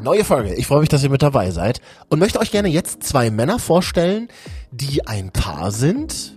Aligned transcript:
Neue 0.00 0.24
Folge. 0.24 0.54
Ich 0.54 0.66
freue 0.66 0.80
mich, 0.80 0.88
dass 0.88 1.02
ihr 1.02 1.10
mit 1.10 1.22
dabei 1.22 1.50
seid 1.50 1.80
und 2.08 2.18
möchte 2.18 2.40
euch 2.40 2.50
gerne 2.50 2.68
jetzt 2.68 3.02
zwei 3.02 3.30
Männer 3.30 3.58
vorstellen, 3.58 4.28
die 4.70 5.06
ein 5.06 5.30
Paar 5.30 5.70
sind 5.70 6.36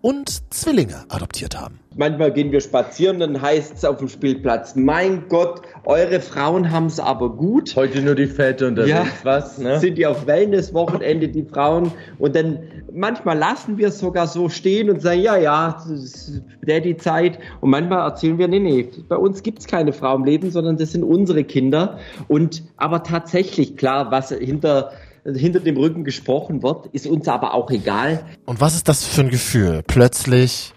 und 0.00 0.52
Zwillinge 0.52 1.04
adoptiert 1.08 1.58
haben. 1.58 1.80
Manchmal 1.96 2.32
gehen 2.32 2.52
wir 2.52 2.60
spazieren, 2.60 3.18
dann 3.18 3.42
heißt 3.42 3.74
es 3.78 3.84
auf 3.84 3.96
dem 3.96 4.08
Spielplatz, 4.08 4.76
mein 4.76 5.24
Gott, 5.28 5.62
eure 5.84 6.20
Frauen 6.20 6.70
haben 6.70 6.86
es 6.86 7.00
aber 7.00 7.30
gut. 7.30 7.74
Heute 7.74 8.00
nur 8.02 8.14
die 8.14 8.26
Väter 8.26 8.68
unterwegs, 8.68 8.90
Ja, 8.90 9.06
was? 9.24 9.58
Ne? 9.58 9.80
Sind 9.80 9.98
die 9.98 10.06
auf 10.06 10.24
Wellness-Wochenende, 10.24 11.28
die 11.28 11.42
Frauen? 11.42 11.90
Und 12.18 12.36
dann 12.36 12.60
manchmal 12.92 13.36
lassen 13.36 13.78
wir 13.78 13.88
es 13.88 13.98
sogar 13.98 14.28
so 14.28 14.48
stehen 14.48 14.90
und 14.90 15.02
sagen, 15.02 15.20
ja, 15.20 15.36
ja, 15.36 15.72
das 15.72 15.88
ist 15.88 16.42
Daddy-Zeit. 16.62 17.40
Und 17.60 17.70
manchmal 17.70 18.08
erzählen 18.08 18.38
wir, 18.38 18.46
nee, 18.46 18.60
nee, 18.60 18.88
bei 19.08 19.16
uns 19.16 19.42
gibt 19.42 19.58
es 19.58 19.66
keine 19.66 19.92
Frau 19.92 20.14
im 20.14 20.24
Leben, 20.24 20.52
sondern 20.52 20.76
das 20.76 20.92
sind 20.92 21.02
unsere 21.02 21.42
Kinder. 21.42 21.98
Und 22.28 22.62
aber 22.76 23.02
tatsächlich, 23.02 23.76
klar, 23.76 24.12
was 24.12 24.30
hinter 24.30 24.92
hinter 25.34 25.60
dem 25.60 25.76
Rücken 25.76 26.04
gesprochen 26.04 26.62
wird, 26.62 26.86
ist 26.92 27.06
uns 27.06 27.28
aber 27.28 27.54
auch 27.54 27.70
egal. 27.70 28.24
Und 28.46 28.60
was 28.60 28.74
ist 28.74 28.88
das 28.88 29.04
für 29.04 29.22
ein 29.22 29.30
Gefühl, 29.30 29.82
plötzlich 29.86 30.74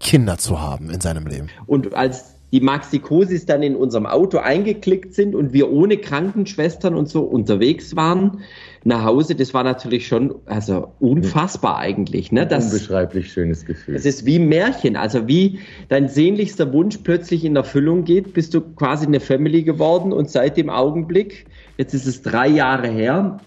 Kinder 0.00 0.38
zu 0.38 0.60
haben 0.60 0.90
in 0.90 1.00
seinem 1.00 1.26
Leben? 1.26 1.48
Und 1.66 1.94
als 1.94 2.36
die 2.52 2.60
Maxikosis 2.60 3.44
dann 3.44 3.62
in 3.62 3.74
unserem 3.74 4.06
Auto 4.06 4.38
eingeklickt 4.38 5.14
sind 5.14 5.34
und 5.34 5.52
wir 5.52 5.70
ohne 5.70 5.96
Krankenschwestern 5.96 6.94
und 6.94 7.08
so 7.08 7.22
unterwegs 7.22 7.96
waren 7.96 8.40
nach 8.84 9.04
Hause, 9.04 9.34
das 9.34 9.52
war 9.52 9.64
natürlich 9.64 10.06
schon 10.06 10.36
also 10.46 10.92
unfassbar 11.00 11.78
eigentlich. 11.78 12.30
Ne? 12.30 12.46
Das, 12.46 12.66
Unbeschreiblich 12.66 13.32
schönes 13.32 13.66
Gefühl. 13.66 13.96
es 13.96 14.06
ist 14.06 14.24
wie 14.26 14.38
ein 14.38 14.48
Märchen, 14.48 14.96
also 14.96 15.26
wie 15.26 15.58
dein 15.88 16.08
sehnlichster 16.08 16.72
Wunsch 16.72 16.98
plötzlich 16.98 17.44
in 17.44 17.56
Erfüllung 17.56 18.04
geht, 18.04 18.32
bist 18.32 18.54
du 18.54 18.60
quasi 18.60 19.06
eine 19.06 19.18
Family 19.20 19.64
geworden 19.64 20.12
und 20.12 20.30
seit 20.30 20.56
dem 20.56 20.70
Augenblick, 20.70 21.46
jetzt 21.78 21.94
ist 21.94 22.06
es 22.06 22.22
drei 22.22 22.46
Jahre 22.46 22.88
her, 22.88 23.40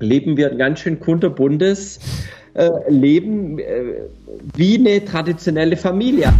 leben 0.00 0.36
wir 0.36 0.50
ein 0.50 0.58
ganz 0.58 0.80
schön 0.80 1.00
kunterbuntes 1.00 2.00
äh, 2.54 2.70
Leben 2.88 3.58
äh, 3.58 3.64
wie 4.54 4.78
eine 4.78 5.04
traditionelle 5.04 5.76
Familie. 5.76 6.32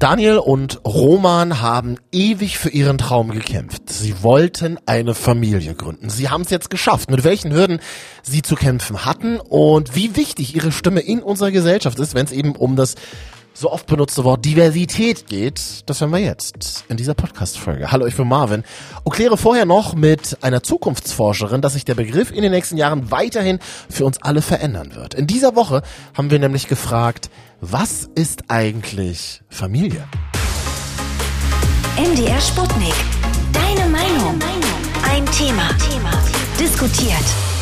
Daniel 0.00 0.38
und 0.38 0.80
Roman 0.86 1.60
haben 1.60 1.98
ewig 2.10 2.56
für 2.56 2.70
ihren 2.70 2.96
Traum 2.96 3.32
gekämpft. 3.32 3.90
Sie 3.90 4.22
wollten 4.22 4.78
eine 4.86 5.14
Familie 5.14 5.74
gründen. 5.74 6.08
Sie 6.08 6.30
haben 6.30 6.40
es 6.40 6.48
jetzt 6.48 6.70
geschafft. 6.70 7.10
Mit 7.10 7.22
welchen 7.22 7.52
Hürden 7.52 7.80
sie 8.22 8.40
zu 8.40 8.54
kämpfen 8.54 9.04
hatten 9.04 9.38
und 9.38 9.94
wie 9.94 10.16
wichtig 10.16 10.56
ihre 10.56 10.72
Stimme 10.72 11.00
in 11.00 11.22
unserer 11.22 11.50
Gesellschaft 11.50 11.98
ist, 11.98 12.14
wenn 12.14 12.24
es 12.24 12.32
eben 12.32 12.56
um 12.56 12.76
das 12.76 12.94
so 13.60 13.70
oft 13.70 13.86
benutzte 13.86 14.24
Wort 14.24 14.42
Diversität 14.44 15.26
geht, 15.26 15.82
das 15.84 16.00
hören 16.00 16.12
wir 16.12 16.18
jetzt 16.18 16.84
in 16.88 16.96
dieser 16.96 17.12
Podcast-Folge. 17.12 17.92
Hallo, 17.92 18.06
ich 18.06 18.16
bin 18.16 18.26
Marvin 18.26 18.64
und 19.04 19.12
kläre 19.12 19.36
vorher 19.36 19.66
noch 19.66 19.94
mit 19.94 20.38
einer 20.40 20.62
Zukunftsforscherin, 20.62 21.60
dass 21.60 21.74
sich 21.74 21.84
der 21.84 21.94
Begriff 21.94 22.32
in 22.32 22.40
den 22.40 22.52
nächsten 22.52 22.78
Jahren 22.78 23.10
weiterhin 23.10 23.58
für 23.90 24.06
uns 24.06 24.16
alle 24.22 24.40
verändern 24.40 24.94
wird. 24.94 25.12
In 25.12 25.26
dieser 25.26 25.56
Woche 25.56 25.82
haben 26.14 26.30
wir 26.30 26.38
nämlich 26.38 26.68
gefragt, 26.68 27.28
was 27.60 28.08
ist 28.14 28.44
eigentlich 28.48 29.42
Familie? 29.50 30.04
MDR 31.98 32.40
Sputnik. 32.40 32.94
Deine 33.52 33.90
Meinung. 33.90 34.38
Ein 35.06 35.26
Thema. 35.26 35.68
Diskutiert. 36.58 37.59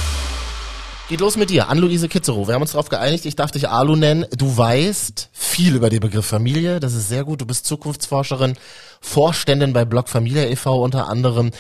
Geht 1.09 1.21
los 1.21 1.39
mit 1.39 1.49
dir, 1.49 1.71
Ann-Luise 1.71 2.07
Kitzerow. 2.07 2.49
Wir 2.49 2.55
haben 2.55 2.61
uns 2.61 2.73
darauf 2.73 2.91
geeinigt, 2.91 3.25
ich 3.25 3.35
darf 3.35 3.51
dich 3.51 3.67
Alu 3.67 3.97
nennen. 3.97 4.27
Du 4.37 4.55
weißt 4.55 5.31
viel 5.33 5.75
über 5.75 5.89
den 5.89 6.01
Begriff 6.01 6.27
Familie, 6.27 6.81
das 6.81 6.93
ist 6.93 7.09
sehr 7.09 7.25
gut. 7.25 7.41
Du 7.41 7.47
bist 7.47 7.65
Zukunftsforscherin, 7.65 8.59
Vorständin 9.01 9.73
bei 9.73 9.87
Blog 9.87 10.11
Familie 10.11 10.51
e.V. 10.51 10.85
unter 10.85 11.09
anderem. 11.09 11.51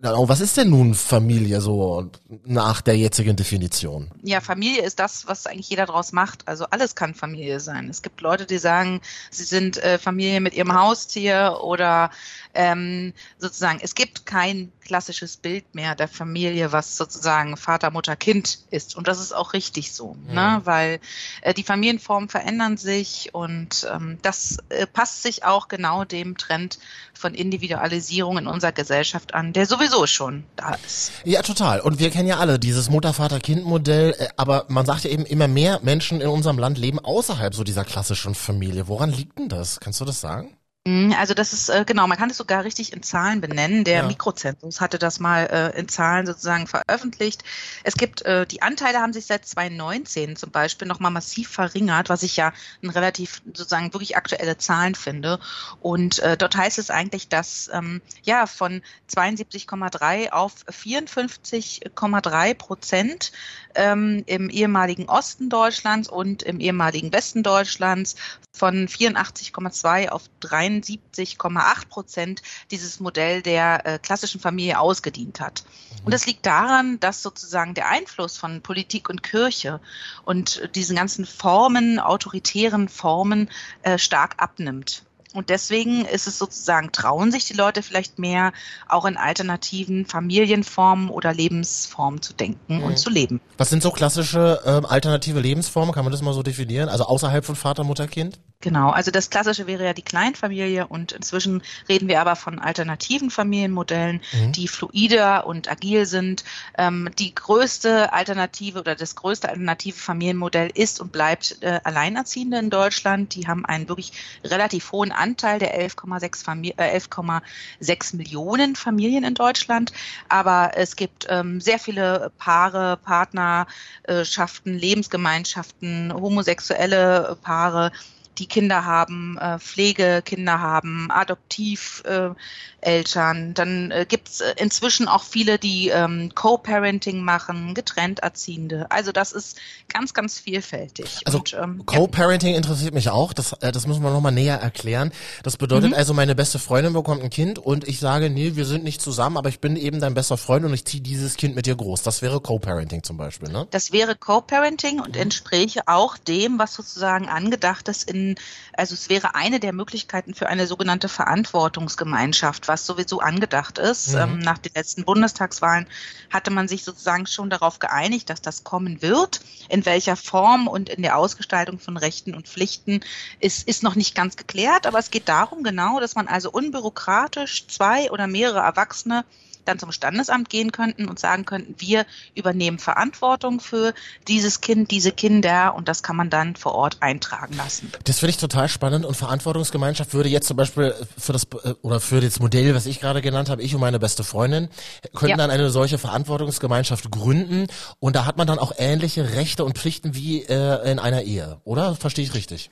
Genau, 0.00 0.28
Was 0.28 0.40
ist 0.40 0.56
denn 0.56 0.68
nun 0.68 0.94
Familie 0.94 1.62
so 1.62 2.10
nach 2.44 2.82
der 2.82 2.96
jetzigen 2.98 3.34
Definition? 3.34 4.10
Ja, 4.22 4.40
Familie 4.40 4.82
ist 4.82 5.00
das, 5.00 5.26
was 5.26 5.46
eigentlich 5.46 5.70
jeder 5.70 5.86
draus 5.86 6.12
macht. 6.12 6.46
Also 6.46 6.66
alles 6.66 6.94
kann 6.94 7.14
Familie 7.14 7.58
sein. 7.58 7.88
Es 7.88 8.02
gibt 8.02 8.20
Leute, 8.20 8.46
die 8.46 8.58
sagen, 8.58 9.00
sie 9.30 9.44
sind 9.44 9.78
äh, 9.78 9.98
Familie 9.98 10.40
mit 10.40 10.54
ihrem 10.54 10.74
Haustier 10.74 11.58
oder 11.62 12.10
ähm, 12.54 13.12
sozusagen, 13.38 13.78
es 13.82 13.94
gibt 13.94 14.26
kein 14.26 14.72
klassisches 14.80 15.36
Bild 15.36 15.74
mehr 15.74 15.94
der 15.94 16.08
Familie, 16.08 16.72
was 16.72 16.96
sozusagen 16.96 17.56
Vater, 17.56 17.90
Mutter, 17.90 18.16
Kind 18.16 18.60
ist. 18.70 18.96
Und 18.96 19.06
das 19.06 19.20
ist 19.20 19.32
auch 19.32 19.52
richtig 19.52 19.92
so, 19.92 20.16
ne? 20.26 20.60
weil 20.64 21.00
äh, 21.42 21.54
die 21.54 21.62
Familienformen 21.62 22.28
verändern 22.28 22.76
sich 22.76 23.30
und 23.32 23.86
ähm, 23.92 24.18
das 24.22 24.58
äh, 24.70 24.86
passt 24.86 25.22
sich 25.22 25.44
auch 25.44 25.68
genau 25.68 26.04
dem 26.04 26.36
Trend 26.36 26.78
von 27.12 27.34
Individualisierung 27.34 28.38
in 28.38 28.46
unserer 28.46 28.72
Gesellschaft 28.72 29.34
an, 29.34 29.52
der 29.52 29.66
sowieso 29.66 30.06
schon 30.06 30.44
da 30.56 30.76
ist. 30.86 31.12
Ja, 31.24 31.42
total. 31.42 31.80
Und 31.80 31.98
wir 31.98 32.10
kennen 32.10 32.28
ja 32.28 32.38
alle 32.38 32.58
dieses 32.58 32.88
Mutter-Vater-Kind-Modell, 32.90 34.14
äh, 34.18 34.28
aber 34.36 34.64
man 34.68 34.86
sagt 34.86 35.04
ja 35.04 35.10
eben 35.10 35.26
immer 35.26 35.48
mehr 35.48 35.80
Menschen 35.82 36.20
in 36.20 36.28
unserem 36.28 36.58
Land 36.58 36.78
leben 36.78 36.98
außerhalb 36.98 37.54
so 37.54 37.64
dieser 37.64 37.84
klassischen 37.84 38.34
Familie. 38.34 38.88
Woran 38.88 39.12
liegt 39.12 39.38
denn 39.38 39.48
das? 39.48 39.80
Kannst 39.80 40.00
du 40.00 40.04
das 40.04 40.20
sagen? 40.20 40.57
Mm, 40.88 41.12
Also 41.18 41.34
das 41.34 41.52
ist 41.52 41.68
äh, 41.68 41.84
genau, 41.86 42.06
man 42.06 42.16
kann 42.16 42.30
es 42.30 42.38
sogar 42.38 42.64
richtig 42.64 42.92
in 42.94 43.02
Zahlen 43.02 43.40
benennen. 43.42 43.84
Der 43.84 43.98
Ja. 43.98 44.06
Mikrozensus 44.06 44.80
hatte 44.80 44.98
das 44.98 45.20
mal 45.20 45.44
äh, 45.74 45.78
in 45.78 45.86
Zahlen 45.88 46.26
sozusagen 46.26 46.66
veröffentlicht. 46.66 47.44
Es 47.84 47.94
gibt 47.96 48.22
äh, 48.22 48.46
die 48.46 48.62
Anteile 48.62 48.98
haben 49.00 49.12
sich 49.12 49.26
seit 49.26 49.44
2019 49.44 50.36
zum 50.36 50.50
Beispiel 50.50 50.88
noch 50.88 50.98
mal 51.00 51.10
massiv 51.10 51.50
verringert, 51.50 52.08
was 52.08 52.22
ich 52.22 52.36
ja 52.36 52.52
ein 52.82 52.88
relativ 52.90 53.42
sozusagen 53.46 53.92
wirklich 53.92 54.16
aktuelle 54.16 54.56
Zahlen 54.56 54.94
finde. 54.94 55.38
Und 55.80 56.20
äh, 56.20 56.36
dort 56.38 56.56
heißt 56.56 56.78
es 56.78 56.90
eigentlich, 56.90 57.28
dass 57.28 57.68
ähm, 57.72 58.00
ja 58.22 58.46
von 58.46 58.80
72,3 59.12 60.30
auf 60.30 60.54
54,3 60.66 62.54
Prozent 62.54 63.32
ähm, 63.74 64.22
im 64.26 64.50
ehemaligen 64.50 65.08
Osten 65.08 65.48
Deutschlands 65.48 66.08
und 66.08 66.42
im 66.42 66.60
ehemaligen 66.60 67.12
Westen 67.12 67.42
Deutschlands 67.42 68.16
von 68.52 68.88
84,2 68.88 70.08
auf 70.08 70.24
73,8 70.42 71.88
Prozent 71.88 72.42
dieses 72.70 73.00
Modell 73.00 73.42
der 73.42 73.86
äh, 73.86 73.98
klassischen 73.98 74.40
Familie 74.40 74.80
ausgedient 74.80 75.40
hat. 75.40 75.64
Und 76.04 76.12
das 76.12 76.26
liegt 76.26 76.46
daran, 76.46 77.00
dass 77.00 77.22
sozusagen 77.22 77.74
der 77.74 77.88
Einfluss 77.88 78.36
von 78.36 78.62
Politik 78.62 79.08
und 79.08 79.22
Kirche 79.22 79.80
und 80.24 80.74
diesen 80.74 80.96
ganzen 80.96 81.24
Formen, 81.24 81.98
autoritären 81.98 82.88
Formen 82.88 83.50
äh, 83.82 83.98
stark 83.98 84.34
abnimmt. 84.38 85.04
Und 85.34 85.50
deswegen 85.50 86.04
ist 86.06 86.26
es 86.26 86.38
sozusagen, 86.38 86.90
trauen 86.90 87.30
sich 87.30 87.44
die 87.44 87.54
Leute 87.54 87.82
vielleicht 87.82 88.18
mehr, 88.18 88.52
auch 88.88 89.04
in 89.04 89.16
alternativen 89.16 90.06
Familienformen 90.06 91.10
oder 91.10 91.34
Lebensformen 91.34 92.22
zu 92.22 92.32
denken 92.32 92.82
und 92.82 92.98
zu 92.98 93.10
leben. 93.10 93.40
Was 93.58 93.68
sind 93.68 93.82
so 93.82 93.90
klassische 93.90 94.60
ähm, 94.64 94.86
alternative 94.86 95.40
Lebensformen? 95.40 95.92
Kann 95.94 96.04
man 96.04 96.12
das 96.12 96.22
mal 96.22 96.32
so 96.32 96.42
definieren? 96.42 96.88
Also 96.88 97.04
außerhalb 97.04 97.44
von 97.44 97.56
Vater, 97.56 97.84
Mutter, 97.84 98.06
Kind? 98.08 98.40
Genau, 98.60 98.90
also 98.90 99.12
das 99.12 99.30
Klassische 99.30 99.68
wäre 99.68 99.84
ja 99.84 99.92
die 99.92 100.02
Kleinfamilie 100.02 100.88
und 100.88 101.12
inzwischen 101.12 101.62
reden 101.88 102.08
wir 102.08 102.20
aber 102.20 102.34
von 102.34 102.58
alternativen 102.58 103.30
Familienmodellen, 103.30 104.20
die 104.50 104.66
fluider 104.66 105.46
und 105.46 105.70
agil 105.70 106.06
sind. 106.06 106.42
Ähm, 106.76 107.08
die 107.20 107.32
größte 107.36 108.12
Alternative 108.12 108.80
oder 108.80 108.96
das 108.96 109.14
größte 109.14 109.48
alternative 109.48 109.96
Familienmodell 109.96 110.72
ist 110.74 111.00
und 111.00 111.12
bleibt 111.12 111.58
äh, 111.60 111.78
Alleinerziehende 111.84 112.58
in 112.58 112.68
Deutschland. 112.68 113.36
Die 113.36 113.46
haben 113.46 113.64
einen 113.64 113.88
wirklich 113.88 114.10
relativ 114.42 114.90
hohen 114.90 115.12
Anteil 115.12 115.60
der 115.60 115.80
11,6 115.80 116.42
Famili- 116.44 116.74
äh, 116.78 116.98
11,6 116.98 118.16
Millionen 118.16 118.74
Familien 118.74 119.22
in 119.22 119.34
Deutschland. 119.34 119.92
Aber 120.28 120.72
es 120.74 120.96
gibt 120.96 121.26
ähm, 121.28 121.60
sehr 121.60 121.78
viele 121.78 122.32
Paare, 122.38 122.96
Partnerschaften, 122.96 124.74
Lebensgemeinschaften, 124.74 126.12
homosexuelle 126.12 127.38
Paare, 127.40 127.92
die 128.38 128.46
Kinder 128.46 128.84
haben, 128.84 129.36
äh, 129.38 129.58
Pflegekinder 129.58 130.60
haben, 130.60 131.10
Adoptiveltern. 131.10 132.36
Äh. 132.80 133.52
Dann 133.54 133.90
äh, 133.90 134.06
gibt's 134.08 134.40
äh, 134.40 134.54
inzwischen 134.56 135.08
auch 135.08 135.24
viele, 135.24 135.58
die 135.58 135.88
ähm, 135.88 136.32
Co-Parenting 136.34 137.22
machen, 137.22 137.74
getrennt 137.74 138.20
Erziehende. 138.20 138.90
Also 138.90 139.12
das 139.12 139.32
ist 139.32 139.58
ganz, 139.88 140.14
ganz 140.14 140.38
vielfältig. 140.38 141.20
Also 141.24 141.38
Und, 141.38 141.54
ähm, 141.54 141.78
ja. 141.78 141.84
Co-Parenting 141.84 142.54
interessiert 142.54 142.94
mich 142.94 143.10
auch. 143.10 143.32
Das, 143.32 143.52
äh, 143.54 143.72
das 143.72 143.86
müssen 143.86 144.02
wir 144.02 144.10
nochmal 144.10 144.32
näher 144.32 144.56
erklären. 144.56 145.12
Das 145.42 145.56
bedeutet 145.56 145.94
also, 145.94 146.14
meine 146.14 146.34
beste 146.34 146.58
Freundin 146.58 146.92
bekommt 146.92 147.22
ein 147.22 147.30
Kind 147.30 147.58
und 147.58 147.86
ich 147.88 147.98
sage, 147.98 148.30
nee, 148.30 148.54
wir 148.54 148.64
sind 148.64 148.84
nicht 148.84 149.02
zusammen, 149.02 149.36
aber 149.36 149.48
ich 149.48 149.60
bin 149.60 149.76
eben 149.76 150.00
dein 150.00 150.14
bester 150.14 150.36
Freund 150.36 150.64
und 150.64 150.72
ich 150.72 150.84
ziehe 150.84 151.02
dieses 151.02 151.36
Kind 151.36 151.56
mit 151.56 151.66
dir 151.66 151.76
groß. 151.76 152.02
Das 152.02 152.22
wäre 152.22 152.40
Co-Parenting 152.40 153.02
zum 153.02 153.16
Beispiel, 153.16 153.50
ne? 153.50 153.66
Das 153.70 153.92
wäre 153.92 154.14
Co-Parenting 154.14 155.00
und 155.00 155.16
entspräche 155.16 155.82
auch 155.86 156.16
dem, 156.16 156.58
was 156.58 156.74
sozusagen 156.74 157.28
angedacht 157.28 157.88
ist 157.88 158.08
in 158.10 158.27
also 158.72 158.94
es 158.94 159.08
wäre 159.08 159.34
eine 159.34 159.60
der 159.60 159.72
Möglichkeiten 159.72 160.34
für 160.34 160.48
eine 160.48 160.66
sogenannte 160.66 161.08
Verantwortungsgemeinschaft, 161.08 162.68
was 162.68 162.86
sowieso 162.86 163.20
angedacht 163.20 163.78
ist. 163.78 164.12
Mhm. 164.14 164.18
Ähm, 164.18 164.38
nach 164.40 164.58
den 164.58 164.72
letzten 164.74 165.04
Bundestagswahlen 165.04 165.86
hatte 166.30 166.50
man 166.50 166.68
sich 166.68 166.84
sozusagen 166.84 167.26
schon 167.26 167.50
darauf 167.50 167.78
geeinigt, 167.78 168.30
dass 168.30 168.40
das 168.40 168.64
kommen 168.64 169.02
wird. 169.02 169.40
In 169.68 169.86
welcher 169.86 170.16
Form 170.16 170.68
und 170.68 170.88
in 170.88 171.02
der 171.02 171.16
Ausgestaltung 171.16 171.78
von 171.78 171.96
Rechten 171.96 172.34
und 172.34 172.48
Pflichten 172.48 173.00
ist, 173.40 173.66
ist 173.68 173.82
noch 173.82 173.94
nicht 173.94 174.14
ganz 174.14 174.36
geklärt, 174.36 174.86
aber 174.86 174.98
es 174.98 175.10
geht 175.10 175.28
darum 175.28 175.62
genau, 175.62 176.00
dass 176.00 176.14
man 176.14 176.28
also 176.28 176.50
unbürokratisch 176.50 177.66
zwei 177.66 178.10
oder 178.10 178.26
mehrere 178.26 178.60
Erwachsene 178.60 179.24
dann 179.64 179.78
zum 179.78 179.92
Standesamt 179.92 180.48
gehen 180.48 180.72
könnten 180.72 181.08
und 181.08 181.18
sagen 181.18 181.44
könnten, 181.44 181.74
wir 181.78 182.06
übernehmen 182.34 182.78
Verantwortung 182.78 183.60
für 183.60 183.94
dieses 184.26 184.60
Kind, 184.60 184.90
diese 184.90 185.12
Kinder 185.12 185.74
und 185.74 185.88
das 185.88 186.02
kann 186.02 186.16
man 186.16 186.30
dann 186.30 186.56
vor 186.56 186.74
Ort 186.74 186.98
eintragen 187.00 187.56
lassen. 187.56 187.92
Das 188.04 188.18
finde 188.20 188.30
ich 188.30 188.36
total 188.36 188.68
spannend 188.68 189.04
und 189.04 189.16
Verantwortungsgemeinschaft 189.16 190.14
würde 190.14 190.28
jetzt 190.28 190.48
zum 190.48 190.56
Beispiel 190.56 190.94
für 191.16 191.32
das 191.32 191.44
äh, 191.64 191.74
oder 191.82 192.00
für 192.00 192.20
das 192.20 192.40
Modell, 192.40 192.74
was 192.74 192.86
ich 192.86 193.00
gerade 193.00 193.22
genannt 193.22 193.48
habe, 193.50 193.62
ich 193.62 193.74
und 193.74 193.80
meine 193.80 193.98
beste 193.98 194.24
Freundin, 194.24 194.68
könnten 195.14 195.30
ja. 195.30 195.36
dann 195.36 195.50
eine 195.50 195.70
solche 195.70 195.98
Verantwortungsgemeinschaft 195.98 197.10
gründen 197.10 197.66
und 198.00 198.16
da 198.16 198.24
hat 198.24 198.36
man 198.36 198.46
dann 198.46 198.58
auch 198.58 198.72
ähnliche 198.76 199.34
Rechte 199.34 199.64
und 199.64 199.78
Pflichten 199.78 200.14
wie 200.14 200.42
äh, 200.42 200.90
in 200.90 200.98
einer 200.98 201.22
Ehe, 201.22 201.60
oder? 201.64 201.94
Verstehe 201.94 202.24
ich 202.24 202.34
richtig? 202.34 202.70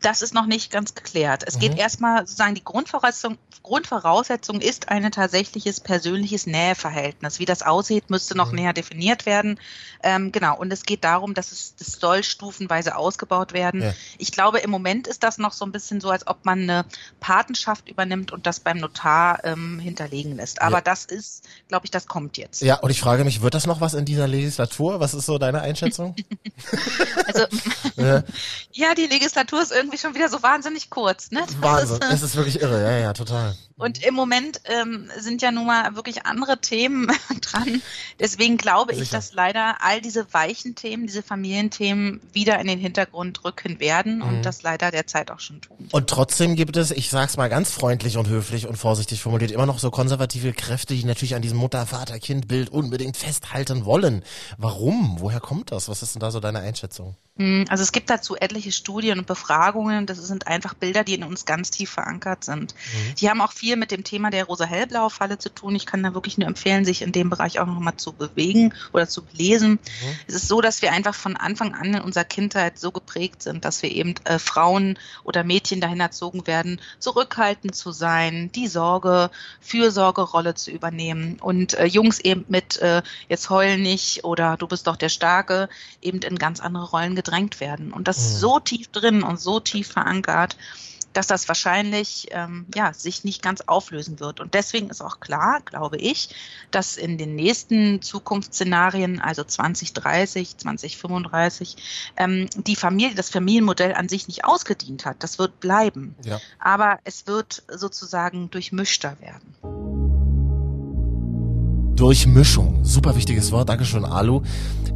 Das 0.00 0.22
ist 0.22 0.34
noch 0.34 0.46
nicht 0.46 0.70
ganz 0.70 0.94
geklärt. 0.94 1.44
Es 1.46 1.56
mhm. 1.56 1.60
geht 1.60 1.78
erstmal 1.78 2.20
sozusagen 2.20 2.54
die 2.54 2.64
Grundvoraussetzung, 2.64 3.38
Grundvoraussetzung 3.62 4.60
ist 4.60 4.88
ein 4.88 5.10
tatsächliches 5.12 5.80
persönliches 5.80 6.46
Näheverhältnis. 6.46 7.38
Wie 7.38 7.44
das 7.44 7.62
aussieht, 7.62 8.08
müsste 8.08 8.36
noch 8.36 8.50
mhm. 8.50 8.56
näher 8.56 8.72
definiert 8.72 9.26
werden. 9.26 9.60
Ähm, 10.02 10.32
genau. 10.32 10.56
Und 10.56 10.72
es 10.72 10.84
geht 10.84 11.04
darum, 11.04 11.34
dass 11.34 11.52
es 11.52 11.74
das 11.76 11.92
soll 12.00 12.22
stufenweise 12.24 12.96
ausgebaut 12.96 13.52
werden. 13.52 13.82
Ja. 13.82 13.94
Ich 14.18 14.32
glaube, 14.32 14.58
im 14.60 14.70
Moment 14.70 15.06
ist 15.06 15.22
das 15.22 15.38
noch 15.38 15.52
so 15.52 15.64
ein 15.64 15.72
bisschen 15.72 16.00
so, 16.00 16.10
als 16.10 16.26
ob 16.26 16.44
man 16.44 16.62
eine 16.62 16.84
Patenschaft 17.20 17.88
übernimmt 17.88 18.32
und 18.32 18.46
das 18.46 18.60
beim 18.60 18.78
Notar 18.78 19.44
ähm, 19.44 19.78
hinterlegen 19.78 20.36
lässt. 20.36 20.62
Aber 20.62 20.78
ja. 20.78 20.82
das 20.82 21.04
ist, 21.04 21.44
glaube 21.68 21.84
ich, 21.84 21.90
das 21.90 22.06
kommt 22.06 22.38
jetzt. 22.38 22.62
Ja, 22.62 22.76
und 22.76 22.90
ich 22.90 23.00
frage 23.00 23.24
mich, 23.24 23.42
wird 23.42 23.54
das 23.54 23.66
noch 23.66 23.80
was 23.80 23.94
in 23.94 24.06
dieser 24.06 24.26
Legislatur? 24.26 25.00
Was 25.00 25.12
ist 25.12 25.26
so 25.26 25.36
deine 25.38 25.60
Einschätzung? 25.60 26.16
also, 27.26 27.46
ja. 27.96 28.22
ja, 28.72 28.94
die 28.94 29.06
Legislatur 29.06 29.60
ist 29.60 29.72
irgendwie 29.72 29.89
irgendwie 29.90 29.98
schon 29.98 30.14
wieder 30.14 30.28
so 30.28 30.42
wahnsinnig 30.42 30.90
kurz. 30.90 31.30
Ne? 31.30 31.40
Das 31.46 31.60
Wahnsinn, 31.60 31.96
ist, 31.96 32.04
äh, 32.04 32.14
es 32.14 32.22
ist 32.22 32.36
wirklich 32.36 32.60
irre, 32.60 32.82
ja, 32.82 32.98
ja, 32.98 33.12
total. 33.12 33.56
Und 33.80 34.04
im 34.04 34.14
Moment 34.14 34.60
ähm, 34.64 35.10
sind 35.18 35.42
ja 35.42 35.50
nun 35.50 35.66
mal 35.66 35.94
wirklich 35.96 36.26
andere 36.26 36.60
Themen 36.60 37.08
dran. 37.40 37.82
Deswegen 38.18 38.56
glaube 38.56 38.92
Sicher. 38.92 39.02
ich, 39.02 39.10
dass 39.10 39.32
leider 39.32 39.76
all 39.80 40.00
diese 40.00 40.32
weichen 40.32 40.74
Themen, 40.74 41.06
diese 41.06 41.22
Familienthemen 41.22 42.20
wieder 42.32 42.58
in 42.60 42.66
den 42.66 42.78
Hintergrund 42.78 43.44
rücken 43.44 43.80
werden 43.80 44.16
mhm. 44.16 44.22
und 44.22 44.42
das 44.42 44.62
leider 44.62 44.90
derzeit 44.90 45.30
auch 45.30 45.40
schon 45.40 45.60
tun. 45.60 45.88
Und 45.92 46.08
trotzdem 46.08 46.56
gibt 46.56 46.76
es, 46.76 46.90
ich 46.90 47.10
sag's 47.10 47.36
mal 47.36 47.48
ganz 47.48 47.70
freundlich 47.70 48.16
und 48.16 48.28
höflich 48.28 48.66
und 48.66 48.76
vorsichtig 48.76 49.20
formuliert, 49.20 49.50
immer 49.50 49.66
noch 49.66 49.78
so 49.78 49.90
konservative 49.90 50.52
Kräfte, 50.52 50.94
die 50.94 51.04
natürlich 51.04 51.34
an 51.34 51.42
diesem 51.42 51.58
Mutter-Vater-Kind-Bild 51.58 52.68
unbedingt 52.68 53.16
festhalten 53.16 53.84
wollen. 53.84 54.22
Warum? 54.58 55.16
Woher 55.20 55.40
kommt 55.40 55.72
das? 55.72 55.88
Was 55.88 56.02
ist 56.02 56.14
denn 56.14 56.20
da 56.20 56.30
so 56.30 56.40
deine 56.40 56.60
Einschätzung? 56.60 57.16
Hm, 57.40 57.64
also 57.68 57.82
es 57.82 57.92
gibt 57.92 58.10
dazu 58.10 58.36
etliche 58.36 58.70
Studien 58.70 59.18
und 59.18 59.26
Befragungen. 59.26 60.04
Das 60.04 60.18
sind 60.18 60.46
einfach 60.46 60.74
Bilder, 60.74 61.04
die 61.04 61.14
in 61.14 61.24
uns 61.24 61.46
ganz 61.46 61.70
tief 61.70 61.90
verankert 61.90 62.44
sind. 62.44 62.74
Mhm. 62.74 63.14
Die 63.14 63.30
haben 63.30 63.40
auch 63.40 63.52
viel 63.52 63.69
mit 63.76 63.90
dem 63.90 64.04
Thema 64.04 64.30
der 64.30 64.44
rosa-hellblaue-Falle 64.44 65.38
zu 65.38 65.52
tun. 65.52 65.74
Ich 65.74 65.86
kann 65.86 66.02
da 66.02 66.14
wirklich 66.14 66.38
nur 66.38 66.48
empfehlen, 66.48 66.84
sich 66.84 67.02
in 67.02 67.12
dem 67.12 67.30
Bereich 67.30 67.60
auch 67.60 67.66
nochmal 67.66 67.96
zu 67.96 68.12
bewegen 68.12 68.74
oder 68.92 69.08
zu 69.08 69.22
lesen. 69.32 69.72
Mhm. 69.72 69.78
Es 70.26 70.34
ist 70.34 70.48
so, 70.48 70.60
dass 70.60 70.82
wir 70.82 70.92
einfach 70.92 71.14
von 71.14 71.36
Anfang 71.36 71.74
an 71.74 71.94
in 71.94 72.00
unserer 72.00 72.24
Kindheit 72.24 72.78
so 72.78 72.90
geprägt 72.90 73.42
sind, 73.42 73.64
dass 73.64 73.82
wir 73.82 73.90
eben 73.90 74.14
äh, 74.24 74.38
Frauen 74.38 74.98
oder 75.24 75.44
Mädchen 75.44 75.80
dahin 75.80 76.00
erzogen 76.00 76.46
werden, 76.46 76.80
zurückhaltend 76.98 77.74
zu 77.74 77.92
sein, 77.92 78.50
die 78.52 78.68
Sorge, 78.68 79.30
Fürsorgerolle 79.60 80.54
zu 80.54 80.70
übernehmen 80.70 81.38
und 81.40 81.74
äh, 81.74 81.86
Jungs 81.86 82.20
eben 82.20 82.44
mit 82.48 82.78
äh, 82.78 83.02
jetzt 83.28 83.50
heul 83.50 83.78
nicht 83.78 84.24
oder 84.24 84.56
du 84.56 84.66
bist 84.66 84.86
doch 84.86 84.96
der 84.96 85.08
Starke 85.08 85.68
eben 86.02 86.20
in 86.20 86.36
ganz 86.36 86.60
andere 86.60 86.90
Rollen 86.90 87.14
gedrängt 87.14 87.60
werden. 87.60 87.92
Und 87.92 88.08
das 88.08 88.18
ist 88.18 88.34
mhm. 88.34 88.38
so 88.38 88.60
tief 88.60 88.88
drin 88.88 89.22
und 89.22 89.40
so 89.40 89.60
tief 89.60 89.88
verankert, 89.88 90.56
dass 91.12 91.26
das 91.26 91.48
wahrscheinlich 91.48 92.28
ähm, 92.30 92.66
ja, 92.74 92.92
sich 92.92 93.24
nicht 93.24 93.42
ganz 93.42 93.62
auflösen 93.62 94.20
wird. 94.20 94.40
Und 94.40 94.54
deswegen 94.54 94.90
ist 94.90 95.00
auch 95.00 95.20
klar, 95.20 95.60
glaube 95.64 95.96
ich, 95.96 96.30
dass 96.70 96.96
in 96.96 97.18
den 97.18 97.34
nächsten 97.34 98.00
Zukunftsszenarien, 98.02 99.20
also 99.20 99.42
2030, 99.44 100.56
2035, 100.58 101.76
ähm, 102.16 102.48
die 102.54 102.76
Familie, 102.76 103.14
das 103.14 103.30
Familienmodell 103.30 103.94
an 103.94 104.08
sich 104.08 104.28
nicht 104.28 104.44
ausgedient 104.44 105.04
hat. 105.04 105.22
Das 105.22 105.38
wird 105.38 105.60
bleiben. 105.60 106.14
Ja. 106.24 106.40
Aber 106.58 106.98
es 107.04 107.26
wird 107.26 107.62
sozusagen 107.68 108.50
durchmischter 108.50 109.16
werden. 109.20 109.54
Durchmischung. 112.00 112.82
Super 112.82 113.14
wichtiges 113.14 113.52
Wort. 113.52 113.68
Dankeschön, 113.68 114.06
Alu. 114.06 114.42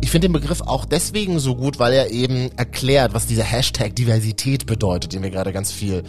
Ich 0.04 0.10
finde 0.10 0.28
den 0.28 0.34
Begriff 0.34 0.60
auch 0.60 0.84
deswegen 0.84 1.38
so 1.38 1.56
gut, 1.56 1.78
weil 1.78 1.94
er 1.94 2.10
eben 2.10 2.50
erklärt, 2.58 3.14
was 3.14 3.26
dieser 3.26 3.42
Hashtag 3.42 3.96
Diversität 3.96 4.66
bedeutet, 4.66 5.14
den 5.14 5.22
wir 5.22 5.30
gerade 5.30 5.50
ganz 5.50 5.72
viel 5.72 6.02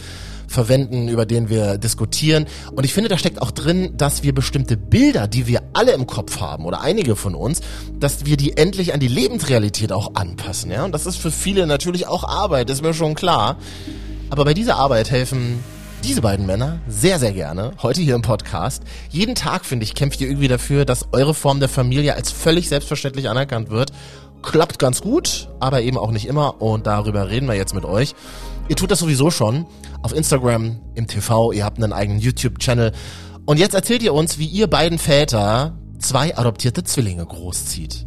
verwenden, 0.50 1.08
über 1.08 1.26
den 1.26 1.48
wir 1.48 1.78
diskutieren. 1.78 2.46
Und 2.74 2.84
ich 2.84 2.94
finde, 2.94 3.08
da 3.08 3.18
steckt 3.18 3.42
auch 3.42 3.52
drin, 3.52 3.94
dass 3.96 4.22
wir 4.22 4.36
bestimmte 4.36 4.76
Bilder, 4.76 5.30
die 5.30 5.48
wir 5.48 5.62
alle 5.72 5.94
im 5.94 6.08
Kopf 6.08 6.42
haben 6.42 6.66
oder 6.66 6.82
einige 6.82 7.16
von 7.16 7.36
uns, 7.36 7.62
dass 7.98 8.26
wir 8.26 8.36
die 8.36 8.58
endlich 8.58 8.94
an 8.94 9.00
die 9.00 9.08
Lebensrealität 9.08 9.94
auch 9.94 10.16
anpassen. 10.16 10.72
Ja? 10.72 10.84
Und 10.84 10.92
das 10.92 11.06
ist 11.06 11.16
für 11.16 11.32
viele 11.32 11.66
natürlich 11.66 12.06
auch 12.06 12.26
Arbeit, 12.26 12.70
ist 12.70 12.82
mir 12.82 12.94
schon 12.94 13.16
klar. 13.16 13.56
Aber 14.30 14.44
bei 14.44 14.54
dieser 14.54 14.76
Arbeit 14.76 15.10
helfen 15.10 15.64
diese 16.04 16.22
beiden 16.22 16.46
Männer 16.46 16.80
sehr, 16.88 17.20
sehr 17.20 17.32
gerne 17.32 17.72
heute 17.82 18.02
hier 18.02 18.16
im 18.16 18.22
Podcast. 18.22 18.84
Jeden 19.10 19.36
Tag, 19.36 19.66
finde 19.66 19.84
ich, 19.84 19.96
kämpft 19.96 20.22
ihr 20.22 20.28
irgendwie 20.28 20.48
dafür, 20.48 20.86
dass 20.86 21.08
eure 21.12 21.34
Form 21.34 21.60
der 21.60 21.70
Familie 21.70 22.16
als 22.16 22.32
völlig 22.32 22.70
selbstverständlich 22.70 23.30
anerkannt 23.30 23.70
wird. 23.70 23.92
Klappt 24.42 24.78
ganz 24.78 25.02
gut, 25.02 25.50
aber 25.60 25.82
eben 25.82 25.98
auch 25.98 26.12
nicht 26.12 26.28
immer 26.28 26.62
und 26.62 26.86
darüber 26.86 27.30
reden 27.30 27.48
wir 27.48 27.56
jetzt 27.56 27.74
mit 27.74 27.86
euch. 27.86 28.14
Ihr 28.70 28.76
tut 28.76 28.92
das 28.92 29.00
sowieso 29.00 29.32
schon 29.32 29.66
auf 30.04 30.14
Instagram, 30.14 30.80
im 30.94 31.08
TV, 31.08 31.52
ihr 31.52 31.66
habt 31.66 31.82
einen 31.82 31.94
eigenen 31.94 32.20
YouTube-Channel 32.20 32.92
und 33.46 33.60
jetzt 33.60 33.74
erzählt 33.74 34.04
ihr 34.04 34.14
uns, 34.14 34.38
wie 34.38 34.48
ihr 34.48 34.68
beiden 34.68 35.00
Väter 35.00 35.78
zwei 36.00 36.38
adoptierte 36.38 36.84
Zwillinge 36.84 37.26
großzieht. 37.26 38.06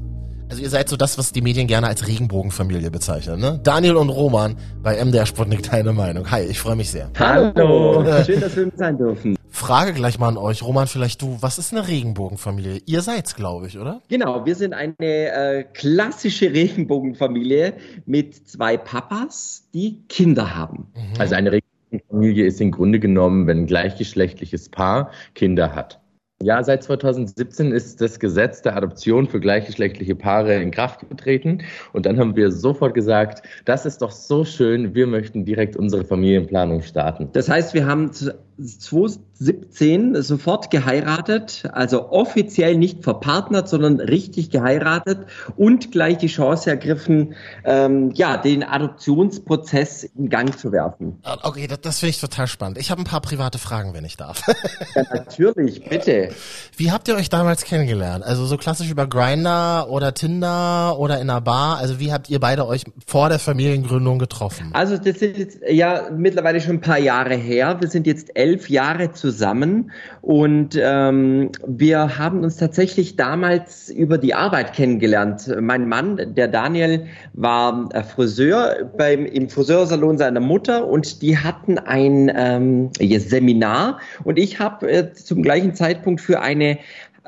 Also 0.50 0.62
ihr 0.62 0.70
seid 0.70 0.88
so 0.88 0.96
das, 0.96 1.18
was 1.18 1.32
die 1.32 1.42
Medien 1.42 1.66
gerne 1.66 1.88
als 1.88 2.08
Regenbogenfamilie 2.08 2.90
bezeichnen, 2.90 3.38
ne? 3.38 3.60
Daniel 3.62 3.96
und 3.96 4.08
Roman 4.08 4.56
bei 4.82 5.04
MDR 5.04 5.26
Sputnik, 5.26 5.62
deine 5.70 5.92
Meinung. 5.92 6.30
Hi, 6.30 6.42
ich 6.42 6.58
freue 6.58 6.74
mich 6.74 6.90
sehr. 6.90 7.10
Hallo, 7.18 8.02
schön, 8.24 8.40
dass 8.40 8.56
wir 8.56 8.64
mit 8.64 8.78
sein 8.78 8.96
dürfen. 8.96 9.36
Frage 9.50 9.92
gleich 9.92 10.18
mal 10.18 10.28
an 10.28 10.38
euch, 10.38 10.62
Roman, 10.62 10.86
vielleicht 10.86 11.20
du, 11.20 11.36
was 11.40 11.58
ist 11.58 11.72
eine 11.72 11.86
Regenbogenfamilie? 11.86 12.80
Ihr 12.86 13.02
seid's, 13.02 13.36
glaube 13.36 13.66
ich, 13.66 13.78
oder? 13.78 14.00
Genau, 14.08 14.46
wir 14.46 14.54
sind 14.54 14.72
eine 14.72 14.96
äh, 15.00 15.64
klassische 15.74 16.50
Regenbogenfamilie 16.50 17.74
mit 18.06 18.48
zwei 18.48 18.78
Papas, 18.78 19.68
die 19.74 20.02
Kinder 20.08 20.56
haben. 20.56 20.86
Mhm. 20.94 21.20
Also 21.20 21.34
eine 21.34 21.52
Regenbogenfamilie 21.52 22.46
ist 22.46 22.60
im 22.62 22.70
Grunde 22.70 23.00
genommen, 23.00 23.46
wenn 23.46 23.58
ein 23.58 23.66
gleichgeschlechtliches 23.66 24.70
Paar 24.70 25.10
Kinder 25.34 25.74
hat. 25.74 26.00
Ja, 26.40 26.62
seit 26.62 26.85
2017 26.85 27.73
ist 27.73 28.00
das 28.00 28.21
Gesetz 28.21 28.62
der 28.62 28.76
Adoption 28.76 29.26
für 29.26 29.40
gleichgeschlechtliche 29.40 30.14
Paare 30.14 30.54
in 30.62 30.71
Kraft 30.71 31.00
getreten. 31.09 31.62
Und 31.92 32.07
dann 32.07 32.16
haben 32.16 32.37
wir 32.37 32.52
sofort 32.52 32.95
gesagt, 32.95 33.42
das 33.64 33.85
ist 33.85 34.02
doch 34.02 34.12
so 34.12 34.45
schön, 34.45 34.95
wir 34.95 35.09
möchten 35.09 35.45
direkt 35.45 35.76
unsere 35.76 36.04
Familienplanung 36.04 36.83
starten. 36.83 37.28
Das 37.33 37.49
heißt, 37.49 37.75
wir 37.75 37.87
haben 37.87 38.12
2017 38.58 40.20
sofort 40.22 40.70
geheiratet, 40.70 41.62
also 41.72 42.10
offiziell 42.10 42.76
nicht 42.76 43.04
verpartnert, 43.04 43.68
sondern 43.68 44.00
richtig 44.00 44.50
geheiratet 44.50 45.26
und 45.56 45.92
gleich 45.92 46.18
die 46.18 46.26
Chance 46.26 46.70
ergriffen, 46.70 47.34
ähm, 47.64 48.10
ja, 48.14 48.36
den 48.36 48.64
Adoptionsprozess 48.64 50.04
in 50.04 50.28
Gang 50.28 50.58
zu 50.58 50.72
werfen. 50.72 51.18
Ah, 51.22 51.38
okay, 51.44 51.68
das, 51.68 51.80
das 51.82 51.98
finde 52.00 52.10
ich 52.10 52.20
total 52.20 52.48
spannend. 52.48 52.78
Ich 52.78 52.90
habe 52.90 53.00
ein 53.00 53.04
paar 53.04 53.20
private 53.20 53.58
Fragen, 53.58 53.94
wenn 53.94 54.04
ich 54.04 54.16
darf. 54.16 54.42
ja, 54.94 55.02
natürlich, 55.12 55.84
bitte. 55.84 56.30
Wie 56.76 56.90
habt 56.90 57.06
ihr 57.06 57.14
euch 57.14 57.28
damals 57.28 57.64
kennengelernt? 57.64 58.24
Also 58.24 58.44
so 58.46 58.56
klassisch 58.56 58.90
über 58.90 59.06
Grinder 59.06 59.88
oder 59.88 60.14
Tinder 60.14 60.98
oder 60.98 61.20
in 61.20 61.30
einer 61.30 61.40
Bar? 61.40 61.78
Also 61.78 62.00
wie 62.00 62.12
habt 62.12 62.28
ihr 62.28 62.40
beide 62.40 62.66
euch 62.66 62.84
vor 63.06 63.28
der 63.28 63.38
Familiengründung 63.38 64.18
getroffen? 64.18 64.70
Also 64.72 64.96
das 64.96 65.20
sind 65.20 65.38
jetzt 65.38 65.58
ja 65.68 66.10
mittlerweile 66.10 66.60
schon 66.60 66.76
ein 66.76 66.80
paar 66.80 66.98
Jahre 66.98 67.34
her. 67.34 67.76
Wir 67.80 67.88
sind 67.88 68.06
jetzt 68.06 68.36
elf 68.36 68.48
elf 68.49 68.71
Jahre 68.71 69.12
zusammen 69.12 69.90
und 70.23 70.78
ähm, 70.81 71.50
wir 71.67 72.19
haben 72.19 72.43
uns 72.43 72.57
tatsächlich 72.57 73.17
damals 73.17 73.90
über 73.90 74.17
die 74.17 74.35
Arbeit 74.35 74.73
kennengelernt. 74.73 75.55
Mein 75.61 75.87
Mann, 75.87 76.35
der 76.35 76.49
Daniel, 76.49 77.07
war 77.35 77.88
äh, 77.93 78.02
Friseur 78.02 78.90
beim, 78.97 79.26
im 79.26 79.50
Friseursalon 79.50 80.17
seiner 80.17 80.40
Mutter 80.40 80.87
und 80.87 81.21
die 81.21 81.37
hatten 81.37 81.78
ein 81.78 82.33
ähm, 82.35 82.90
Seminar 82.99 84.00
und 84.25 84.38
ich 84.38 84.59
habe 84.59 84.90
äh, 84.90 85.12
zum 85.12 85.43
gleichen 85.43 85.75
Zeitpunkt 85.75 86.21
für 86.21 86.40
eine 86.40 86.78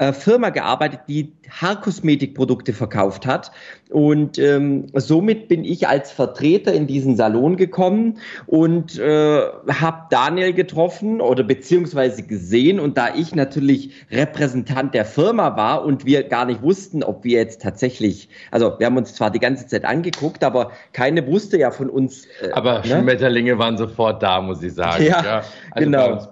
äh, 0.01 0.15
Firma 0.15 0.49
gearbeitet, 0.49 1.01
die 1.09 1.33
Haarkosmetikprodukte 1.51 2.73
verkauft 2.73 3.27
hat. 3.27 3.53
Und 3.91 4.39
ähm, 4.39 4.87
somit 4.95 5.49
bin 5.49 5.65
ich 5.65 5.89
als 5.89 6.13
Vertreter 6.13 6.73
in 6.73 6.87
diesen 6.87 7.17
Salon 7.17 7.57
gekommen 7.57 8.19
und 8.47 8.99
äh, 8.99 9.43
habe 9.69 10.07
Daniel 10.11 10.53
getroffen 10.53 11.21
oder 11.21 11.43
beziehungsweise 11.43 12.23
gesehen. 12.23 12.81
Und 12.81 12.97
da 12.97 13.15
ich 13.15 13.35
natürlich 13.35 13.91
Repräsentant 14.11 14.95
der 14.95 15.05
Firma 15.05 15.57
war 15.57 15.85
und 15.85 16.07
wir 16.07 16.23
gar 16.23 16.47
nicht 16.47 16.63
wussten, 16.63 17.03
ob 17.03 17.25
wir 17.25 17.39
jetzt 17.39 17.61
tatsächlich, 17.61 18.29
also 18.53 18.79
wir 18.79 18.87
haben 18.87 18.97
uns 18.97 19.15
zwar 19.15 19.31
die 19.31 19.41
ganze 19.41 19.67
Zeit 19.67 19.85
angeguckt, 19.85 20.45
aber 20.45 20.71
keine 20.93 21.27
wusste 21.27 21.59
ja 21.59 21.73
von 21.73 21.91
uns. 21.91 22.27
Äh, 22.41 22.53
aber 22.53 22.79
ne? 22.79 23.01
Schmetterlinge 23.01 23.59
waren 23.59 23.77
sofort 23.77 24.23
da, 24.23 24.41
muss 24.41 24.63
ich 24.63 24.73
sagen. 24.73 25.05
Ja, 25.05 25.23
ja. 25.23 25.43
Also 25.73 25.91
genau. 25.91 26.29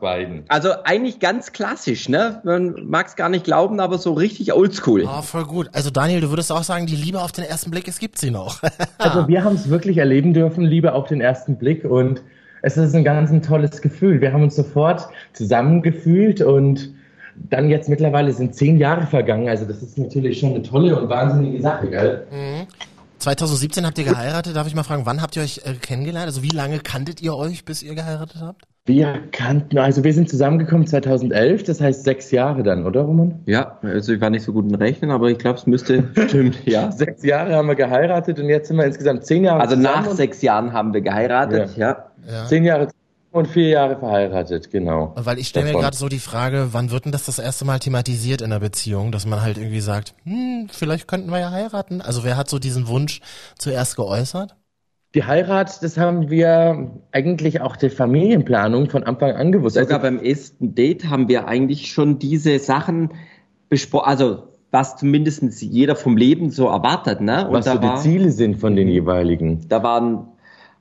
Also 0.49 0.71
eigentlich 0.85 1.19
ganz 1.19 1.53
klassisch, 1.53 2.09
ne? 2.09 2.41
Man 2.45 2.87
mag 2.87 3.09
es 3.09 3.17
gar 3.17 3.29
nicht 3.29 3.45
glauben, 3.45 3.58
aber 3.59 3.99
so 3.99 4.13
richtig 4.13 4.53
oldschool. 4.53 5.07
Ah, 5.07 5.19
oh, 5.19 5.23
voll 5.23 5.45
gut. 5.45 5.69
Also 5.73 5.91
Daniel, 5.91 6.21
du 6.21 6.31
würdest 6.31 6.53
auch 6.53 6.63
sagen, 6.63 6.87
die 6.87 6.97
Liebe 6.97 7.21
auf 7.21 7.33
den 7.33 7.45
ersten 7.45 7.71
Blick, 7.71 7.89
es 7.89 7.99
gibt 7.99 8.19
sie 8.19 8.31
noch. 8.31 8.63
also 8.99 9.29
wir 9.29 9.45
haben 9.45 9.57
es 9.57 9.69
wirklich 9.69 9.99
erleben 9.99 10.35
dürfen, 10.35 10.65
Liebe 10.65 10.93
auf 10.93 11.09
den 11.09 11.21
ersten 11.21 11.57
Blick 11.57 11.85
und 11.85 12.23
es 12.63 12.77
ist 12.77 12.95
ein 12.95 13.05
ganz 13.05 13.31
ein 13.31 13.43
tolles 13.43 13.83
Gefühl. 13.83 14.21
Wir 14.21 14.33
haben 14.33 14.43
uns 14.43 14.57
sofort 14.57 15.09
zusammengefühlt 15.33 16.41
und 16.41 16.93
dann 17.37 17.69
jetzt 17.69 17.89
mittlerweile 17.89 18.33
sind 18.33 18.55
zehn 18.55 18.79
Jahre 18.79 19.07
vergangen. 19.07 19.49
Also 19.49 19.65
das 19.65 19.83
ist 19.83 19.99
natürlich 19.99 20.41
schon 20.41 20.51
eine 20.51 20.63
tolle 20.63 21.01
und 21.01 21.09
wahnsinnige 21.09 21.63
Sache, 21.63 21.89
gell? 21.89 22.27
Mhm. 22.31 22.67
2017 23.19 23.85
habt 23.85 23.99
ihr 23.99 24.05
geheiratet. 24.05 24.55
Darf 24.55 24.67
ich 24.67 24.75
mal 24.75 24.85
fragen, 24.85 25.07
wann 25.07 25.21
habt 25.21 25.37
ihr 25.37 25.43
euch 25.43 25.63
äh, 25.65 25.75
kennengelernt? 25.75 26.27
Also 26.27 26.43
wie 26.43 26.51
lange 26.51 26.79
kanntet 26.79 27.21
ihr 27.21 27.35
euch, 27.35 27.65
bis 27.65 27.83
ihr 27.83 27.95
geheiratet 27.95 28.41
habt? 28.41 28.63
Wir 28.89 29.21
kannten, 29.33 29.77
also 29.77 30.03
wir 30.03 30.15
sind 30.15 30.31
zusammengekommen 30.31 30.87
2011, 30.87 31.63
das 31.65 31.81
heißt 31.81 32.05
sechs 32.05 32.31
Jahre 32.31 32.63
dann, 32.63 32.87
oder 32.87 33.03
Roman? 33.03 33.39
Ja, 33.45 33.79
also 33.83 34.15
ich 34.15 34.21
war 34.23 34.31
nicht 34.31 34.43
so 34.43 34.55
gut 34.55 34.65
in 34.65 34.75
Rechnen, 34.75 35.11
aber 35.11 35.29
ich 35.29 35.37
glaube, 35.37 35.59
es 35.59 35.67
müsste 35.67 36.09
stimmt. 36.27 36.59
Ja, 36.65 36.91
sechs 36.91 37.23
Jahre 37.23 37.55
haben 37.55 37.69
wir 37.69 37.75
geheiratet 37.75 38.41
und 38.41 38.49
jetzt 38.49 38.69
sind 38.69 38.79
wir 38.79 38.87
insgesamt 38.87 39.27
zehn 39.27 39.45
Jahre. 39.45 39.61
Also 39.61 39.77
nach 39.77 40.09
sechs 40.13 40.41
Jahren 40.41 40.73
haben 40.73 40.95
wir 40.95 41.03
geheiratet, 41.03 41.77
ja. 41.77 41.89
ja. 42.27 42.33
ja. 42.33 42.47
Zehn 42.47 42.65
Jahre 42.65 42.89
und 43.31 43.47
vier 43.49 43.69
Jahre 43.69 43.99
verheiratet, 43.99 44.71
genau. 44.71 45.13
Weil 45.17 45.39
ich 45.39 45.49
stelle 45.49 45.67
mir 45.71 45.79
gerade 45.79 45.97
so 45.97 46.09
die 46.09 46.19
Frage, 46.19 46.69
wann 46.73 46.91
wird 46.91 47.05
denn 47.05 47.13
das 47.13 47.27
das 47.27 47.39
erste 47.39 47.67
Mal 47.67 47.79
thematisiert 47.79 48.41
in 48.41 48.49
der 48.49 48.61
Beziehung, 48.61 49.13
dass 49.13 49.27
man 49.27 49.43
halt 49.43 49.59
irgendwie 49.59 49.81
sagt, 49.81 50.15
hm, 50.25 50.69
vielleicht 50.73 51.09
könnten 51.09 51.31
wir 51.31 51.41
ja 51.41 51.51
heiraten. 51.51 52.01
Also 52.01 52.25
wer 52.25 52.39
hat 52.39 52.49
so 52.49 52.59
diesen 52.59 52.89
Wunsch 52.89 53.21
zuerst 53.59 53.97
geäußert? 53.97 54.55
Die 55.15 55.25
Heirat, 55.25 55.83
das 55.83 55.97
haben 55.97 56.29
wir 56.29 56.91
eigentlich 57.13 57.63
auch 57.63 57.77
der 57.77 57.91
Familienplanung 57.91 58.91
von 58.91 59.05
Anfang 59.05 59.33
an 59.33 59.53
gewusst. 59.53 59.77
Sogar 59.77 60.03
also, 60.03 60.17
beim 60.17 60.25
ersten 60.25 60.75
Date 60.75 61.09
haben 61.09 61.29
wir 61.29 61.49
eigentlich 61.49 61.91
schon 61.91 62.19
diese 62.19 62.59
Sachen 62.59 63.15
besprochen, 63.71 64.07
also 64.07 64.49
was 64.71 64.97
zumindest 64.97 65.63
jeder 65.63 65.97
vom 65.97 66.17
Leben 66.19 66.51
so 66.51 66.67
erwartet. 66.67 67.23
Ne? 67.23 67.47
Und 67.49 67.55
was 67.55 67.65
so 67.65 67.79
die 67.79 67.87
war, 67.87 67.97
Ziele 67.97 68.31
sind 68.31 68.57
von 68.59 68.77
den 68.77 68.89
jeweiligen. 68.89 69.67
Da 69.69 69.83
waren 69.83 70.29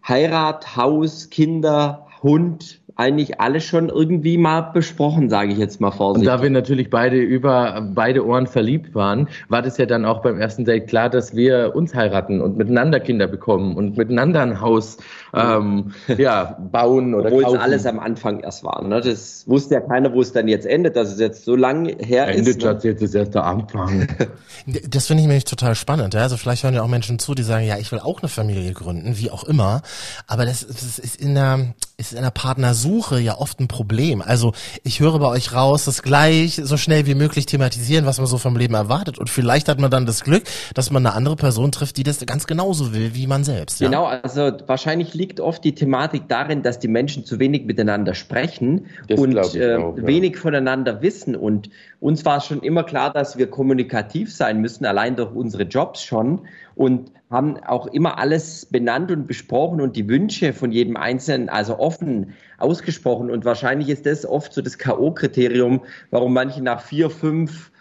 Heirat, 0.05 0.75
Haus, 0.75 1.29
Kinder, 1.29 2.07
Hund, 2.21 2.81
eigentlich 2.97 3.39
alles 3.39 3.63
schon 3.63 3.89
irgendwie 3.89 4.37
mal 4.37 4.61
besprochen, 4.61 5.29
sage 5.29 5.51
ich 5.51 5.59
jetzt 5.59 5.79
mal 5.79 5.91
vorsichtig. 5.91 6.29
Und 6.29 6.37
da 6.37 6.43
wir 6.43 6.49
natürlich 6.49 6.89
beide 6.89 7.17
über 7.17 7.87
beide 7.93 8.25
Ohren 8.25 8.47
verliebt 8.47 8.95
waren, 8.95 9.29
war 9.49 9.61
das 9.61 9.77
ja 9.77 9.85
dann 9.85 10.03
auch 10.03 10.21
beim 10.21 10.39
ersten 10.39 10.65
Date 10.65 10.87
klar, 10.87 11.09
dass 11.09 11.35
wir 11.35 11.73
uns 11.75 11.93
heiraten 11.93 12.41
und 12.41 12.57
miteinander 12.57 12.99
Kinder 12.99 13.27
bekommen 13.27 13.75
und 13.75 13.97
miteinander 13.97 14.41
ein 14.41 14.61
Haus 14.61 14.97
ähm, 15.33 15.93
ja, 16.17 16.57
bauen 16.59 17.13
oder 17.13 17.27
Obwohl 17.27 17.43
kaufen. 17.43 17.57
es 17.57 17.61
alles 17.61 17.85
am 17.85 17.99
Anfang 17.99 18.39
erst 18.39 18.63
war. 18.63 18.83
Ne? 18.83 19.01
Das 19.01 19.47
wusste 19.47 19.75
ja 19.75 19.81
keiner, 19.81 20.13
wo 20.13 20.21
es 20.21 20.31
dann 20.31 20.47
jetzt 20.47 20.65
endet, 20.65 20.95
dass 20.95 21.11
es 21.11 21.19
jetzt 21.19 21.45
so 21.45 21.55
lange 21.55 21.95
her 21.99 22.27
endet 22.27 22.47
ist. 22.47 22.63
Endet 22.63 22.83
ne? 22.83 22.89
jetzt 22.91 23.01
ist 23.01 23.15
erst 23.15 23.35
der 23.35 23.43
Anfang. 23.43 24.07
das 24.89 25.07
finde 25.07 25.21
ich 25.21 25.27
nämlich 25.27 25.45
total 25.45 25.75
spannend. 25.75 26.13
Ja? 26.13 26.21
Also 26.21 26.37
vielleicht 26.37 26.63
hören 26.63 26.73
ja 26.73 26.81
auch 26.81 26.87
Menschen 26.87 27.19
zu, 27.19 27.35
die 27.35 27.43
sagen, 27.43 27.65
ja, 27.65 27.77
ich 27.77 27.91
will 27.91 27.99
auch 27.99 28.21
eine 28.21 28.29
Familie 28.29 28.73
gründen, 28.73 29.17
wie 29.17 29.29
auch 29.31 29.43
immer. 29.43 29.81
Aber 30.27 30.45
das, 30.45 30.65
das 30.65 30.99
ist 30.99 31.15
in 31.15 31.35
der, 31.35 31.73
ist 31.97 32.13
in 32.13 32.21
der 32.21 32.31
Partnersuche 32.31 33.19
ja 33.19 33.37
oft 33.37 33.59
ein 33.59 33.67
Problem. 33.67 34.21
Also 34.21 34.53
ich 34.83 34.99
höre 34.99 35.19
bei 35.19 35.27
euch 35.27 35.53
raus, 35.53 35.85
das 35.85 36.03
gleich 36.03 36.61
so 36.63 36.77
schnell 36.77 37.05
wie 37.05 37.15
möglich 37.15 37.45
thematisieren, 37.45 38.05
was 38.05 38.17
man 38.17 38.27
so 38.27 38.37
vom 38.37 38.55
Leben 38.55 38.73
erwartet. 38.73 39.17
Und 39.17 39.29
vielleicht 39.29 39.67
hat 39.67 39.79
man 39.79 39.91
dann 39.91 40.05
das 40.05 40.23
Glück, 40.23 40.43
dass 40.73 40.91
man 40.91 41.05
eine 41.05 41.15
andere 41.15 41.35
Person 41.35 41.71
trifft, 41.71 41.97
die 41.97 42.03
das 42.03 42.25
ganz 42.25 42.47
genauso 42.47 42.93
will 42.93 43.13
wie 43.13 43.27
man 43.27 43.43
selbst. 43.43 43.79
Ja? 43.79 43.87
Genau, 43.87 44.05
also 44.05 44.51
wahrscheinlich 44.65 45.13
liegt 45.17 45.39
oft 45.39 45.63
die 45.63 45.73
Thematik 45.73 46.29
darin, 46.29 46.61
dass 46.61 46.79
die 46.79 46.87
Menschen 46.87 47.25
zu 47.25 47.39
wenig 47.39 47.65
miteinander 47.65 48.13
sprechen 48.13 48.85
das 49.07 49.19
und 49.19 49.33
äh, 49.33 49.75
auch, 49.75 49.97
ja. 49.97 50.07
wenig 50.07 50.37
voneinander 50.37 51.01
wissen. 51.01 51.35
Und 51.35 51.69
uns 51.99 52.23
war 52.23 52.39
schon 52.39 52.61
immer 52.61 52.83
klar, 52.83 53.11
dass 53.11 53.37
wir 53.37 53.47
kommunikativ 53.47 54.33
sein 54.33 54.61
müssen, 54.61 54.85
allein 54.85 55.15
durch 55.15 55.33
unsere 55.33 55.63
Jobs 55.63 56.03
schon. 56.03 56.41
Und 56.75 57.11
haben 57.29 57.57
auch 57.57 57.87
immer 57.87 58.17
alles 58.19 58.65
benannt 58.67 59.11
und 59.11 59.27
besprochen 59.27 59.81
und 59.81 59.95
die 59.95 60.07
Wünsche 60.07 60.53
von 60.53 60.71
jedem 60.71 60.95
Einzelnen 60.95 61.49
also 61.49 61.77
offen 61.77 62.33
ausgesprochen. 62.57 63.29
Und 63.29 63.43
wahrscheinlich 63.43 63.89
ist 63.89 64.05
das 64.05 64.25
oft 64.25 64.53
so 64.53 64.61
das 64.61 64.77
K.O.-Kriterium, 64.77 65.81
warum 66.09 66.33
manche 66.33 66.63
nach 66.63 66.81
vier, 66.81 67.09
fünf 67.09 67.71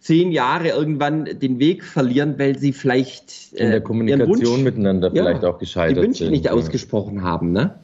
zehn 0.00 0.32
Jahre 0.32 0.68
irgendwann 0.68 1.26
den 1.26 1.58
Weg 1.58 1.84
verlieren, 1.84 2.38
weil 2.38 2.58
sie 2.58 2.72
vielleicht 2.72 3.52
äh, 3.52 3.64
in 3.64 3.70
der 3.70 3.80
Kommunikation 3.82 4.46
Wunsch, 4.46 4.62
miteinander 4.62 5.12
ja, 5.12 5.22
vielleicht 5.22 5.44
auch 5.44 5.58
gescheitert 5.58 5.98
die 5.98 6.02
Wünsche 6.02 6.24
sind. 6.24 6.32
nicht 6.32 6.46
ja. 6.46 6.52
ausgesprochen 6.52 7.22
haben, 7.22 7.52
ne? 7.52 7.78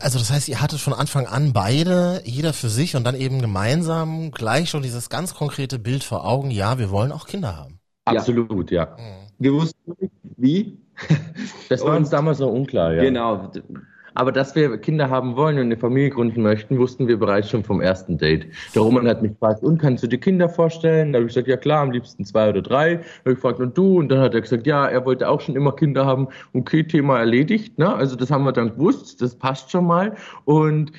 Also 0.00 0.18
das 0.18 0.30
heißt, 0.30 0.48
ihr 0.48 0.60
hattet 0.60 0.80
von 0.80 0.92
Anfang 0.92 1.26
an 1.26 1.52
beide, 1.52 2.22
jeder 2.24 2.52
für 2.52 2.68
sich 2.68 2.96
und 2.96 3.04
dann 3.04 3.14
eben 3.14 3.40
gemeinsam 3.40 4.30
gleich 4.30 4.70
schon 4.70 4.82
dieses 4.82 5.10
ganz 5.10 5.34
konkrete 5.34 5.78
Bild 5.78 6.04
vor 6.04 6.26
Augen, 6.26 6.50
ja, 6.50 6.78
wir 6.78 6.90
wollen 6.90 7.12
auch 7.12 7.26
Kinder 7.26 7.56
haben. 7.56 7.78
Absolut, 8.04 8.70
ja. 8.70 8.82
ja. 8.82 8.96
Wir 9.38 9.52
wussten 9.52 9.94
nicht, 9.98 10.12
wie. 10.36 10.78
Das 11.68 11.82
war 11.82 11.96
uns 11.96 12.10
damals 12.10 12.38
noch 12.38 12.52
unklar, 12.52 12.94
ja. 12.94 13.02
Genau. 13.02 13.50
Aber 14.14 14.32
dass 14.32 14.54
wir 14.54 14.78
Kinder 14.78 15.10
haben 15.10 15.36
wollen 15.36 15.56
und 15.56 15.64
eine 15.64 15.76
Familie 15.76 16.10
gründen 16.10 16.42
möchten, 16.42 16.78
wussten 16.78 17.08
wir 17.08 17.18
bereits 17.18 17.50
schon 17.50 17.64
vom 17.64 17.80
ersten 17.80 18.16
Date. 18.16 18.46
Der 18.74 18.82
Roman 18.82 19.08
hat 19.08 19.22
mich 19.22 19.32
gefragt, 19.32 19.62
und 19.62 19.78
kannst 19.78 20.02
du 20.02 20.06
dir 20.06 20.18
Kinder 20.18 20.48
vorstellen? 20.48 21.12
Da 21.12 21.18
habe 21.18 21.26
ich 21.26 21.34
gesagt, 21.34 21.48
ja 21.48 21.56
klar, 21.56 21.82
am 21.82 21.90
liebsten 21.90 22.24
zwei 22.24 22.48
oder 22.48 22.62
drei. 22.62 22.94
Da 22.96 23.00
habe 23.00 23.30
ich 23.30 23.34
gefragt, 23.36 23.60
und 23.60 23.76
du? 23.76 23.98
Und 23.98 24.08
dann 24.08 24.20
hat 24.20 24.34
er 24.34 24.40
gesagt, 24.40 24.66
ja, 24.66 24.86
er 24.86 25.04
wollte 25.04 25.28
auch 25.28 25.40
schon 25.40 25.56
immer 25.56 25.72
Kinder 25.72 26.06
haben. 26.06 26.28
Okay, 26.52 26.84
Thema 26.84 27.18
erledigt. 27.18 27.78
Ne? 27.78 27.92
Also 27.92 28.16
das 28.16 28.30
haben 28.30 28.44
wir 28.44 28.52
dann 28.52 28.70
gewusst, 28.70 29.20
das 29.20 29.34
passt 29.34 29.70
schon 29.70 29.86
mal. 29.86 30.14
Und 30.44 30.92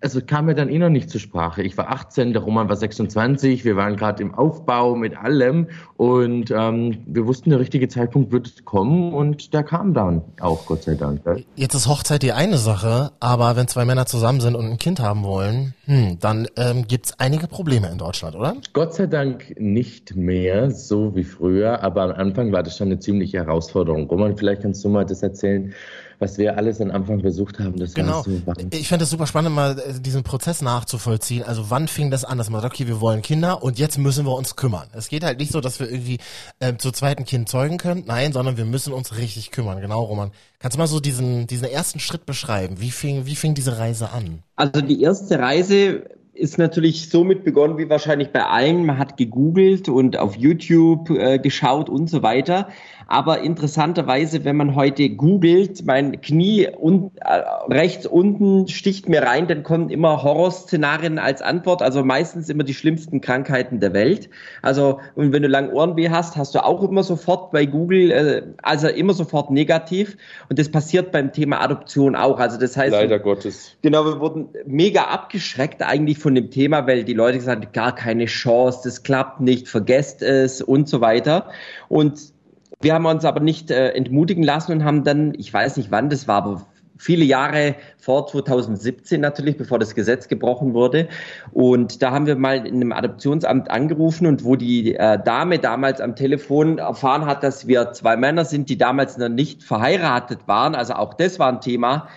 also 0.00 0.20
kam 0.20 0.48
ja 0.48 0.54
dann 0.54 0.68
eh 0.68 0.78
noch 0.78 0.88
nicht 0.88 1.10
zur 1.10 1.20
Sprache. 1.20 1.62
Ich 1.62 1.76
war 1.76 1.90
18, 1.90 2.32
der 2.32 2.42
Roman 2.42 2.68
war 2.68 2.76
26, 2.76 3.64
wir 3.64 3.76
waren 3.76 3.96
gerade 3.96 4.22
im 4.22 4.34
Aufbau 4.34 4.94
mit 4.94 5.16
allem 5.16 5.68
und 5.96 6.50
ähm, 6.50 6.98
wir 7.06 7.26
wussten, 7.26 7.50
der 7.50 7.58
richtige 7.58 7.88
Zeitpunkt 7.88 8.32
wird 8.32 8.64
kommen 8.64 9.12
und 9.12 9.52
der 9.52 9.62
kam 9.62 9.94
dann 9.94 10.22
auch, 10.40 10.66
Gott 10.66 10.84
sei 10.84 10.94
Dank. 10.94 11.20
Jetzt 11.56 11.74
ist 11.74 11.88
Hochzeit 11.88 12.22
die 12.22 12.32
eine 12.32 12.58
Sache, 12.58 13.12
aber 13.20 13.56
wenn 13.56 13.68
zwei 13.68 13.84
Männer 13.84 14.06
zusammen 14.06 14.40
sind 14.40 14.54
und 14.54 14.66
ein 14.66 14.78
Kind 14.78 15.00
haben 15.00 15.24
wollen, 15.24 15.74
hm, 15.84 16.18
dann 16.20 16.46
ähm, 16.56 16.86
gibt 16.86 17.14
einige 17.18 17.48
Probleme 17.48 17.88
in 17.88 17.98
Deutschland, 17.98 18.36
oder? 18.36 18.56
Gott 18.72 18.94
sei 18.94 19.06
Dank 19.06 19.54
nicht 19.58 20.14
mehr 20.14 20.70
so 20.70 21.14
wie 21.16 21.24
früher, 21.24 21.82
aber 21.82 22.02
am 22.02 22.12
Anfang 22.12 22.52
war 22.52 22.62
das 22.62 22.76
schon 22.76 22.88
eine 22.88 22.98
ziemliche 22.98 23.38
Herausforderung. 23.38 24.08
Roman, 24.08 24.36
vielleicht 24.36 24.62
kannst 24.62 24.84
du 24.84 24.88
mal 24.88 25.04
das 25.04 25.22
erzählen, 25.22 25.72
was 26.18 26.38
wir 26.38 26.56
alles 26.56 26.80
am 26.80 26.90
Anfang 26.90 27.20
versucht 27.20 27.58
haben. 27.58 27.78
Das 27.78 27.94
genau. 27.94 28.22
So 28.22 28.40
ich 28.70 28.88
fände 28.88 29.04
es 29.04 29.10
super 29.10 29.26
spannend, 29.26 29.54
mal 29.54 29.78
äh, 29.78 30.00
diesen 30.00 30.22
Prozess 30.22 30.62
nachzuvollziehen. 30.62 31.44
Also 31.44 31.70
wann 31.70 31.88
fing 31.88 32.10
das 32.10 32.24
an, 32.24 32.38
dass 32.38 32.50
man 32.50 32.60
sagt, 32.60 32.74
okay, 32.74 32.86
wir 32.86 33.00
wollen 33.00 33.22
Kinder 33.22 33.62
und 33.62 33.78
jetzt 33.78 33.98
müssen 33.98 34.26
wir 34.26 34.34
uns 34.34 34.56
kümmern. 34.56 34.88
Es 34.92 35.08
geht 35.08 35.24
halt 35.24 35.38
nicht 35.38 35.52
so, 35.52 35.60
dass 35.60 35.78
wir 35.80 35.90
irgendwie 35.90 36.18
äh, 36.60 36.76
zu 36.76 36.90
zweiten 36.90 37.24
Kind 37.24 37.48
zeugen 37.48 37.78
können, 37.78 38.04
nein, 38.06 38.32
sondern 38.32 38.56
wir 38.56 38.64
müssen 38.64 38.92
uns 38.92 39.16
richtig 39.16 39.50
kümmern. 39.50 39.80
Genau, 39.80 40.02
Roman. 40.02 40.32
Kannst 40.58 40.76
du 40.76 40.78
mal 40.78 40.88
so 40.88 40.98
diesen, 40.98 41.46
diesen 41.46 41.68
ersten 41.68 42.00
Schritt 42.00 42.26
beschreiben? 42.26 42.80
Wie 42.80 42.90
fing, 42.90 43.26
wie 43.26 43.36
fing 43.36 43.54
diese 43.54 43.78
Reise 43.78 44.10
an? 44.10 44.42
Also 44.56 44.80
die 44.80 45.02
erste 45.02 45.38
Reise 45.38 46.04
ist 46.38 46.56
natürlich 46.56 47.10
somit 47.10 47.44
begonnen 47.44 47.78
wie 47.78 47.90
wahrscheinlich 47.90 48.30
bei 48.30 48.44
allen. 48.44 48.86
Man 48.86 48.98
hat 48.98 49.16
gegoogelt 49.16 49.88
und 49.88 50.16
auf 50.16 50.36
YouTube 50.36 51.10
äh, 51.10 51.38
geschaut 51.38 51.88
und 51.88 52.08
so 52.08 52.22
weiter. 52.22 52.68
Aber 53.10 53.40
interessanterweise, 53.40 54.44
wenn 54.44 54.56
man 54.56 54.74
heute 54.74 55.08
googelt, 55.08 55.86
mein 55.86 56.20
Knie 56.20 56.68
und, 56.68 57.10
äh, 57.16 57.40
rechts 57.72 58.06
unten 58.06 58.68
sticht 58.68 59.08
mir 59.08 59.22
rein, 59.22 59.48
dann 59.48 59.62
kommen 59.62 59.88
immer 59.88 60.22
Horrorszenarien 60.22 61.18
als 61.18 61.40
Antwort. 61.40 61.80
Also 61.80 62.04
meistens 62.04 62.50
immer 62.50 62.64
die 62.64 62.74
schlimmsten 62.74 63.22
Krankheiten 63.22 63.80
der 63.80 63.94
Welt. 63.94 64.28
Also, 64.60 65.00
und 65.14 65.32
wenn 65.32 65.42
du 65.42 65.48
lang 65.48 65.72
Ohrenweh 65.72 66.10
hast, 66.10 66.36
hast 66.36 66.54
du 66.54 66.62
auch 66.62 66.82
immer 66.82 67.02
sofort 67.02 67.50
bei 67.50 67.64
Google, 67.64 68.10
äh, 68.10 68.42
also 68.62 68.88
immer 68.88 69.14
sofort 69.14 69.50
negativ. 69.50 70.18
Und 70.50 70.58
das 70.58 70.70
passiert 70.70 71.10
beim 71.10 71.32
Thema 71.32 71.62
Adoption 71.62 72.14
auch. 72.14 72.38
Also 72.38 72.58
das 72.58 72.76
heißt. 72.76 72.92
Leider 72.92 73.18
Gottes. 73.18 73.74
Genau, 73.80 74.04
wir 74.04 74.20
wurden 74.20 74.48
mega 74.66 75.04
abgeschreckt 75.04 75.82
eigentlich 75.82 76.18
von 76.18 76.34
dem 76.34 76.50
Thema, 76.50 76.86
weil 76.86 77.04
die 77.04 77.14
Leute 77.14 77.38
gesagt 77.38 77.64
haben, 77.64 77.72
gar 77.72 77.94
keine 77.94 78.26
Chance, 78.26 78.80
das 78.84 79.02
klappt 79.02 79.40
nicht, 79.40 79.66
vergesst 79.66 80.20
es 80.20 80.60
und 80.60 80.90
so 80.90 81.00
weiter. 81.00 81.46
Und 81.88 82.36
wir 82.80 82.94
haben 82.94 83.06
uns 83.06 83.24
aber 83.24 83.40
nicht 83.40 83.70
äh, 83.70 83.90
entmutigen 83.90 84.42
lassen 84.42 84.72
und 84.72 84.84
haben 84.84 85.04
dann, 85.04 85.34
ich 85.36 85.52
weiß 85.52 85.76
nicht 85.76 85.90
wann 85.90 86.10
das 86.10 86.28
war, 86.28 86.36
aber 86.36 86.66
viele 86.98 87.24
Jahre 87.24 87.76
vor 87.96 88.26
2017 88.26 89.20
natürlich, 89.20 89.56
bevor 89.56 89.78
das 89.78 89.94
Gesetz 89.94 90.28
gebrochen 90.28 90.74
wurde. 90.74 91.08
Und 91.52 92.02
da 92.02 92.10
haben 92.10 92.26
wir 92.26 92.36
mal 92.36 92.66
in 92.66 92.76
einem 92.76 92.92
Adoptionsamt 92.92 93.70
angerufen 93.70 94.26
und 94.26 94.44
wo 94.44 94.56
die 94.56 94.94
äh, 94.96 95.18
Dame 95.22 95.58
damals 95.58 96.00
am 96.00 96.16
Telefon 96.16 96.78
erfahren 96.78 97.24
hat, 97.24 97.42
dass 97.42 97.66
wir 97.66 97.92
zwei 97.92 98.16
Männer 98.16 98.44
sind, 98.44 98.68
die 98.68 98.76
damals 98.76 99.16
noch 99.16 99.28
nicht 99.28 99.62
verheiratet 99.62 100.40
waren, 100.46 100.74
also 100.74 100.94
auch 100.94 101.14
das 101.14 101.38
war 101.38 101.48
ein 101.48 101.60
Thema, 101.60 102.08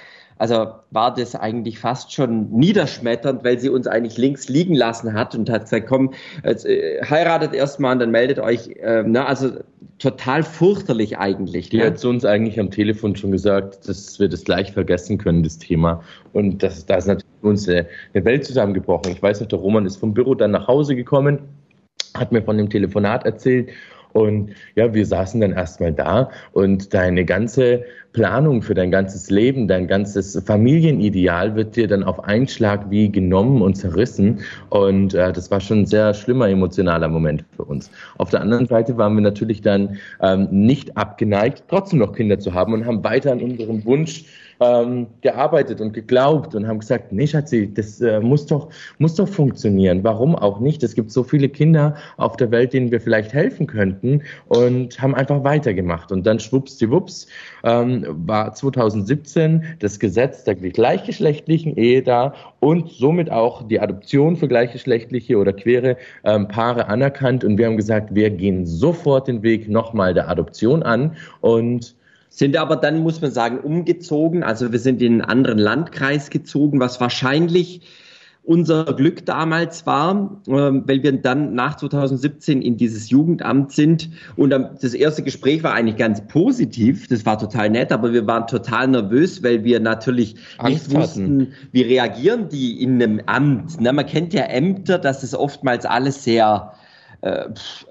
also 0.41 0.71
war 0.89 1.13
das 1.13 1.35
eigentlich 1.35 1.77
fast 1.77 2.11
schon 2.11 2.49
niederschmetternd, 2.49 3.43
weil 3.43 3.59
sie 3.59 3.69
uns 3.69 3.85
eigentlich 3.85 4.17
links 4.17 4.49
liegen 4.49 4.73
lassen 4.73 5.13
hat 5.13 5.35
und 5.35 5.47
hat 5.51 5.65
gesagt, 5.65 5.85
komm, 5.85 6.15
jetzt, 6.43 6.65
äh, 6.65 6.99
heiratet 7.07 7.53
erstmal 7.53 7.93
und 7.93 7.99
dann 7.99 8.09
meldet 8.09 8.39
euch. 8.39 8.69
Äh, 8.81 9.03
ne? 9.03 9.23
Also 9.23 9.51
total 9.99 10.41
fürchterlich 10.41 11.19
eigentlich. 11.19 11.69
Die 11.69 11.77
ne? 11.77 11.85
hat 11.85 11.99
zu 11.99 12.09
uns 12.09 12.25
eigentlich 12.25 12.59
am 12.59 12.71
Telefon 12.71 13.15
schon 13.15 13.31
gesagt, 13.31 13.87
dass 13.87 14.19
wir 14.19 14.29
das 14.29 14.43
gleich 14.43 14.71
vergessen 14.71 15.19
können, 15.19 15.43
das 15.43 15.59
Thema. 15.59 16.01
Und 16.33 16.63
das, 16.63 16.87
da 16.87 16.95
ist 16.95 17.05
natürlich 17.05 17.43
uns 17.43 17.69
eine, 17.69 17.85
eine 18.15 18.25
Welt 18.25 18.43
zusammengebrochen. 18.43 19.11
Ich 19.11 19.21
weiß 19.21 19.41
noch, 19.41 19.47
der 19.47 19.59
Roman 19.59 19.85
ist 19.85 19.97
vom 19.97 20.15
Büro 20.15 20.33
dann 20.33 20.49
nach 20.49 20.67
Hause 20.67 20.95
gekommen, 20.95 21.37
hat 22.15 22.31
mir 22.31 22.41
von 22.41 22.57
dem 22.57 22.71
Telefonat 22.71 23.27
erzählt 23.27 23.69
und 24.13 24.51
ja, 24.75 24.93
wir 24.93 25.05
saßen 25.05 25.41
dann 25.41 25.53
erstmal 25.53 25.93
da 25.93 26.29
und 26.53 26.93
deine 26.93 27.25
ganze 27.25 27.83
Planung 28.13 28.61
für 28.61 28.73
dein 28.73 28.91
ganzes 28.91 29.29
Leben, 29.29 29.67
dein 29.67 29.87
ganzes 29.87 30.41
Familienideal 30.45 31.55
wird 31.55 31.75
dir 31.75 31.87
dann 31.87 32.03
auf 32.03 32.23
einen 32.25 32.47
Schlag 32.47 32.89
wie 32.89 33.09
genommen 33.09 33.61
und 33.61 33.75
zerrissen. 33.75 34.41
Und 34.69 35.13
äh, 35.13 35.31
das 35.31 35.49
war 35.49 35.61
schon 35.61 35.81
ein 35.81 35.85
sehr 35.85 36.13
schlimmer 36.13 36.49
emotionaler 36.49 37.07
Moment 37.07 37.45
für 37.55 37.63
uns. 37.63 37.89
Auf 38.17 38.29
der 38.29 38.41
anderen 38.41 38.65
Seite 38.65 38.97
waren 38.97 39.15
wir 39.15 39.21
natürlich 39.21 39.61
dann 39.61 39.97
ähm, 40.21 40.47
nicht 40.51 40.97
abgeneigt, 40.97 41.63
trotzdem 41.69 41.99
noch 41.99 42.13
Kinder 42.13 42.39
zu 42.39 42.53
haben 42.53 42.73
und 42.73 42.85
haben 42.85 43.03
weiter 43.03 43.31
an 43.31 43.41
unserem 43.41 43.85
Wunsch 43.85 44.25
ähm, 44.61 45.07
gearbeitet 45.21 45.81
und 45.81 45.93
geglaubt 45.93 46.53
und 46.55 46.67
haben 46.67 46.79
gesagt, 46.79 47.11
nee, 47.11 47.27
Schatzi, 47.27 47.73
das 47.73 47.99
äh, 47.99 48.19
muss 48.19 48.45
doch, 48.45 48.69
muss 48.99 49.15
doch 49.15 49.27
funktionieren. 49.27 50.03
Warum 50.03 50.35
auch 50.35 50.59
nicht? 50.59 50.83
Es 50.83 50.93
gibt 50.95 51.11
so 51.11 51.23
viele 51.23 51.49
Kinder 51.49 51.95
auf 52.17 52.37
der 52.37 52.51
Welt, 52.51 52.73
denen 52.73 52.91
wir 52.91 53.01
vielleicht 53.01 53.33
helfen 53.33 53.67
könnten 53.67 54.21
und 54.47 55.01
haben 55.01 55.15
einfach 55.15 55.43
weitergemacht. 55.43 56.11
Und 56.11 56.25
dann 56.25 56.39
schwuppsdiwupps 56.39 57.27
ähm, 57.63 58.05
war 58.07 58.53
2017 58.53 59.63
das 59.79 59.99
Gesetz 59.99 60.43
der 60.43 60.55
gleichgeschlechtlichen 60.55 61.75
Ehe 61.75 62.03
da 62.03 62.35
und 62.59 62.91
somit 62.91 63.31
auch 63.31 63.67
die 63.67 63.79
Adoption 63.79 64.35
für 64.35 64.47
gleichgeschlechtliche 64.47 65.37
oder 65.37 65.53
queere 65.53 65.97
ähm, 66.23 66.47
Paare 66.47 66.87
anerkannt. 66.87 67.43
Und 67.43 67.57
wir 67.57 67.65
haben 67.65 67.77
gesagt, 67.77 68.13
wir 68.13 68.29
gehen 68.29 68.67
sofort 68.67 69.27
den 69.27 69.41
Weg 69.41 69.67
nochmal 69.67 70.13
der 70.13 70.29
Adoption 70.29 70.83
an 70.83 71.15
und 71.39 71.95
sind 72.33 72.55
aber 72.55 72.77
dann, 72.77 72.99
muss 72.99 73.21
man 73.21 73.31
sagen, 73.31 73.59
umgezogen. 73.59 74.41
Also 74.41 74.71
wir 74.71 74.79
sind 74.79 75.01
in 75.01 75.13
einen 75.13 75.21
anderen 75.21 75.59
Landkreis 75.59 76.29
gezogen, 76.29 76.79
was 76.79 76.99
wahrscheinlich 77.01 77.81
unser 78.43 78.85
Glück 78.85 79.25
damals 79.25 79.85
war, 79.85 80.41
äh, 80.47 80.51
weil 80.51 81.03
wir 81.03 81.11
dann 81.21 81.53
nach 81.53 81.75
2017 81.75 82.61
in 82.61 82.77
dieses 82.77 83.09
Jugendamt 83.09 83.73
sind. 83.73 84.09
Und 84.37 84.49
das 84.49 84.93
erste 84.93 85.23
Gespräch 85.23 85.61
war 85.61 85.73
eigentlich 85.73 85.97
ganz 85.97 86.25
positiv. 86.25 87.07
Das 87.09 87.25
war 87.25 87.37
total 87.37 87.69
nett, 87.69 87.91
aber 87.91 88.13
wir 88.13 88.25
waren 88.25 88.47
total 88.47 88.87
nervös, 88.87 89.43
weil 89.43 89.65
wir 89.65 89.81
natürlich 89.81 90.35
Angst 90.57 90.87
nicht 90.87 90.97
wussten, 90.97 91.41
hatten. 91.41 91.53
wie 91.73 91.81
reagieren 91.81 92.47
die 92.49 92.81
in 92.81 93.03
einem 93.03 93.21
Amt. 93.25 93.73
Na, 93.79 93.91
man 93.91 94.05
kennt 94.05 94.33
ja 94.33 94.43
Ämter, 94.43 94.97
dass 94.97 95.21
es 95.21 95.35
oftmals 95.35 95.85
alles 95.85 96.23
sehr 96.23 96.73
äh, 97.21 97.45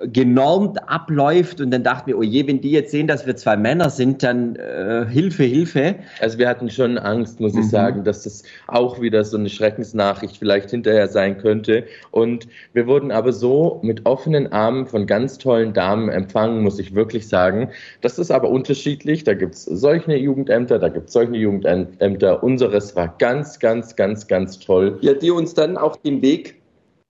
genormt 0.07 0.89
abläuft 0.89 1.61
und 1.61 1.71
dann 1.71 1.83
dachten 1.85 2.09
wir, 2.09 2.19
oh 2.19 2.23
je, 2.23 2.47
wenn 2.47 2.61
die 2.61 2.73
jetzt 2.73 2.91
sehen, 2.91 3.07
dass 3.07 3.27
wir 3.27 3.37
zwei 3.37 3.57
Männer 3.57 3.91
sind, 3.91 4.23
dann 4.23 4.57
äh, 4.57 5.07
Hilfe, 5.09 5.45
Hilfe. 5.45 5.95
Also 6.21 6.39
wir 6.39 6.49
hatten 6.49 6.69
schon 6.71 6.99
Angst, 6.99 7.39
muss 7.41 7.53
ich 7.53 7.61
Mhm. 7.61 7.71
sagen, 7.71 8.05
dass 8.05 8.25
das 8.25 8.43
auch 8.67 9.01
wieder 9.01 9.25
so 9.25 9.37
eine 9.37 9.49
Schreckensnachricht 9.49 10.37
vielleicht 10.37 10.71
hinterher 10.71 11.09
sein 11.09 11.39
könnte. 11.39 11.85
Und 12.11 12.49
wir 12.73 12.87
wurden 12.87 13.11
aber 13.13 13.33
so 13.33 13.79
mit 13.83 14.05
offenen 14.07 14.53
Armen 14.53 14.87
von 14.87 15.07
ganz 15.07 15.39
tollen 15.39 15.73
Damen 15.73 16.09
empfangen, 16.09 16.63
muss 16.63 16.79
ich 16.79 16.95
wirklich 16.95 17.29
sagen. 17.29 17.71
Das 18.01 18.19
ist 18.19 18.31
aber 18.31 18.51
unterschiedlich. 18.51 19.25
Da 19.25 19.35
gibt's 19.35 19.65
solche 19.65 20.17
Jugendämter, 20.17 20.79
da 20.79 20.89
gibt's 20.89 21.13
solche 21.13 21.37
Jugendämter. 21.37 22.43
Unseres 22.43 22.97
war 22.97 23.15
ganz, 23.19 23.59
ganz, 23.59 23.95
ganz, 23.97 24.27
ganz 24.27 24.59
toll. 24.59 24.99
Ja, 25.03 25.15
die 25.15 25.31
uns 25.31 25.55
dann 25.55 25.77
auch 25.77 25.97
den 25.97 26.21
Weg 26.23 26.60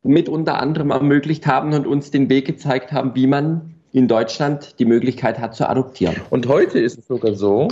mit 0.02 0.28
unter 0.28 0.60
anderem 0.60 0.90
ermöglicht 0.90 1.46
haben 1.46 1.74
und 1.74 1.86
uns 1.86 2.10
den 2.10 2.28
Weg 2.28 2.46
gezeigt 2.46 2.92
haben, 2.92 3.14
wie 3.14 3.26
man 3.26 3.74
in 3.92 4.08
Deutschland 4.08 4.78
die 4.78 4.84
Möglichkeit 4.84 5.38
hat 5.38 5.54
zu 5.54 5.68
adoptieren. 5.68 6.16
Und 6.30 6.46
heute 6.46 6.78
ist 6.78 6.98
es 6.98 7.06
sogar 7.06 7.34
so, 7.34 7.68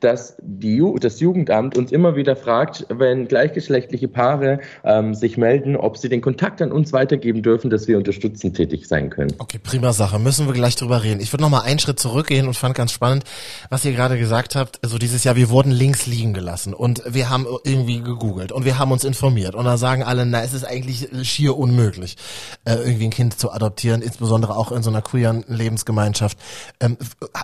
dass 0.00 0.36
die, 0.40 0.80
Ju- 0.80 0.98
das 0.98 1.20
Jugendamt 1.20 1.76
uns 1.76 1.92
immer 1.92 2.16
wieder 2.16 2.36
fragt, 2.36 2.86
wenn 2.88 3.28
gleichgeschlechtliche 3.28 4.08
Paare 4.08 4.60
ähm, 4.84 5.14
sich 5.14 5.36
melden, 5.36 5.76
ob 5.76 5.96
sie 5.96 6.08
den 6.08 6.20
Kontakt 6.20 6.62
an 6.62 6.72
uns 6.72 6.92
weitergeben 6.92 7.42
dürfen, 7.42 7.70
dass 7.70 7.86
wir 7.88 7.98
unterstützend 7.98 8.56
tätig 8.56 8.88
sein 8.88 9.10
können. 9.10 9.32
Okay, 9.38 9.58
prima 9.62 9.92
Sache. 9.92 10.18
Müssen 10.18 10.46
wir 10.46 10.54
gleich 10.54 10.76
drüber 10.76 11.02
reden. 11.02 11.20
Ich 11.20 11.32
würde 11.32 11.42
noch 11.42 11.50
mal 11.50 11.60
einen 11.60 11.78
Schritt 11.78 12.00
zurückgehen 12.00 12.46
und 12.46 12.54
fand 12.54 12.74
ganz 12.74 12.92
spannend, 12.92 13.24
was 13.70 13.84
ihr 13.84 13.92
gerade 13.92 14.18
gesagt 14.18 14.54
habt. 14.54 14.78
Also 14.82 14.98
dieses 14.98 15.24
Jahr, 15.24 15.36
wir 15.36 15.50
wurden 15.50 15.70
links 15.70 16.06
liegen 16.06 16.32
gelassen 16.32 16.72
und 16.72 17.02
wir 17.08 17.28
haben 17.28 17.46
irgendwie 17.64 18.00
gegoogelt 18.00 18.52
und 18.52 18.64
wir 18.64 18.78
haben 18.78 18.92
uns 18.92 19.04
informiert 19.04 19.54
und 19.54 19.64
da 19.64 19.76
sagen 19.76 20.02
alle, 20.02 20.24
na, 20.24 20.42
es 20.42 20.52
ist 20.52 20.64
eigentlich 20.64 21.08
schier 21.22 21.56
unmöglich, 21.56 22.16
äh, 22.64 22.74
irgendwie 22.74 23.04
ein 23.04 23.10
Kind 23.10 23.38
zu 23.38 23.52
adoptieren, 23.52 24.02
insbesondere 24.02 24.56
auch 24.56 24.72
in 24.72 24.82
so 24.82 24.90
einer 24.90 25.02
queeren 25.02 25.44
Lebensgemeinschaft. 25.48 26.38
Ähm, 26.80 26.96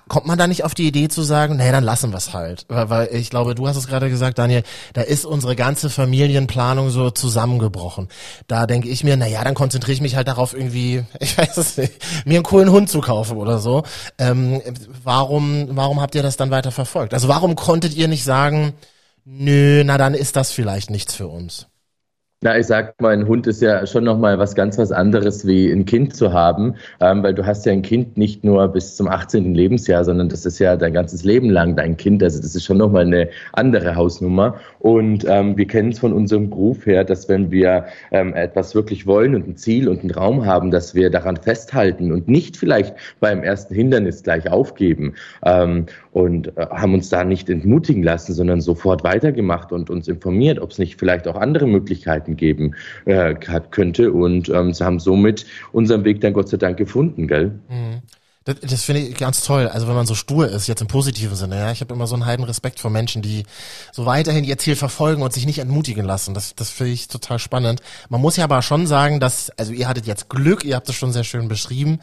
kommt 0.09 0.27
man 0.27 0.39
da 0.39 0.47
nicht 0.47 0.65
auf 0.65 0.75
die 0.75 0.87
Idee 0.87 1.09
zu 1.09 1.23
sagen, 1.23 1.57
nee, 1.57 1.71
dann 1.71 1.85
lassen 1.85 2.11
wir 2.11 2.22
es 2.29 2.35
halt? 2.35 2.65
Weil, 2.69 2.91
weil 2.91 3.09
ich 3.15 3.31
glaube, 3.31 3.55
du 3.55 3.67
hast 3.69 3.77
es 3.77 3.87
gerade 3.87 4.09
gesagt, 4.09 4.39
Daniel, 4.39 4.63
da 4.93 5.03
ist 5.03 5.25
unsere 5.25 5.57
ganze 5.57 5.91
Familienplanung 5.91 6.91
so 6.91 7.11
zusammengebrochen. 7.11 8.09
Da 8.47 8.67
denke 8.67 8.89
ich 8.89 9.05
mir, 9.05 9.17
na 9.17 9.27
dann 9.45 9.55
konzentriere 9.55 9.95
ich 9.95 10.01
mich 10.01 10.17
halt 10.17 10.29
darauf, 10.29 10.55
irgendwie, 10.55 11.05
ich 11.21 11.37
weiß 11.37 11.57
es 11.57 11.77
nicht, 11.77 11.93
mir 12.25 12.37
einen 12.37 12.45
coolen 12.45 12.71
Hund 12.71 12.91
zu 12.91 13.01
kaufen 13.01 13.37
oder 13.37 13.59
so. 13.59 13.83
Ähm, 14.19 14.63
warum, 15.03 15.69
warum 15.71 16.01
habt 16.01 16.15
ihr 16.15 16.23
das 16.23 16.37
dann 16.37 16.51
weiter 16.51 16.71
verfolgt? 16.71 17.15
Also 17.15 17.29
warum 17.29 17.57
konntet 17.57 17.95
ihr 17.95 18.09
nicht 18.09 18.25
sagen, 18.25 18.75
nö, 19.25 19.83
na 19.85 19.99
dann 19.99 20.15
ist 20.15 20.37
das 20.37 20.53
vielleicht 20.53 20.91
nichts 20.91 21.15
für 21.15 21.29
uns? 21.29 21.67
Na, 22.45 22.59
ich 22.59 22.67
sag 22.67 23.01
mal, 23.01 23.13
ein 23.13 23.29
Hund 23.29 23.47
ist 23.47 23.63
ja 23.63 23.87
schon 23.87 24.03
nochmal 24.03 24.37
was 24.37 24.57
ganz 24.57 24.77
was 24.77 24.91
anderes 24.91 25.47
wie 25.47 25.71
ein 25.71 25.85
Kind 25.85 26.17
zu 26.17 26.33
haben, 26.33 26.75
ähm, 26.99 27.23
weil 27.23 27.35
du 27.35 27.47
hast 27.47 27.65
ja 27.67 27.73
ein 27.73 27.83
Kind 27.83 28.17
nicht 28.17 28.43
nur 28.43 28.67
bis 28.67 28.97
zum 28.97 29.07
18. 29.07 29.55
Lebensjahr, 29.55 30.05
sondern 30.05 30.29
das 30.29 30.45
ist 30.45 30.59
ja 30.59 30.77
dein 30.77 30.93
ganzes 30.93 31.23
Leben 31.23 31.51
lang 31.51 31.77
dein 31.77 31.97
Kind. 31.97 32.21
Also 32.21 32.43
das 32.43 32.57
ist 32.57 32.65
schon 32.65 32.79
nochmal 32.79 33.05
eine 33.05 33.29
andere 33.53 33.95
Hausnummer. 33.95 34.57
Und 34.81 35.25
ähm, 35.29 35.57
wir 35.57 35.69
kennen 35.69 35.93
es 35.93 36.01
von 36.01 36.13
unserem 36.13 36.51
Beruf 36.51 36.85
her, 36.85 37.05
dass 37.05 37.29
wenn 37.29 37.53
wir 37.53 37.85
ähm, 38.11 38.35
etwas 38.35 38.75
wirklich 38.75 39.07
wollen 39.07 39.37
und 39.37 39.47
ein 39.47 39.57
Ziel 39.57 39.89
und 39.89 40.01
einen 40.01 40.11
Raum 40.11 40.45
haben, 40.45 40.73
dass 40.73 40.97
wir 40.97 41.11
daran 41.11 41.37
festhalten 41.37 42.11
und 42.11 42.27
nicht 42.27 42.57
vielleicht 42.57 42.97
beim 43.21 43.45
ersten 43.45 43.73
Hindernis 43.73 44.25
gleich 44.25 44.51
aufgeben 44.51 45.15
ähm, 45.45 45.87
und 46.13 46.57
äh, 46.57 46.67
haben 46.71 46.95
uns 46.95 47.09
da 47.09 47.25
nicht 47.25 47.49
entmutigen 47.51 48.03
lassen, 48.03 48.35
sondern 48.35 48.61
sofort 48.61 49.03
weitergemacht 49.03 49.73
und 49.73 49.91
uns 49.91 50.09
informiert, 50.09 50.59
ob 50.59 50.71
es 50.71 50.79
nicht 50.79 50.99
vielleicht 50.99 51.27
auch 51.27 51.37
andere 51.37 51.67
Möglichkeiten 51.67 52.37
geben 52.37 52.75
äh, 53.07 53.35
könnte 53.35 54.13
und 54.13 54.49
ähm, 54.51 54.73
sie 54.73 54.85
haben 54.85 55.01
somit 55.01 55.47
unseren 55.73 56.05
Weg 56.05 56.21
dann 56.21 56.33
Gott 56.33 56.49
sei 56.49 56.59
Dank 56.59 56.77
gefunden, 56.77 57.27
gell? 57.27 57.53
Das, 58.45 58.57
das 58.61 58.83
finde 58.85 59.03
ich 59.03 59.17
ganz 59.17 59.45
toll. 59.45 59.69
Also 59.69 59.87
wenn 59.87 59.95
man 59.95 60.07
so 60.07 60.15
stur 60.15 60.49
ist, 60.49 60.67
jetzt 60.67 60.81
im 60.81 60.89
positiven 60.89 61.37
Sinne. 61.37 61.59
Ja, 61.59 61.71
ich 61.71 61.81
habe 61.81 61.95
immer 61.95 62.07
so 62.07 62.15
einen 62.15 62.27
heiden 62.27 62.45
Respekt 62.45 62.81
vor 62.81 62.91
Menschen, 62.91 63.23
die 63.23 63.45
so 63.93 64.05
weiterhin 64.05 64.45
ihr 64.45 64.59
Ziel 64.59 64.75
verfolgen 64.75 65.23
und 65.23 65.33
sich 65.33 65.47
nicht 65.47 65.61
entmutigen 65.61 66.05
lassen. 66.05 66.35
Das, 66.35 66.55
das 66.57 66.71
finde 66.71 66.93
ich 66.93 67.09
total 67.09 67.39
spannend. 67.39 67.81
Man 68.09 68.21
muss 68.21 68.37
ja 68.37 68.45
aber 68.45 68.63
schon 68.63 68.87
sagen, 68.87 69.21
dass 69.21 69.51
also 69.51 69.73
ihr 69.73 69.89
hattet 69.89 70.07
jetzt 70.07 70.29
Glück, 70.29 70.65
ihr 70.65 70.75
habt 70.75 70.89
es 70.89 70.97
schon 70.97 71.13
sehr 71.13 71.25
schön 71.25 71.49
beschrieben. 71.49 72.01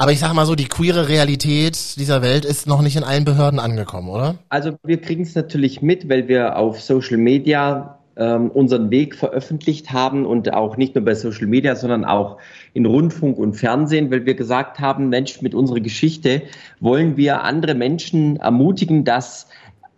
Aber 0.00 0.12
ich 0.12 0.18
sage 0.18 0.32
mal 0.32 0.46
so, 0.46 0.54
die 0.54 0.64
queere 0.64 1.10
Realität 1.10 1.98
dieser 1.98 2.22
Welt 2.22 2.46
ist 2.46 2.66
noch 2.66 2.80
nicht 2.80 2.96
in 2.96 3.04
allen 3.04 3.26
Behörden 3.26 3.60
angekommen, 3.60 4.08
oder? 4.08 4.36
Also 4.48 4.78
wir 4.82 4.98
kriegen 4.98 5.24
es 5.24 5.34
natürlich 5.34 5.82
mit, 5.82 6.08
weil 6.08 6.26
wir 6.26 6.56
auf 6.56 6.80
Social 6.80 7.18
Media 7.18 7.98
ähm, 8.16 8.50
unseren 8.50 8.90
Weg 8.90 9.14
veröffentlicht 9.14 9.92
haben 9.92 10.24
und 10.24 10.54
auch 10.54 10.78
nicht 10.78 10.94
nur 10.94 11.04
bei 11.04 11.14
Social 11.14 11.46
Media, 11.46 11.76
sondern 11.76 12.06
auch 12.06 12.38
in 12.72 12.86
Rundfunk 12.86 13.36
und 13.36 13.52
Fernsehen, 13.52 14.10
weil 14.10 14.24
wir 14.24 14.32
gesagt 14.32 14.78
haben, 14.78 15.10
Mensch, 15.10 15.42
mit 15.42 15.54
unserer 15.54 15.80
Geschichte 15.80 16.44
wollen 16.80 17.18
wir 17.18 17.42
andere 17.42 17.74
Menschen 17.74 18.36
ermutigen, 18.36 19.04
dass 19.04 19.48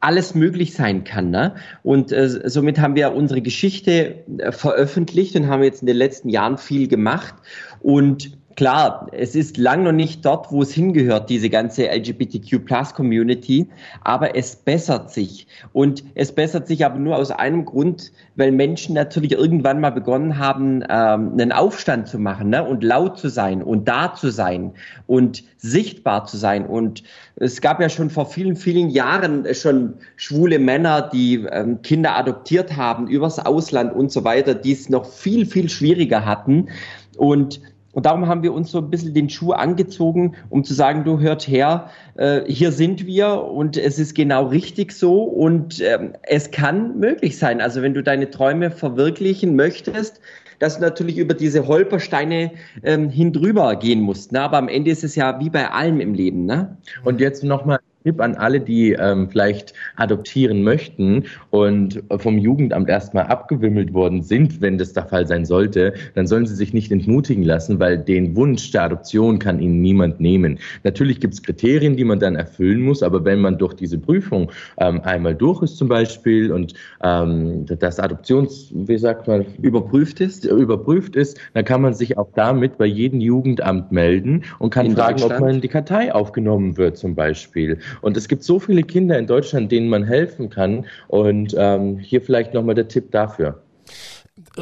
alles 0.02 0.34
möglich 0.34 0.74
sein 0.74 1.04
kann. 1.04 1.30
Ne? 1.30 1.54
Und 1.84 2.10
äh, 2.10 2.50
somit 2.50 2.80
haben 2.80 2.96
wir 2.96 3.14
unsere 3.14 3.40
Geschichte 3.40 4.24
äh, 4.38 4.50
veröffentlicht 4.50 5.36
und 5.36 5.46
haben 5.46 5.62
jetzt 5.62 5.82
in 5.82 5.86
den 5.86 5.96
letzten 5.96 6.28
Jahren 6.28 6.58
viel 6.58 6.88
gemacht. 6.88 7.34
Und 7.80 8.36
klar, 8.56 9.06
es 9.12 9.34
ist 9.34 9.56
lang 9.56 9.82
noch 9.82 9.92
nicht 9.92 10.24
dort, 10.24 10.50
wo 10.50 10.62
es 10.62 10.72
hingehört, 10.72 11.30
diese 11.30 11.50
ganze 11.50 11.88
LGBTQ-Plus-Community, 11.88 13.68
aber 14.02 14.36
es 14.36 14.56
bessert 14.56 15.10
sich. 15.10 15.46
Und 15.72 16.04
es 16.14 16.32
bessert 16.32 16.66
sich 16.66 16.84
aber 16.84 16.98
nur 16.98 17.16
aus 17.16 17.30
einem 17.30 17.64
Grund, 17.64 18.12
weil 18.36 18.52
Menschen 18.52 18.94
natürlich 18.94 19.32
irgendwann 19.32 19.80
mal 19.80 19.90
begonnen 19.90 20.38
haben, 20.38 20.82
ähm, 20.88 21.32
einen 21.32 21.52
Aufstand 21.52 22.08
zu 22.08 22.18
machen 22.18 22.50
ne? 22.50 22.64
und 22.64 22.82
laut 22.82 23.18
zu 23.18 23.28
sein 23.28 23.62
und 23.62 23.88
da 23.88 24.14
zu 24.14 24.30
sein 24.30 24.72
und 25.06 25.44
sichtbar 25.58 26.26
zu 26.26 26.36
sein. 26.36 26.66
Und 26.66 27.02
es 27.36 27.60
gab 27.60 27.80
ja 27.80 27.88
schon 27.88 28.10
vor 28.10 28.26
vielen, 28.26 28.56
vielen 28.56 28.90
Jahren 28.90 29.46
schon 29.54 29.94
schwule 30.16 30.58
Männer, 30.58 31.02
die 31.02 31.46
ähm, 31.50 31.82
Kinder 31.82 32.16
adoptiert 32.16 32.76
haben 32.76 33.08
übers 33.08 33.38
Ausland 33.38 33.94
und 33.94 34.12
so 34.12 34.24
weiter, 34.24 34.54
die 34.54 34.72
es 34.72 34.88
noch 34.88 35.06
viel, 35.06 35.46
viel 35.46 35.68
schwieriger 35.68 36.24
hatten. 36.24 36.68
Und 37.16 37.60
und 37.92 38.06
darum 38.06 38.26
haben 38.26 38.42
wir 38.42 38.52
uns 38.52 38.70
so 38.70 38.78
ein 38.78 38.90
bisschen 38.90 39.14
den 39.14 39.28
Schuh 39.28 39.52
angezogen, 39.52 40.34
um 40.48 40.64
zu 40.64 40.74
sagen, 40.74 41.04
du 41.04 41.20
hört 41.20 41.46
her, 41.46 41.90
äh, 42.16 42.40
hier 42.46 42.72
sind 42.72 43.06
wir 43.06 43.44
und 43.44 43.76
es 43.76 43.98
ist 43.98 44.14
genau 44.14 44.46
richtig 44.46 44.92
so 44.92 45.22
und 45.22 45.80
ähm, 45.80 46.14
es 46.22 46.50
kann 46.50 46.98
möglich 46.98 47.38
sein. 47.38 47.60
Also 47.60 47.82
wenn 47.82 47.94
du 47.94 48.02
deine 48.02 48.30
Träume 48.30 48.70
verwirklichen 48.70 49.56
möchtest, 49.56 50.20
dass 50.58 50.76
du 50.76 50.82
natürlich 50.82 51.18
über 51.18 51.34
diese 51.34 51.66
Holpersteine 51.66 52.52
ähm, 52.84 53.10
hindrüber 53.10 53.76
gehen 53.76 54.00
musst. 54.00 54.32
Ne? 54.32 54.40
Aber 54.40 54.58
am 54.58 54.68
Ende 54.68 54.90
ist 54.90 55.04
es 55.04 55.16
ja 55.16 55.40
wie 55.40 55.50
bei 55.50 55.70
allem 55.70 56.00
im 56.00 56.14
Leben. 56.14 56.46
Ne? 56.46 56.76
Und 57.04 57.20
jetzt 57.20 57.42
nochmal 57.42 57.80
Tipp 58.02 58.20
an 58.20 58.34
alle, 58.34 58.60
die 58.60 58.92
ähm, 58.92 59.28
vielleicht 59.30 59.74
adoptieren 59.96 60.62
möchten 60.62 61.24
und 61.50 62.02
vom 62.16 62.38
Jugendamt 62.38 62.88
erstmal 62.88 63.24
abgewimmelt 63.26 63.94
worden 63.94 64.22
sind, 64.22 64.60
wenn 64.60 64.78
das 64.78 64.92
der 64.92 65.06
Fall 65.06 65.26
sein 65.26 65.44
sollte, 65.44 65.94
dann 66.14 66.26
sollen 66.26 66.46
sie 66.46 66.54
sich 66.54 66.74
nicht 66.74 66.90
entmutigen 66.92 67.44
lassen, 67.44 67.78
weil 67.78 67.98
den 67.98 68.36
Wunsch 68.36 68.70
der 68.70 68.84
Adoption 68.84 69.38
kann 69.38 69.60
ihnen 69.60 69.80
niemand 69.80 70.20
nehmen. 70.20 70.58
Natürlich 70.84 71.20
gibt 71.20 71.34
es 71.34 71.42
Kriterien, 71.42 71.96
die 71.96 72.04
man 72.04 72.18
dann 72.18 72.36
erfüllen 72.36 72.82
muss, 72.82 73.02
aber 73.02 73.24
wenn 73.24 73.40
man 73.40 73.58
durch 73.58 73.74
diese 73.74 73.98
Prüfung 73.98 74.50
ähm, 74.78 75.00
einmal 75.02 75.34
durch 75.34 75.62
ist 75.62 75.76
zum 75.76 75.88
Beispiel 75.88 76.52
und 76.52 76.74
ähm, 77.02 77.66
das 77.66 78.00
Adoptions, 78.00 78.70
wie 78.74 78.98
sagt 78.98 79.28
man, 79.28 79.44
überprüft 79.60 80.20
ist, 80.20 80.44
überprüft 80.44 81.16
ist, 81.16 81.38
dann 81.54 81.64
kann 81.64 81.82
man 81.82 81.94
sich 81.94 82.18
auch 82.18 82.28
damit 82.34 82.78
bei 82.78 82.86
jedem 82.86 83.20
Jugendamt 83.20 83.92
melden 83.92 84.44
und 84.58 84.70
kann 84.70 84.86
In 84.86 84.96
fragen, 84.96 85.22
ob 85.22 85.40
man 85.40 85.56
in 85.56 85.60
die 85.60 85.68
Kartei 85.68 86.14
aufgenommen 86.14 86.76
wird 86.76 86.96
zum 86.96 87.14
Beispiel. 87.14 87.78
Und 88.00 88.16
es 88.16 88.28
gibt 88.28 88.44
so 88.44 88.58
viele 88.58 88.82
Kinder 88.82 89.18
in 89.18 89.26
Deutschland, 89.26 89.70
denen 89.70 89.88
man 89.88 90.04
helfen 90.04 90.50
kann. 90.50 90.86
Und 91.08 91.54
ähm, 91.56 91.98
hier 91.98 92.22
vielleicht 92.22 92.54
nochmal 92.54 92.74
der 92.74 92.88
Tipp 92.88 93.10
dafür. 93.10 93.62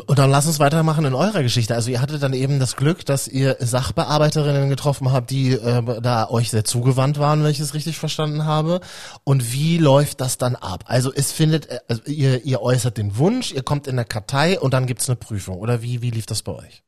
Und 0.07 0.19
dann 0.19 0.31
lass 0.31 0.47
uns 0.47 0.59
weitermachen 0.59 1.05
in 1.05 1.15
eurer 1.15 1.43
Geschichte. 1.43 1.75
Also 1.75 1.91
ihr 1.91 2.01
hattet 2.01 2.23
dann 2.23 2.33
eben 2.33 2.59
das 2.59 2.77
Glück, 2.77 3.05
dass 3.07 3.29
ihr 3.29 3.57
Sachbearbeiterinnen 3.61 4.69
getroffen 4.69 5.13
habt, 5.13 5.31
die 5.31 5.53
äh, 5.53 6.01
da 6.01 6.29
euch 6.29 6.51
sehr 6.51 6.65
zugewandt 6.65 7.19
waren, 7.19 7.43
wenn 7.43 7.51
ich 7.51 7.61
es 7.61 7.75
richtig 7.75 7.99
verstanden 7.99 8.45
habe. 8.45 8.81
Und 9.25 9.53
wie 9.53 9.79
läuft 9.79 10.21
das 10.21 10.39
dann 10.39 10.57
ab? 10.57 10.85
Also 10.87 11.13
es 11.13 11.33
findet, 11.33 11.71
äh, 11.71 11.79
also 11.89 12.03
ihr, 12.07 12.45
ihr 12.45 12.63
äußert 12.63 12.99
den 12.99 13.17
Wunsch, 13.17 13.53
ihr 13.53 13.63
kommt 13.63 13.87
in 13.87 13.97
der 13.97 14.05
Kartei 14.05 14.59
und 14.59 14.75
dann 14.75 14.87
gibt's 14.87 15.09
eine 15.09 15.17
Prüfung. 15.17 15.59
Oder 15.59 15.83
wie, 15.83 16.03
wie 16.03 16.11
lief 16.11 16.27
das 16.27 16.43
bei 16.43 16.53
euch? 16.53 16.83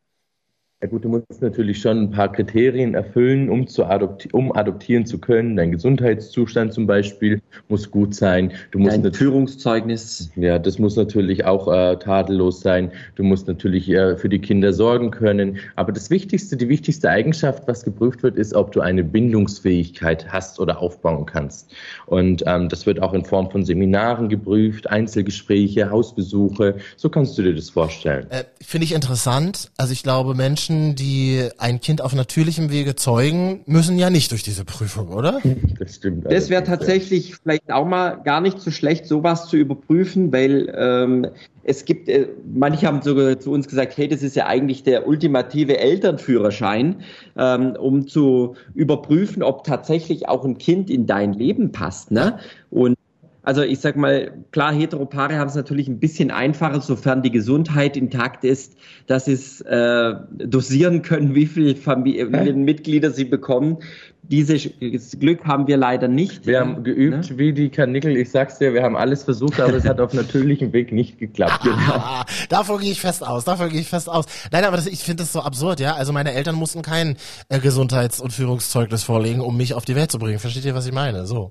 Ja 0.82 0.88
gut, 0.88 1.04
du 1.04 1.08
musst 1.10 1.40
natürlich 1.40 1.80
schon 1.80 1.98
ein 2.00 2.10
paar 2.10 2.32
Kriterien 2.32 2.94
erfüllen, 2.94 3.48
um, 3.48 3.68
zu 3.68 3.84
adopti 3.84 4.28
um 4.32 4.50
adoptieren 4.50 5.06
zu 5.06 5.18
können. 5.18 5.54
Dein 5.54 5.70
Gesundheitszustand 5.70 6.72
zum 6.72 6.88
Beispiel 6.88 7.40
muss 7.68 7.88
gut 7.88 8.16
sein. 8.16 8.50
Du 8.72 8.80
musst 8.80 8.96
Dein 8.96 9.14
Führungszeugnis. 9.14 10.32
Ja, 10.34 10.58
das 10.58 10.80
muss 10.80 10.96
natürlich 10.96 11.44
auch 11.44 11.72
äh, 11.72 11.96
tadellos 11.98 12.62
sein. 12.62 12.90
Du 13.14 13.22
musst 13.22 13.46
natürlich 13.46 13.88
äh, 13.90 14.16
für 14.16 14.28
die 14.28 14.40
Kinder 14.40 14.72
sorgen 14.72 15.12
können. 15.12 15.58
Aber 15.76 15.92
das 15.92 16.10
Wichtigste, 16.10 16.56
die 16.56 16.68
wichtigste 16.68 17.08
Eigenschaft, 17.08 17.68
was 17.68 17.84
geprüft 17.84 18.24
wird, 18.24 18.34
ist, 18.34 18.52
ob 18.52 18.72
du 18.72 18.80
eine 18.80 19.04
Bindungsfähigkeit 19.04 20.32
hast 20.32 20.58
oder 20.58 20.80
aufbauen 20.80 21.26
kannst. 21.26 21.70
Und 22.06 22.42
ähm, 22.46 22.68
das 22.68 22.86
wird 22.86 23.00
auch 23.00 23.12
in 23.12 23.24
Form 23.24 23.52
von 23.52 23.64
Seminaren 23.64 24.28
geprüft, 24.28 24.90
Einzelgespräche, 24.90 25.90
Hausbesuche. 25.90 26.78
So 26.96 27.08
kannst 27.08 27.38
du 27.38 27.42
dir 27.42 27.54
das 27.54 27.70
vorstellen. 27.70 28.28
Äh, 28.30 28.42
Finde 28.60 28.84
ich 28.84 28.94
interessant. 28.94 29.70
Also 29.76 29.92
ich 29.92 30.02
glaube, 30.02 30.34
Menschen 30.34 30.71
Menschen, 30.72 30.94
die 30.94 31.48
ein 31.58 31.80
Kind 31.80 32.00
auf 32.00 32.14
natürlichem 32.14 32.70
Wege 32.70 32.96
zeugen, 32.96 33.60
müssen 33.66 33.98
ja 33.98 34.10
nicht 34.10 34.30
durch 34.30 34.42
diese 34.42 34.64
Prüfung, 34.64 35.08
oder? 35.08 35.40
Das 35.78 35.96
stimmt. 35.96 36.24
Das 36.30 36.50
wäre 36.50 36.64
tatsächlich 36.64 37.36
vielleicht 37.36 37.70
auch 37.70 37.86
mal 37.86 38.16
gar 38.22 38.40
nicht 38.40 38.60
so 38.60 38.70
schlecht, 38.70 39.06
sowas 39.06 39.48
zu 39.48 39.56
überprüfen, 39.56 40.32
weil 40.32 40.72
ähm, 40.76 41.26
es 41.64 41.84
gibt, 41.84 42.08
äh, 42.08 42.28
manche 42.54 42.86
haben 42.86 43.02
sogar 43.02 43.38
zu 43.38 43.52
uns 43.52 43.68
gesagt, 43.68 43.96
hey, 43.96 44.08
das 44.08 44.22
ist 44.22 44.36
ja 44.36 44.46
eigentlich 44.46 44.82
der 44.82 45.06
ultimative 45.06 45.78
Elternführerschein, 45.78 46.96
ähm, 47.36 47.76
um 47.78 48.06
zu 48.06 48.54
überprüfen, 48.74 49.42
ob 49.42 49.64
tatsächlich 49.64 50.28
auch 50.28 50.44
ein 50.44 50.58
Kind 50.58 50.90
in 50.90 51.06
dein 51.06 51.32
Leben 51.32 51.72
passt. 51.72 52.10
Ne? 52.10 52.38
Und 52.70 52.96
also 53.42 53.62
ich 53.62 53.80
sag 53.80 53.96
mal, 53.96 54.32
klar, 54.52 54.72
Heteropaare 54.72 55.36
haben 55.36 55.48
es 55.48 55.56
natürlich 55.56 55.88
ein 55.88 55.98
bisschen 55.98 56.30
einfacher, 56.30 56.80
sofern 56.80 57.22
die 57.22 57.32
Gesundheit 57.32 57.96
intakt 57.96 58.44
ist, 58.44 58.76
dass 59.08 59.24
sie 59.24 59.32
es 59.32 59.60
äh, 59.62 60.14
dosieren 60.32 61.02
können, 61.02 61.34
wie 61.34 61.46
viele 61.46 61.74
Familienmitglieder 61.74 63.10
sie 63.10 63.24
bekommen. 63.24 63.78
Dieses 64.22 64.70
Glück 65.18 65.44
haben 65.44 65.66
wir 65.66 65.76
leider 65.76 66.06
nicht. 66.06 66.46
Wir 66.46 66.60
haben 66.60 66.84
geübt 66.84 67.30
ne? 67.30 67.38
wie 67.38 67.52
die 67.52 67.70
Kanickel. 67.70 68.16
Ich 68.16 68.30
sag's 68.30 68.58
dir, 68.58 68.72
wir 68.72 68.84
haben 68.84 68.96
alles 68.96 69.24
versucht, 69.24 69.60
aber 69.60 69.74
es 69.74 69.84
hat 69.84 69.98
auf 69.98 70.14
natürlichem 70.14 70.72
Weg 70.72 70.92
nicht 70.92 71.18
geklappt. 71.18 71.64
Genau. 71.64 72.22
davon 72.48 72.80
gehe 72.80 72.92
ich 72.92 73.00
fest 73.00 73.26
aus. 73.26 73.44
Davon 73.44 73.68
gehe 73.70 73.80
ich 73.80 73.88
fest 73.88 74.08
aus. 74.08 74.26
Nein, 74.52 74.64
aber 74.64 74.76
das, 74.76 74.86
ich 74.86 75.02
finde 75.02 75.24
das 75.24 75.32
so 75.32 75.40
absurd, 75.40 75.80
ja. 75.80 75.94
Also 75.96 76.12
meine 76.12 76.32
Eltern 76.32 76.54
mussten 76.54 76.82
kein 76.82 77.16
äh, 77.48 77.58
Gesundheits- 77.58 78.20
und 78.20 78.32
Führungszeugnis 78.32 79.02
vorlegen, 79.02 79.40
um 79.40 79.56
mich 79.56 79.74
auf 79.74 79.84
die 79.84 79.96
Welt 79.96 80.12
zu 80.12 80.20
bringen. 80.20 80.38
Versteht 80.38 80.64
ihr, 80.64 80.76
was 80.76 80.86
ich 80.86 80.92
meine? 80.92 81.26
So. 81.26 81.50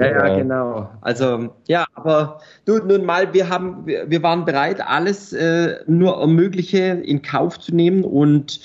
Ja, 0.00 0.26
ja, 0.26 0.36
genau. 0.36 0.90
Also 1.00 1.50
ja, 1.66 1.84
aber 1.94 2.40
du, 2.64 2.78
nun 2.78 3.04
mal, 3.04 3.32
wir 3.34 3.48
haben, 3.48 3.86
wir, 3.86 4.10
wir 4.10 4.22
waren 4.22 4.44
bereit, 4.44 4.80
alles 4.80 5.32
äh, 5.32 5.76
nur 5.86 6.26
Mögliche 6.26 6.78
in 6.78 7.22
Kauf 7.22 7.58
zu 7.58 7.74
nehmen 7.74 8.04
und 8.04 8.60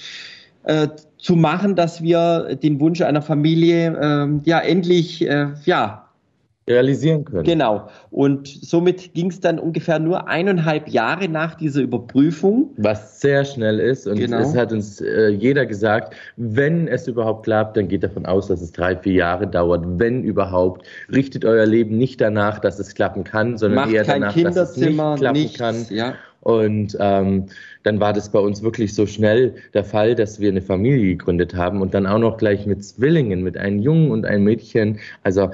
äh, 0.63 0.87
zu 1.17 1.35
machen, 1.35 1.75
dass 1.75 2.01
wir 2.01 2.55
den 2.55 2.79
Wunsch 2.79 3.01
einer 3.01 3.21
Familie 3.21 3.97
äh, 3.99 4.49
ja 4.49 4.59
endlich 4.59 5.27
äh, 5.27 5.47
ja 5.65 6.04
realisieren 6.67 7.25
können. 7.25 7.43
Genau. 7.43 7.87
Und 8.09 8.47
somit 8.47 9.13
ging 9.13 9.29
es 9.29 9.39
dann 9.39 9.59
ungefähr 9.59 9.99
nur 9.99 10.27
eineinhalb 10.27 10.87
Jahre 10.87 11.29
nach 11.29 11.55
dieser 11.55 11.81
Überprüfung. 11.81 12.71
Was 12.77 13.21
sehr 13.21 13.45
schnell 13.45 13.79
ist. 13.79 14.07
Und 14.07 14.17
genau. 14.17 14.39
es 14.39 14.55
hat 14.55 14.71
uns 14.71 14.99
äh, 14.99 15.29
jeder 15.29 15.67
gesagt, 15.67 16.15
wenn 16.37 16.87
es 16.87 17.07
überhaupt 17.07 17.43
klappt, 17.43 17.77
dann 17.77 17.87
geht 17.87 18.03
davon 18.03 18.25
aus, 18.25 18.47
dass 18.47 18.61
es 18.61 18.71
drei, 18.71 18.95
vier 18.95 19.13
Jahre 19.13 19.45
dauert. 19.45 19.85
Wenn 19.99 20.23
überhaupt, 20.23 20.87
richtet 21.13 21.45
euer 21.45 21.67
Leben 21.67 21.97
nicht 21.97 22.19
danach, 22.19 22.59
dass 22.59 22.79
es 22.79 22.95
klappen 22.95 23.23
kann, 23.23 23.57
sondern 23.57 23.85
Macht 23.85 23.93
eher 23.93 24.03
danach, 24.03 24.35
dass 24.35 24.71
es 24.71 24.77
nicht 24.77 24.95
klappen 24.95 25.31
nichts, 25.33 25.59
kann. 25.59 25.85
Ja. 25.89 26.15
Und 26.41 26.95
ähm, 26.99 27.47
dann 27.81 27.99
war 27.99 28.13
das 28.13 28.31
bei 28.31 28.37
uns 28.37 28.61
wirklich 28.61 28.93
so 28.93 29.07
schnell 29.07 29.55
der 29.73 29.83
Fall, 29.83 30.13
dass 30.13 30.39
wir 30.39 30.49
eine 30.49 30.61
Familie 30.61 31.17
gegründet 31.17 31.55
haben 31.55 31.81
und 31.81 31.95
dann 31.95 32.05
auch 32.05 32.19
noch 32.19 32.37
gleich 32.37 32.67
mit 32.67 32.83
Zwillingen, 32.83 33.41
mit 33.41 33.57
einem 33.57 33.79
Jungen 33.79 34.11
und 34.11 34.25
einem 34.25 34.43
Mädchen. 34.43 34.99
Also 35.23 35.49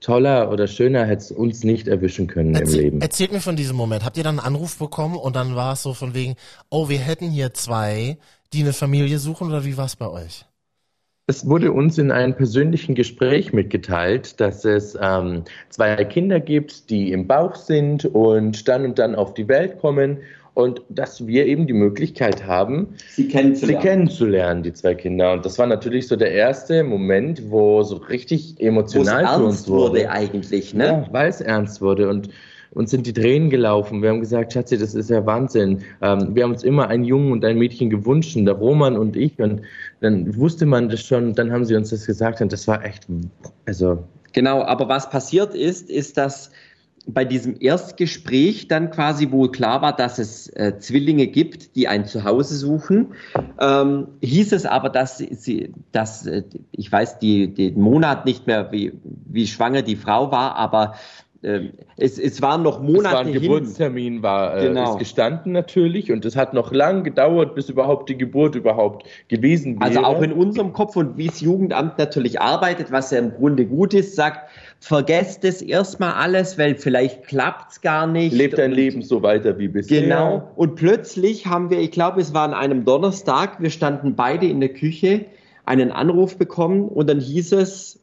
toller 0.00 0.50
oder 0.50 0.66
schöner 0.66 1.04
hätte 1.04 1.22
es 1.22 1.32
uns 1.32 1.64
nicht 1.64 1.88
erwischen 1.88 2.26
können 2.26 2.54
Erzähl, 2.54 2.74
im 2.76 2.84
Leben. 2.84 3.00
Erzählt 3.00 3.32
mir 3.32 3.40
von 3.40 3.56
diesem 3.56 3.76
Moment. 3.76 4.04
Habt 4.04 4.16
ihr 4.16 4.24
dann 4.24 4.38
einen 4.38 4.46
Anruf 4.46 4.78
bekommen 4.78 5.16
und 5.16 5.36
dann 5.36 5.54
war 5.54 5.74
es 5.74 5.82
so 5.82 5.94
von 5.94 6.14
wegen, 6.14 6.34
oh, 6.70 6.88
wir 6.88 6.98
hätten 6.98 7.30
hier 7.30 7.54
zwei, 7.54 8.18
die 8.52 8.60
eine 8.60 8.72
Familie 8.72 9.18
suchen 9.18 9.48
oder 9.48 9.64
wie 9.64 9.76
war 9.76 9.86
es 9.86 9.96
bei 9.96 10.08
euch? 10.08 10.46
Es 11.26 11.46
wurde 11.46 11.70
uns 11.70 11.96
in 11.96 12.10
einem 12.10 12.34
persönlichen 12.34 12.96
Gespräch 12.96 13.52
mitgeteilt, 13.52 14.40
dass 14.40 14.64
es 14.64 14.98
ähm, 15.00 15.44
zwei 15.68 16.04
Kinder 16.04 16.40
gibt, 16.40 16.90
die 16.90 17.12
im 17.12 17.28
Bauch 17.28 17.54
sind 17.54 18.04
und 18.04 18.66
dann 18.66 18.84
und 18.84 18.98
dann 18.98 19.14
auf 19.14 19.34
die 19.34 19.46
Welt 19.46 19.78
kommen 19.78 20.18
und 20.62 20.82
dass 20.88 21.26
wir 21.26 21.46
eben 21.46 21.66
die 21.66 21.72
Möglichkeit 21.72 22.46
haben, 22.46 22.94
sie 23.08 23.28
kennenzulernen. 23.28 23.80
sie 23.82 23.88
kennenzulernen, 23.88 24.62
die 24.62 24.72
zwei 24.72 24.94
Kinder. 24.94 25.32
Und 25.32 25.44
das 25.44 25.58
war 25.58 25.66
natürlich 25.66 26.08
so 26.08 26.16
der 26.16 26.32
erste 26.32 26.84
Moment, 26.84 27.50
wo 27.50 27.82
so 27.82 27.96
richtig 27.96 28.60
emotional 28.60 29.26
für 29.26 29.44
uns 29.44 29.68
wurde. 29.68 29.90
wurde 29.90 30.10
eigentlich, 30.10 30.74
ne? 30.74 30.86
Ja, 30.86 31.08
weil 31.10 31.28
es 31.28 31.40
ernst 31.40 31.80
wurde 31.80 32.08
und 32.08 32.30
uns 32.72 32.90
sind 32.90 33.06
die 33.06 33.12
Tränen 33.12 33.50
gelaufen. 33.50 34.02
Wir 34.02 34.10
haben 34.10 34.20
gesagt, 34.20 34.52
Schatzi, 34.52 34.78
das 34.78 34.94
ist 34.94 35.10
ja 35.10 35.26
Wahnsinn. 35.26 35.82
Ähm, 36.02 36.34
wir 36.34 36.44
haben 36.44 36.52
uns 36.52 36.62
immer 36.62 36.88
einen 36.88 37.04
Jungen 37.04 37.32
und 37.32 37.44
ein 37.44 37.58
Mädchen 37.58 37.90
gewünscht, 37.90 38.36
der 38.36 38.54
Roman 38.54 38.96
und 38.96 39.16
ich. 39.16 39.38
Und 39.40 39.62
dann 40.00 40.36
wusste 40.36 40.66
man 40.66 40.88
das 40.88 41.00
schon, 41.02 41.34
dann 41.34 41.50
haben 41.52 41.64
sie 41.64 41.74
uns 41.74 41.90
das 41.90 42.06
gesagt 42.06 42.40
und 42.40 42.52
das 42.52 42.68
war 42.68 42.84
echt, 42.84 43.06
also. 43.66 44.04
Genau, 44.32 44.62
aber 44.62 44.88
was 44.88 45.10
passiert 45.10 45.54
ist, 45.56 45.90
ist, 45.90 46.16
dass 46.16 46.52
bei 47.12 47.24
diesem 47.24 47.56
Erstgespräch 47.60 48.68
dann 48.68 48.90
quasi 48.90 49.30
wohl 49.30 49.50
klar 49.50 49.82
war, 49.82 49.94
dass 49.94 50.18
es 50.18 50.48
äh, 50.48 50.78
Zwillinge 50.78 51.26
gibt, 51.26 51.76
die 51.76 51.88
ein 51.88 52.04
Zuhause 52.06 52.56
suchen, 52.56 53.14
ähm, 53.60 54.08
hieß 54.20 54.52
es 54.52 54.66
aber, 54.66 54.88
dass 54.90 55.18
sie, 55.18 55.72
dass 55.92 56.26
äh, 56.26 56.42
ich 56.72 56.90
weiß 56.90 57.18
die, 57.18 57.52
den 57.52 57.80
Monat 57.80 58.24
nicht 58.24 58.46
mehr, 58.46 58.72
wie, 58.72 58.92
wie 59.02 59.46
schwanger 59.46 59.82
die 59.82 59.96
Frau 59.96 60.30
war, 60.30 60.56
aber 60.56 60.94
es, 61.42 62.18
es 62.18 62.42
waren 62.42 62.62
noch 62.62 62.82
Monate 62.82 63.06
es 63.06 63.12
war 63.12 63.20
ein 63.20 63.28
hin. 63.28 63.40
Geburtstermin 63.40 64.22
war 64.22 64.58
äh, 64.58 64.66
Genau. 64.66 64.92
ist 64.92 64.98
gestanden 64.98 65.52
natürlich 65.52 66.12
und 66.12 66.26
es 66.26 66.36
hat 66.36 66.52
noch 66.52 66.70
lang 66.70 67.02
gedauert, 67.02 67.54
bis 67.54 67.70
überhaupt 67.70 68.10
die 68.10 68.18
Geburt 68.18 68.56
überhaupt 68.56 69.06
gewesen 69.28 69.80
wäre. 69.80 69.88
Also 69.88 70.00
auch 70.00 70.20
in 70.20 70.32
unserem 70.32 70.74
Kopf 70.74 70.96
und 70.96 71.16
wie 71.16 71.28
das 71.28 71.40
Jugendamt 71.40 71.96
natürlich 71.96 72.42
arbeitet, 72.42 72.92
was 72.92 73.10
ja 73.10 73.18
im 73.18 73.32
Grunde 73.32 73.64
gut 73.64 73.94
ist, 73.94 74.16
sagt, 74.16 74.50
vergesst 74.80 75.44
es 75.44 75.62
erstmal 75.62 76.12
alles, 76.12 76.58
weil 76.58 76.74
vielleicht 76.74 77.26
klappt's 77.26 77.80
gar 77.80 78.06
nicht. 78.06 78.34
lebt 78.34 78.58
dein 78.58 78.72
Leben 78.72 79.00
so 79.00 79.22
weiter 79.22 79.58
wie 79.58 79.68
bisher. 79.68 80.02
Genau. 80.02 80.50
Und 80.56 80.74
plötzlich 80.74 81.46
haben 81.46 81.70
wir, 81.70 81.80
ich 81.80 81.90
glaube, 81.90 82.20
es 82.20 82.34
war 82.34 82.44
an 82.44 82.52
einem 82.52 82.84
Donnerstag, 82.84 83.62
wir 83.62 83.70
standen 83.70 84.14
beide 84.14 84.46
in 84.46 84.60
der 84.60 84.70
Küche, 84.74 85.24
einen 85.64 85.90
Anruf 85.90 86.36
bekommen 86.36 86.88
und 86.88 87.08
dann 87.08 87.20
hieß 87.20 87.52
es, 87.52 87.99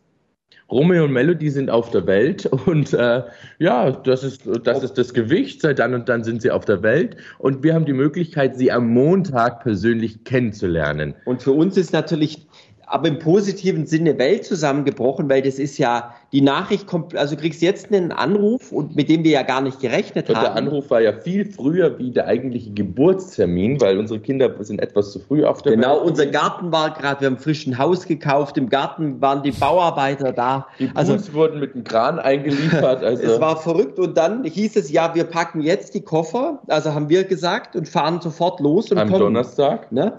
Romeo 0.70 1.06
und 1.06 1.14
Melody 1.14 1.50
sind 1.50 1.70
auf 1.70 1.92
der 1.92 2.06
Welt 2.08 2.46
und 2.66 2.94
äh, 2.94 3.24
ja, 3.60 3.92
das 3.92 4.24
ist, 4.24 4.42
das 4.64 4.84
ist 4.84 4.98
das 4.98 5.14
Gewicht. 5.14 5.62
Seit 5.62 5.80
dann 5.80 5.94
und 5.94 6.10
dann 6.10 6.24
sind 6.24 6.42
sie 6.42 6.52
auf 6.52 6.66
der 6.66 6.84
Welt 6.84 7.16
und 7.40 7.64
wir 7.64 7.74
haben 7.74 7.86
die 7.86 7.94
Möglichkeit, 7.94 8.58
sie 8.58 8.72
am 8.72 8.90
Montag 8.90 9.62
persönlich 9.62 10.24
kennenzulernen. 10.26 11.16
und 11.26 11.42
für 11.42 11.52
uns 11.52 11.78
ist 11.78 11.94
natürlich 11.94 12.48
aber 12.90 13.10
im 13.10 13.20
positiven 13.20 13.86
Sinne 13.86 14.18
Welt 14.18 14.46
zusammengebrochen, 14.46 15.30
weil 15.30 15.42
das 15.42 15.60
ist 15.60 15.78
ja, 15.78 16.14
die 16.32 16.42
Nachricht 16.42 16.88
kommt, 16.88 17.16
also 17.16 17.36
du 17.36 17.42
kriegst 17.42 17.62
jetzt 17.62 17.92
einen 17.94 18.12
Anruf 18.14 18.72
und 18.72 18.96
mit 18.96 19.10
dem 19.10 19.24
wir 19.26 19.32
ja 19.32 19.44
gar 19.44 19.60
nicht 19.62 19.80
gerechnet 19.82 20.30
Und 20.30 20.36
haben. 20.38 20.44
der 20.44 20.56
Anruf 20.56 20.90
war 20.90 21.02
ja 21.02 21.12
viel 21.14 21.46
früher 21.46 22.00
wie 22.00 22.12
der 22.12 22.28
eigentliche 22.28 22.72
Geburtstermin, 22.72 23.80
weil 23.82 23.98
unsere 23.98 24.20
Kinder 24.20 24.52
sind 24.64 24.82
etwas 24.82 25.12
zu 25.12 25.20
früh 25.20 25.44
auf 25.44 25.62
der 25.62 25.74
Genau, 25.74 25.98
Welt. 25.98 26.10
unser 26.10 26.26
Garten 26.28 26.72
war 26.72 26.92
gerade, 26.94 27.22
wir 27.22 27.28
haben 27.28 27.38
frisch 27.38 27.68
ein 27.68 27.78
Haus 27.78 28.06
gekauft, 28.06 28.58
im 28.58 28.70
Garten 28.70 29.20
waren 29.22 29.44
die 29.44 29.52
Bauarbeiter 29.52 30.32
da. 30.32 30.68
Die 30.80 30.90
Also 30.94 31.18
wurden 31.34 31.60
mit 31.60 31.74
dem 31.76 31.84
Kran 31.84 32.20
eingeliefert. 32.20 33.04
Also 33.08 33.24
es 33.24 33.40
war 33.42 33.58
verrückt 33.58 34.00
und 34.00 34.18
dann 34.18 34.44
hieß 34.44 34.76
es, 34.78 34.92
ja, 34.92 35.14
wir 35.16 35.26
packen 35.26 35.62
jetzt 35.62 35.94
die 35.94 36.02
Koffer, 36.02 36.62
also 36.68 36.94
haben 36.94 37.10
wir 37.10 37.24
gesagt 37.26 37.76
und 37.76 37.88
fahren 37.88 38.22
sofort 38.22 38.60
los 38.60 38.92
und 38.92 38.98
am 38.98 39.10
kommen. 39.10 39.20
Donnerstag. 39.22 39.92
Ne? 39.92 40.14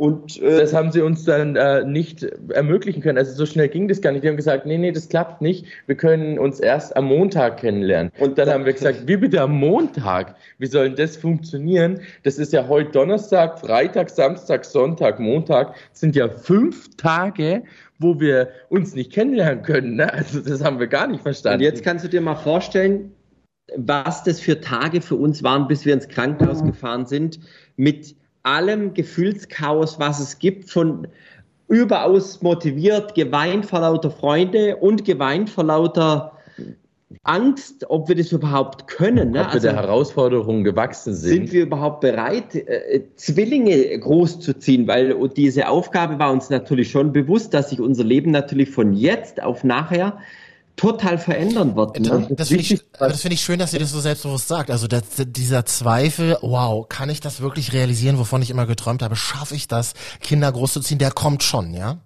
Und 0.00 0.40
äh, 0.40 0.60
Das 0.60 0.72
haben 0.72 0.90
sie 0.92 1.02
uns 1.02 1.26
dann 1.26 1.56
äh, 1.56 1.84
nicht 1.84 2.22
ermöglichen 2.54 3.02
können. 3.02 3.18
Also 3.18 3.34
so 3.34 3.44
schnell 3.44 3.68
ging 3.68 3.86
das 3.86 4.00
gar 4.00 4.12
nicht. 4.12 4.24
Die 4.24 4.28
haben 4.28 4.38
gesagt, 4.38 4.64
nee, 4.64 4.78
nee, 4.78 4.92
das 4.92 5.10
klappt 5.10 5.42
nicht. 5.42 5.66
Wir 5.84 5.94
können 5.94 6.38
uns 6.38 6.58
erst 6.58 6.96
am 6.96 7.04
Montag 7.04 7.58
kennenlernen. 7.58 8.10
Und 8.18 8.38
dann 8.38 8.48
haben 8.48 8.64
wir 8.64 8.72
gesagt, 8.72 9.06
wie 9.06 9.18
bitte 9.18 9.42
am 9.42 9.58
Montag? 9.58 10.36
Wie 10.56 10.64
soll 10.64 10.86
denn 10.86 10.96
das 10.96 11.18
funktionieren? 11.18 12.00
Das 12.22 12.38
ist 12.38 12.54
ja 12.54 12.66
heute 12.66 12.92
Donnerstag, 12.92 13.60
Freitag, 13.60 14.08
Samstag, 14.08 14.64
Sonntag, 14.64 15.20
Montag. 15.20 15.74
Das 15.90 16.00
sind 16.00 16.16
ja 16.16 16.30
fünf 16.30 16.96
Tage, 16.96 17.62
wo 17.98 18.18
wir 18.18 18.48
uns 18.70 18.94
nicht 18.94 19.12
kennenlernen 19.12 19.62
können. 19.62 19.96
Ne? 19.96 20.10
Also 20.10 20.40
das 20.40 20.64
haben 20.64 20.80
wir 20.80 20.86
gar 20.86 21.08
nicht 21.08 21.20
verstanden. 21.20 21.58
Und 21.58 21.64
jetzt 21.64 21.84
kannst 21.84 22.06
du 22.06 22.08
dir 22.08 22.22
mal 22.22 22.36
vorstellen, 22.36 23.12
was 23.76 24.24
das 24.24 24.40
für 24.40 24.62
Tage 24.62 25.02
für 25.02 25.16
uns 25.16 25.42
waren, 25.42 25.68
bis 25.68 25.84
wir 25.84 25.92
ins 25.92 26.08
Krankenhaus 26.08 26.64
gefahren 26.64 27.04
sind, 27.04 27.38
mit 27.76 28.16
allem 28.42 28.94
Gefühlschaos, 28.94 29.98
was 29.98 30.20
es 30.20 30.38
gibt, 30.38 30.70
von 30.70 31.06
überaus 31.68 32.42
motiviert, 32.42 33.14
geweint 33.14 33.66
vor 33.66 33.80
lauter 33.80 34.10
Freunde 34.10 34.76
und 34.76 35.04
geweint 35.04 35.48
vor 35.50 35.64
lauter 35.64 36.32
Angst, 37.24 37.84
ob 37.88 38.08
wir 38.08 38.14
das 38.14 38.32
überhaupt 38.32 38.86
können. 38.86 39.32
Ne? 39.32 39.44
ob 39.44 39.52
wir 39.52 39.60
der 39.60 39.74
Herausforderung 39.74 40.64
gewachsen 40.64 41.14
sind. 41.14 41.30
sind 41.30 41.52
wir 41.52 41.62
überhaupt 41.62 42.00
bereit, 42.00 42.54
äh, 42.54 43.02
Zwillinge 43.16 43.98
großzuziehen? 43.98 44.86
Weil 44.86 45.16
diese 45.36 45.68
Aufgabe 45.68 46.18
war 46.18 46.32
uns 46.32 46.50
natürlich 46.50 46.90
schon 46.90 47.12
bewusst, 47.12 47.52
dass 47.52 47.70
sich 47.70 47.80
unser 47.80 48.04
Leben 48.04 48.30
natürlich 48.30 48.70
von 48.70 48.92
jetzt 48.92 49.42
auf 49.42 49.64
nachher 49.64 50.18
total 50.76 51.18
verändern 51.18 51.76
wird. 51.76 52.00
Ne? 52.00 52.26
Das 52.30 52.48
finde 52.48 52.62
ich, 52.62 52.80
das 52.98 53.20
finde 53.20 53.34
ich 53.34 53.42
schön, 53.42 53.58
dass 53.58 53.72
ihr 53.72 53.80
das 53.80 53.92
so 53.92 54.00
selbstbewusst 54.00 54.48
sagt. 54.48 54.70
Also 54.70 54.86
das, 54.86 55.02
dieser 55.18 55.64
Zweifel, 55.66 56.38
wow, 56.40 56.88
kann 56.88 57.10
ich 57.10 57.20
das 57.20 57.40
wirklich 57.40 57.72
realisieren, 57.72 58.18
wovon 58.18 58.42
ich 58.42 58.50
immer 58.50 58.66
geträumt 58.66 59.02
habe? 59.02 59.16
Schaffe 59.16 59.54
ich 59.54 59.68
das, 59.68 59.94
Kinder 60.20 60.50
großzuziehen? 60.50 60.98
Der 60.98 61.10
kommt 61.10 61.42
schon, 61.42 61.74
ja? 61.74 61.98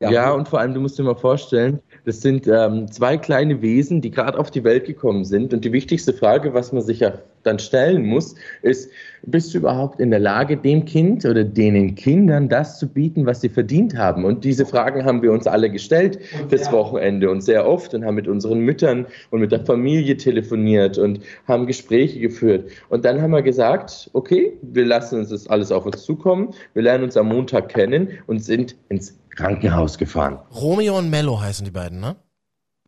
Ja, 0.00 0.32
und 0.32 0.48
vor 0.48 0.60
allem, 0.60 0.74
du 0.74 0.80
musst 0.80 0.98
dir 0.98 1.02
mal 1.02 1.16
vorstellen, 1.16 1.80
das 2.04 2.20
sind 2.20 2.46
ähm, 2.46 2.90
zwei 2.92 3.16
kleine 3.16 3.62
Wesen, 3.62 4.02
die 4.02 4.10
gerade 4.10 4.38
auf 4.38 4.50
die 4.50 4.62
Welt 4.62 4.84
gekommen 4.84 5.24
sind. 5.24 5.54
Und 5.54 5.64
die 5.64 5.72
wichtigste 5.72 6.12
Frage, 6.12 6.52
was 6.52 6.72
man 6.72 6.82
sich 6.82 7.00
ja 7.00 7.14
dann 7.48 7.58
stellen 7.58 8.04
muss, 8.04 8.34
ist, 8.62 8.90
bist 9.22 9.52
du 9.52 9.58
überhaupt 9.58 10.00
in 10.00 10.10
der 10.10 10.20
Lage, 10.20 10.56
dem 10.56 10.84
Kind 10.84 11.24
oder 11.24 11.44
denen 11.44 11.94
Kindern 11.94 12.48
das 12.48 12.78
zu 12.78 12.88
bieten, 12.88 13.26
was 13.26 13.40
sie 13.40 13.48
verdient 13.48 13.96
haben? 13.96 14.24
Und 14.24 14.44
diese 14.44 14.64
Fragen 14.64 15.04
haben 15.04 15.22
wir 15.22 15.32
uns 15.32 15.46
alle 15.46 15.70
gestellt 15.70 16.20
das 16.50 16.70
Wochenende 16.72 17.30
und 17.30 17.40
sehr 17.42 17.66
oft 17.66 17.94
und 17.94 18.04
haben 18.04 18.14
mit 18.14 18.28
unseren 18.28 18.60
Müttern 18.60 19.06
und 19.30 19.40
mit 19.40 19.52
der 19.52 19.64
Familie 19.64 20.16
telefoniert 20.16 20.98
und 20.98 21.20
haben 21.46 21.66
Gespräche 21.66 22.20
geführt. 22.20 22.70
Und 22.88 23.04
dann 23.04 23.20
haben 23.20 23.32
wir 23.32 23.42
gesagt, 23.42 24.10
okay, 24.12 24.52
wir 24.62 24.86
lassen 24.86 25.20
uns 25.20 25.30
das 25.30 25.48
alles 25.48 25.72
auf 25.72 25.86
uns 25.86 26.04
zukommen. 26.04 26.54
Wir 26.74 26.82
lernen 26.82 27.04
uns 27.04 27.16
am 27.16 27.28
Montag 27.28 27.68
kennen 27.70 28.08
und 28.26 28.44
sind 28.44 28.76
ins 28.88 29.18
Krankenhaus 29.30 29.98
gefahren. 29.98 30.38
Romeo 30.54 30.98
und 30.98 31.10
Mello 31.10 31.40
heißen 31.40 31.64
die 31.64 31.70
beiden, 31.70 32.00
ne? 32.00 32.16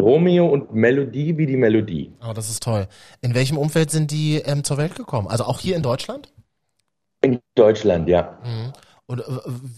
Romeo 0.00 0.46
und 0.46 0.74
Melodie 0.74 1.36
wie 1.36 1.46
die 1.46 1.56
Melodie. 1.56 2.12
Oh, 2.26 2.32
das 2.32 2.50
ist 2.50 2.62
toll. 2.62 2.86
In 3.20 3.34
welchem 3.34 3.58
Umfeld 3.58 3.90
sind 3.90 4.10
die 4.10 4.36
ähm, 4.36 4.64
zur 4.64 4.78
Welt 4.78 4.94
gekommen? 4.94 5.28
Also 5.28 5.44
auch 5.44 5.60
hier 5.60 5.76
in 5.76 5.82
Deutschland? 5.82 6.32
In 7.22 7.40
Deutschland, 7.54 8.08
ja. 8.08 8.38
Mhm. 8.42 8.72
Und 9.06 9.20
äh, 9.20 9.24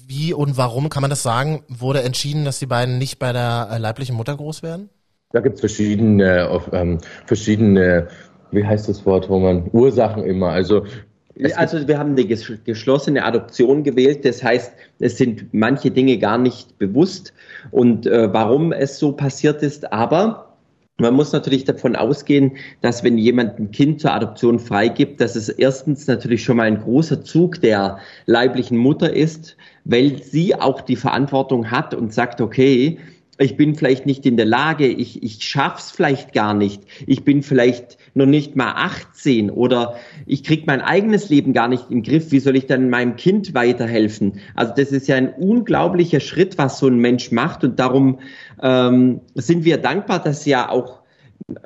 wie 0.06 0.32
und 0.34 0.56
warum 0.56 0.88
kann 0.88 1.00
man 1.00 1.10
das 1.10 1.22
sagen? 1.22 1.64
Wurde 1.68 2.02
entschieden, 2.02 2.44
dass 2.44 2.58
die 2.58 2.66
beiden 2.66 2.98
nicht 2.98 3.18
bei 3.18 3.32
der 3.32 3.68
äh, 3.72 3.78
leiblichen 3.78 4.14
Mutter 4.14 4.36
groß 4.36 4.62
werden? 4.62 4.90
Da 5.32 5.40
gibt's 5.40 5.60
verschiedene, 5.60 6.50
auf, 6.50 6.70
ähm, 6.72 6.98
verschiedene, 7.26 8.08
wie 8.50 8.64
heißt 8.64 8.88
das 8.88 9.06
Wort, 9.06 9.30
Roman? 9.30 9.70
Ursachen 9.72 10.24
immer. 10.24 10.50
Also 10.50 10.84
es 10.84 11.11
Also 11.56 11.88
wir 11.88 11.98
haben 11.98 12.10
eine 12.10 12.22
ges- 12.22 12.58
geschlossene 12.64 13.24
Adoption 13.24 13.82
gewählt. 13.82 14.24
Das 14.24 14.42
heißt, 14.42 14.72
es 14.98 15.16
sind 15.18 15.52
manche 15.52 15.90
Dinge 15.90 16.18
gar 16.18 16.38
nicht 16.38 16.78
bewusst 16.78 17.32
und 17.70 18.06
äh, 18.06 18.32
warum 18.32 18.72
es 18.72 18.98
so 18.98 19.12
passiert 19.12 19.62
ist. 19.62 19.92
Aber 19.92 20.56
man 20.98 21.14
muss 21.14 21.32
natürlich 21.32 21.64
davon 21.64 21.96
ausgehen, 21.96 22.52
dass 22.82 23.02
wenn 23.02 23.16
jemand 23.16 23.58
ein 23.58 23.70
Kind 23.70 24.00
zur 24.00 24.12
Adoption 24.12 24.58
freigibt, 24.58 25.20
dass 25.20 25.34
es 25.36 25.48
erstens 25.48 26.06
natürlich 26.06 26.44
schon 26.44 26.58
mal 26.58 26.64
ein 26.66 26.80
großer 26.80 27.24
Zug 27.24 27.60
der 27.60 27.98
leiblichen 28.26 28.76
Mutter 28.76 29.12
ist, 29.12 29.56
weil 29.84 30.22
sie 30.22 30.54
auch 30.54 30.82
die 30.82 30.96
Verantwortung 30.96 31.70
hat 31.70 31.94
und 31.94 32.12
sagt, 32.12 32.40
okay, 32.40 32.98
ich 33.42 33.56
bin 33.56 33.74
vielleicht 33.74 34.06
nicht 34.06 34.24
in 34.26 34.36
der 34.36 34.46
Lage, 34.46 34.86
ich, 34.86 35.22
ich 35.22 35.42
schaff's 35.42 35.90
vielleicht 35.90 36.32
gar 36.32 36.54
nicht, 36.54 36.82
ich 37.06 37.24
bin 37.24 37.42
vielleicht 37.42 37.98
noch 38.14 38.26
nicht 38.26 38.56
mal 38.56 38.72
18 38.76 39.50
oder 39.50 39.96
ich 40.26 40.44
krieg 40.44 40.66
mein 40.66 40.80
eigenes 40.80 41.28
Leben 41.28 41.52
gar 41.52 41.68
nicht 41.68 41.90
im 41.90 42.02
Griff, 42.02 42.30
wie 42.30 42.40
soll 42.40 42.56
ich 42.56 42.66
dann 42.66 42.90
meinem 42.90 43.16
Kind 43.16 43.54
weiterhelfen? 43.54 44.40
Also 44.54 44.72
das 44.76 44.92
ist 44.92 45.08
ja 45.08 45.16
ein 45.16 45.32
unglaublicher 45.32 46.20
Schritt, 46.20 46.58
was 46.58 46.78
so 46.78 46.86
ein 46.86 46.98
Mensch 46.98 47.32
macht. 47.32 47.64
Und 47.64 47.78
darum 47.78 48.20
ähm, 48.62 49.20
sind 49.34 49.64
wir 49.64 49.78
dankbar, 49.78 50.22
dass 50.22 50.44
ja 50.44 50.68
auch 50.68 51.01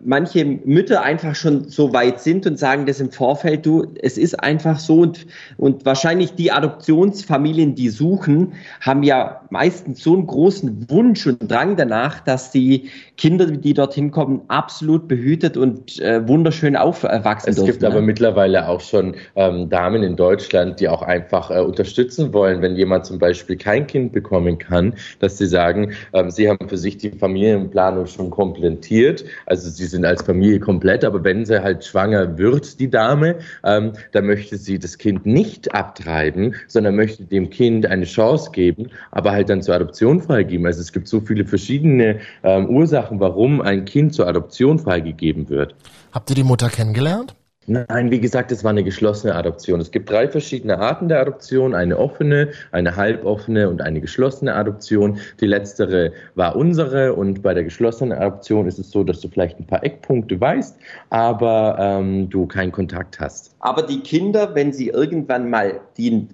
manche 0.02 0.44
Mütter 0.44 1.02
einfach 1.02 1.34
schon 1.34 1.68
so 1.68 1.92
weit 1.92 2.20
sind 2.20 2.46
und 2.46 2.58
sagen 2.58 2.86
das 2.86 3.00
im 3.00 3.10
Vorfeld, 3.10 3.66
du, 3.66 3.86
es 4.00 4.18
ist 4.18 4.42
einfach 4.42 4.78
so 4.78 5.00
und, 5.00 5.26
und 5.56 5.84
wahrscheinlich 5.84 6.34
die 6.34 6.52
Adoptionsfamilien, 6.52 7.74
die 7.74 7.88
suchen, 7.88 8.54
haben 8.80 9.02
ja 9.02 9.42
meistens 9.50 10.02
so 10.02 10.14
einen 10.14 10.26
großen 10.26 10.90
Wunsch 10.90 11.26
und 11.26 11.50
Drang 11.50 11.76
danach, 11.76 12.20
dass 12.20 12.50
die 12.50 12.90
Kinder, 13.16 13.46
die 13.46 13.74
dorthin 13.74 14.10
kommen, 14.10 14.42
absolut 14.48 15.08
behütet 15.08 15.56
und 15.56 16.00
äh, 16.00 16.26
wunderschön 16.26 16.76
aufwachsen 16.76 17.50
Es 17.50 17.56
dürfen. 17.56 17.72
gibt 17.72 17.84
aber 17.84 18.00
ne? 18.00 18.02
mittlerweile 18.02 18.68
auch 18.68 18.80
schon 18.80 19.14
ähm, 19.34 19.68
Damen 19.68 20.02
in 20.02 20.16
Deutschland, 20.16 20.80
die 20.80 20.88
auch 20.88 21.02
einfach 21.02 21.50
äh, 21.50 21.60
unterstützen 21.60 22.32
wollen, 22.32 22.62
wenn 22.62 22.76
jemand 22.76 23.06
zum 23.06 23.18
Beispiel 23.18 23.56
kein 23.56 23.86
Kind 23.86 24.12
bekommen 24.12 24.58
kann, 24.58 24.94
dass 25.20 25.38
sie 25.38 25.46
sagen, 25.46 25.92
ähm, 26.12 26.30
sie 26.30 26.48
haben 26.48 26.68
für 26.68 26.78
sich 26.78 26.96
die 26.98 27.10
Familienplanung 27.10 28.06
schon 28.06 28.30
komplettiert, 28.30 29.24
also 29.46 29.65
sie 29.70 29.86
sind 29.86 30.04
als 30.04 30.22
Familie 30.22 30.60
komplett, 30.60 31.04
aber 31.04 31.24
wenn 31.24 31.44
sie 31.44 31.62
halt 31.62 31.84
schwanger 31.84 32.38
wird, 32.38 32.80
die 32.80 32.90
Dame, 32.90 33.36
ähm, 33.64 33.92
dann 34.12 34.26
möchte 34.26 34.56
sie 34.56 34.78
das 34.78 34.98
Kind 34.98 35.26
nicht 35.26 35.74
abtreiben, 35.74 36.54
sondern 36.66 36.96
möchte 36.96 37.24
dem 37.24 37.50
Kind 37.50 37.86
eine 37.86 38.04
Chance 38.04 38.50
geben, 38.52 38.90
aber 39.10 39.32
halt 39.32 39.48
dann 39.48 39.62
zur 39.62 39.74
Adoption 39.74 40.20
freigeben. 40.20 40.66
Also 40.66 40.80
es 40.80 40.92
gibt 40.92 41.08
so 41.08 41.20
viele 41.20 41.44
verschiedene 41.44 42.20
ähm, 42.42 42.68
Ursachen, 42.68 43.20
warum 43.20 43.60
ein 43.60 43.84
Kind 43.84 44.14
zur 44.14 44.26
Adoption 44.26 44.78
freigegeben 44.78 45.48
wird. 45.48 45.74
Habt 46.12 46.30
ihr 46.30 46.36
die 46.36 46.44
Mutter 46.44 46.68
kennengelernt? 46.68 47.34
Nein, 47.68 48.12
wie 48.12 48.20
gesagt, 48.20 48.52
es 48.52 48.62
war 48.62 48.70
eine 48.70 48.84
geschlossene 48.84 49.34
Adoption. 49.34 49.80
Es 49.80 49.90
gibt 49.90 50.08
drei 50.08 50.28
verschiedene 50.28 50.78
Arten 50.78 51.08
der 51.08 51.20
Adoption, 51.20 51.74
eine 51.74 51.98
offene, 51.98 52.50
eine 52.70 52.94
halboffene 52.94 53.68
und 53.68 53.82
eine 53.82 54.00
geschlossene 54.00 54.54
Adoption. 54.54 55.18
Die 55.40 55.46
letztere 55.46 56.12
war 56.36 56.54
unsere 56.54 57.14
und 57.14 57.42
bei 57.42 57.54
der 57.54 57.64
geschlossenen 57.64 58.16
Adoption 58.16 58.68
ist 58.68 58.78
es 58.78 58.92
so, 58.92 59.02
dass 59.02 59.20
du 59.20 59.28
vielleicht 59.28 59.58
ein 59.58 59.66
paar 59.66 59.82
Eckpunkte 59.82 60.40
weißt, 60.40 60.78
aber 61.10 61.76
ähm, 61.80 62.30
du 62.30 62.46
keinen 62.46 62.70
Kontakt 62.70 63.18
hast. 63.18 63.56
Aber 63.58 63.82
die 63.82 64.00
Kinder, 64.00 64.54
wenn 64.54 64.72
sie 64.72 64.88
irgendwann 64.90 65.50
mal 65.50 65.80
die 65.96 66.28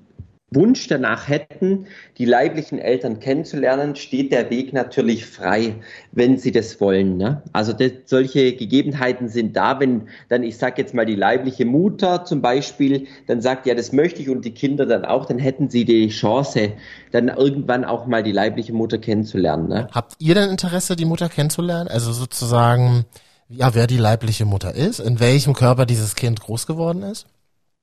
Wunsch 0.55 0.87
danach 0.89 1.29
hätten, 1.29 1.87
die 2.19 2.25
leiblichen 2.25 2.79
Eltern 2.79 3.21
kennenzulernen, 3.21 3.97
steht 3.97 4.33
der 4.33 4.51
Weg 4.51 4.73
natürlich 4.73 5.27
frei, 5.27 5.77
wenn 6.13 6.39
sie 6.39 6.53
das 6.53 6.81
wollen. 6.81 7.17
Ne? 7.17 7.43
Also 7.53 7.73
das, 7.73 7.93
solche 8.07 8.55
Gegebenheiten 8.55 9.29
sind 9.29 9.57
da, 9.57 9.81
wenn 9.81 10.09
dann, 10.29 10.43
ich 10.43 10.57
sage 10.57 10.81
jetzt 10.83 10.95
mal, 10.95 11.07
die 11.07 11.15
leibliche 11.15 11.65
Mutter 11.65 12.25
zum 12.25 12.43
Beispiel 12.43 13.07
dann 13.27 13.41
sagt, 13.41 13.67
ja, 13.67 13.75
das 13.75 13.93
möchte 13.93 14.23
ich 14.23 14.29
und 14.29 14.45
die 14.45 14.53
Kinder 14.53 14.87
dann 14.87 15.05
auch, 15.05 15.27
dann 15.27 15.39
hätten 15.39 15.71
sie 15.71 15.85
die 15.85 16.09
Chance, 16.09 16.73
dann 17.11 17.29
irgendwann 17.29 17.85
auch 17.85 18.07
mal 18.07 18.23
die 18.23 18.33
leibliche 18.33 18.73
Mutter 18.73 18.99
kennenzulernen. 18.99 19.69
Ne? 19.69 19.89
Habt 19.93 20.15
ihr 20.19 20.35
denn 20.35 20.51
Interesse, 20.51 20.97
die 20.97 21.05
Mutter 21.05 21.29
kennenzulernen? 21.29 21.89
Also 21.89 22.13
sozusagen, 22.13 23.05
ja, 23.49 23.75
wer 23.75 23.87
die 23.87 23.99
leibliche 23.99 24.45
Mutter 24.45 24.75
ist, 24.75 24.99
in 25.01 25.21
welchem 25.21 25.55
Körper 25.55 25.87
dieses 25.87 26.15
Kind 26.15 26.41
groß 26.41 26.67
geworden 26.67 27.03
ist? 27.03 27.27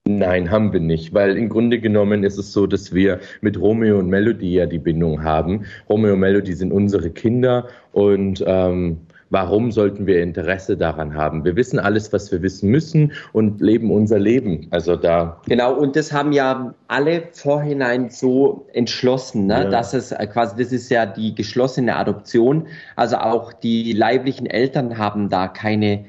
Nein, 0.07 0.49
haben 0.49 0.73
wir 0.73 0.79
nicht, 0.79 1.13
weil 1.13 1.37
im 1.37 1.49
Grunde 1.49 1.79
genommen 1.79 2.23
ist 2.23 2.37
es 2.37 2.51
so, 2.51 2.65
dass 2.65 2.93
wir 2.93 3.19
mit 3.41 3.59
Romeo 3.59 3.99
und 3.99 4.09
Melody 4.09 4.53
ja 4.53 4.65
die 4.65 4.79
Bindung 4.79 5.23
haben. 5.23 5.65
Romeo 5.87 6.13
und 6.13 6.19
Melody 6.19 6.53
sind 6.53 6.71
unsere 6.71 7.11
Kinder 7.11 7.67
und 7.91 8.43
ähm, 8.47 8.97
warum 9.29 9.71
sollten 9.71 10.07
wir 10.07 10.21
Interesse 10.23 10.77
daran 10.77 11.13
haben? 11.13 11.45
Wir 11.45 11.55
wissen 11.55 11.79
alles, 11.79 12.11
was 12.11 12.31
wir 12.31 12.41
wissen 12.41 12.69
müssen 12.69 13.11
und 13.33 13.61
leben 13.61 13.91
unser 13.91 14.19
Leben. 14.19 14.67
Also 14.71 14.95
da. 14.95 15.39
Genau, 15.47 15.73
und 15.75 15.95
das 15.95 16.11
haben 16.11 16.31
ja 16.31 16.73
alle 16.87 17.23
vorhinein 17.33 18.09
so 18.09 18.65
entschlossen, 18.73 19.47
ne? 19.47 19.65
Ja. 19.65 19.69
dass 19.69 19.93
es 19.93 20.09
quasi, 20.31 20.55
das 20.57 20.71
ist 20.71 20.89
ja 20.89 21.05
die 21.05 21.35
geschlossene 21.35 21.95
Adoption. 21.95 22.67
Also 22.95 23.17
auch 23.17 23.53
die 23.53 23.93
leiblichen 23.93 24.47
Eltern 24.47 24.97
haben 24.97 25.29
da 25.29 25.47
keine 25.47 26.05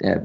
äh, 0.00 0.20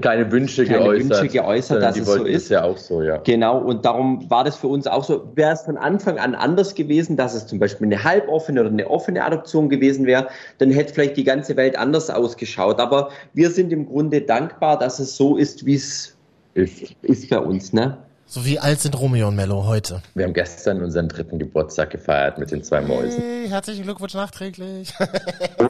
keine 0.00 0.30
Wünsche 0.32 0.64
keine 0.64 0.80
geäußert. 0.80 1.10
Wünsche 1.10 1.28
geäußert, 1.28 1.82
dass 1.82 1.96
es 1.96 2.06
so 2.06 2.24
ist. 2.24 2.48
Ja 2.48 2.64
auch 2.64 2.76
so, 2.76 3.02
ja. 3.02 3.18
Genau, 3.18 3.58
und 3.58 3.84
darum 3.84 4.28
war 4.28 4.42
das 4.42 4.56
für 4.56 4.66
uns 4.66 4.86
auch 4.86 5.04
so. 5.04 5.28
Wäre 5.34 5.52
es 5.52 5.62
von 5.62 5.76
Anfang 5.76 6.18
an 6.18 6.34
anders 6.34 6.74
gewesen, 6.74 7.16
dass 7.16 7.34
es 7.34 7.46
zum 7.46 7.58
Beispiel 7.58 7.86
eine 7.86 8.02
halboffene 8.02 8.60
oder 8.60 8.70
eine 8.70 8.90
offene 8.90 9.24
Adoption 9.24 9.68
gewesen 9.68 10.06
wäre, 10.06 10.28
dann 10.58 10.70
hätte 10.70 10.92
vielleicht 10.94 11.16
die 11.16 11.24
ganze 11.24 11.56
Welt 11.56 11.78
anders 11.78 12.10
ausgeschaut. 12.10 12.80
Aber 12.80 13.10
wir 13.32 13.50
sind 13.50 13.72
im 13.72 13.86
Grunde 13.86 14.22
dankbar, 14.22 14.78
dass 14.78 14.98
es 14.98 15.16
so 15.16 15.36
ist, 15.36 15.66
wie 15.66 15.74
es 15.74 16.16
ist. 16.54 16.94
ist 17.02 17.30
bei 17.30 17.38
uns, 17.38 17.72
ne? 17.72 17.98
So 18.34 18.46
wie 18.46 18.58
alt 18.58 18.80
sind 18.80 18.98
Romeo 18.98 19.28
und 19.28 19.36
Mello 19.36 19.66
heute? 19.66 20.00
Wir 20.14 20.24
haben 20.24 20.32
gestern 20.32 20.82
unseren 20.82 21.06
dritten 21.06 21.38
Geburtstag 21.38 21.90
gefeiert 21.90 22.38
mit 22.38 22.50
den 22.50 22.62
zwei 22.62 22.80
Mäusen. 22.80 23.20
Hey, 23.20 23.46
herzlichen 23.46 23.82
Glückwunsch 23.82 24.14
nachträglich. 24.14 24.90
da 25.58 25.68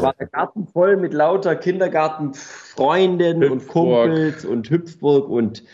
war 0.00 0.14
der 0.14 0.28
Garten 0.28 0.68
voll 0.68 0.96
mit 0.96 1.12
lauter 1.12 1.56
Kindergartenfreunden 1.56 3.42
und 3.50 3.66
Kumpels 3.66 4.44
und 4.44 4.70
Hüpfburg 4.70 5.28
und 5.28 5.64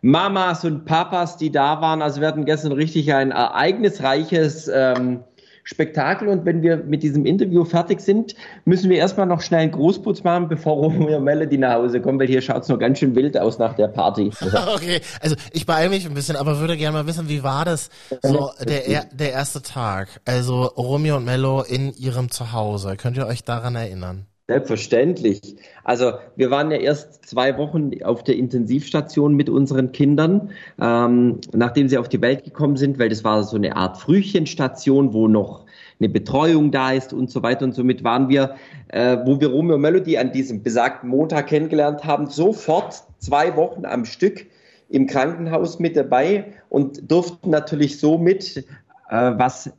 Mamas 0.00 0.64
und 0.64 0.86
Papas, 0.86 1.36
die 1.36 1.52
da 1.52 1.82
waren. 1.82 2.00
Also 2.00 2.22
wir 2.22 2.28
hatten 2.28 2.46
gestern 2.46 2.72
richtig 2.72 3.12
ein 3.12 3.30
ereignisreiches 3.30 4.66
ähm, 4.72 5.24
Spektakel. 5.64 6.28
Und 6.28 6.44
wenn 6.44 6.62
wir 6.62 6.78
mit 6.78 7.02
diesem 7.02 7.26
Interview 7.26 7.64
fertig 7.64 8.00
sind, 8.00 8.34
müssen 8.64 8.90
wir 8.90 8.98
erstmal 8.98 9.26
noch 9.26 9.40
schnell 9.40 9.60
einen 9.60 9.72
Großputz 9.72 10.24
machen, 10.24 10.48
bevor 10.48 10.74
Romeo 10.74 11.18
und 11.18 11.24
Melody 11.24 11.58
nach 11.58 11.74
Hause 11.74 12.00
kommen, 12.00 12.18
weil 12.18 12.26
hier 12.26 12.42
schaut 12.42 12.62
es 12.62 12.68
noch 12.68 12.78
ganz 12.78 12.98
schön 12.98 13.14
wild 13.14 13.38
aus 13.38 13.58
nach 13.58 13.74
der 13.74 13.88
Party. 13.88 14.30
okay, 14.74 15.00
also 15.20 15.36
ich 15.52 15.66
beeile 15.66 15.90
mich 15.90 16.06
ein 16.06 16.14
bisschen, 16.14 16.36
aber 16.36 16.58
würde 16.58 16.76
gerne 16.76 16.98
mal 16.98 17.06
wissen, 17.06 17.28
wie 17.28 17.42
war 17.42 17.64
das 17.64 17.90
so 18.22 18.50
der, 18.66 19.04
der 19.12 19.32
erste 19.32 19.62
Tag? 19.62 20.20
Also 20.24 20.64
Romeo 20.64 21.16
und 21.16 21.24
Mello 21.24 21.62
in 21.62 21.92
ihrem 21.94 22.30
Zuhause. 22.30 22.96
Könnt 22.96 23.16
ihr 23.16 23.26
euch 23.26 23.44
daran 23.44 23.76
erinnern? 23.76 24.26
Selbstverständlich. 24.50 25.40
Also 25.84 26.14
wir 26.34 26.50
waren 26.50 26.72
ja 26.72 26.78
erst 26.78 27.24
zwei 27.24 27.56
Wochen 27.56 27.92
auf 28.02 28.24
der 28.24 28.34
Intensivstation 28.34 29.36
mit 29.36 29.48
unseren 29.48 29.92
Kindern, 29.92 30.50
ähm, 30.82 31.40
nachdem 31.52 31.88
sie 31.88 31.96
auf 31.96 32.08
die 32.08 32.20
Welt 32.20 32.42
gekommen 32.42 32.76
sind, 32.76 32.98
weil 32.98 33.10
das 33.10 33.22
war 33.22 33.44
so 33.44 33.56
eine 33.56 33.76
Art 33.76 33.98
Frühchenstation, 33.98 35.12
wo 35.12 35.28
noch 35.28 35.66
eine 36.00 36.08
Betreuung 36.08 36.72
da 36.72 36.90
ist 36.90 37.12
und 37.12 37.30
so 37.30 37.44
weiter. 37.44 37.64
Und 37.64 37.76
somit 37.76 38.02
waren 38.02 38.28
wir, 38.28 38.56
äh, 38.88 39.18
wo 39.24 39.40
wir 39.40 39.50
Romeo 39.50 39.78
Melody 39.78 40.18
an 40.18 40.32
diesem 40.32 40.64
besagten 40.64 41.10
Montag 41.10 41.46
kennengelernt 41.46 42.02
haben, 42.02 42.26
sofort 42.26 43.04
zwei 43.18 43.54
Wochen 43.54 43.84
am 43.84 44.04
Stück 44.04 44.46
im 44.88 45.06
Krankenhaus 45.06 45.78
mit 45.78 45.96
dabei 45.96 46.54
und 46.70 47.08
durften 47.08 47.50
natürlich 47.50 48.00
so 48.00 48.18
mit, 48.18 48.56
äh, 48.56 48.62
was 49.10 49.70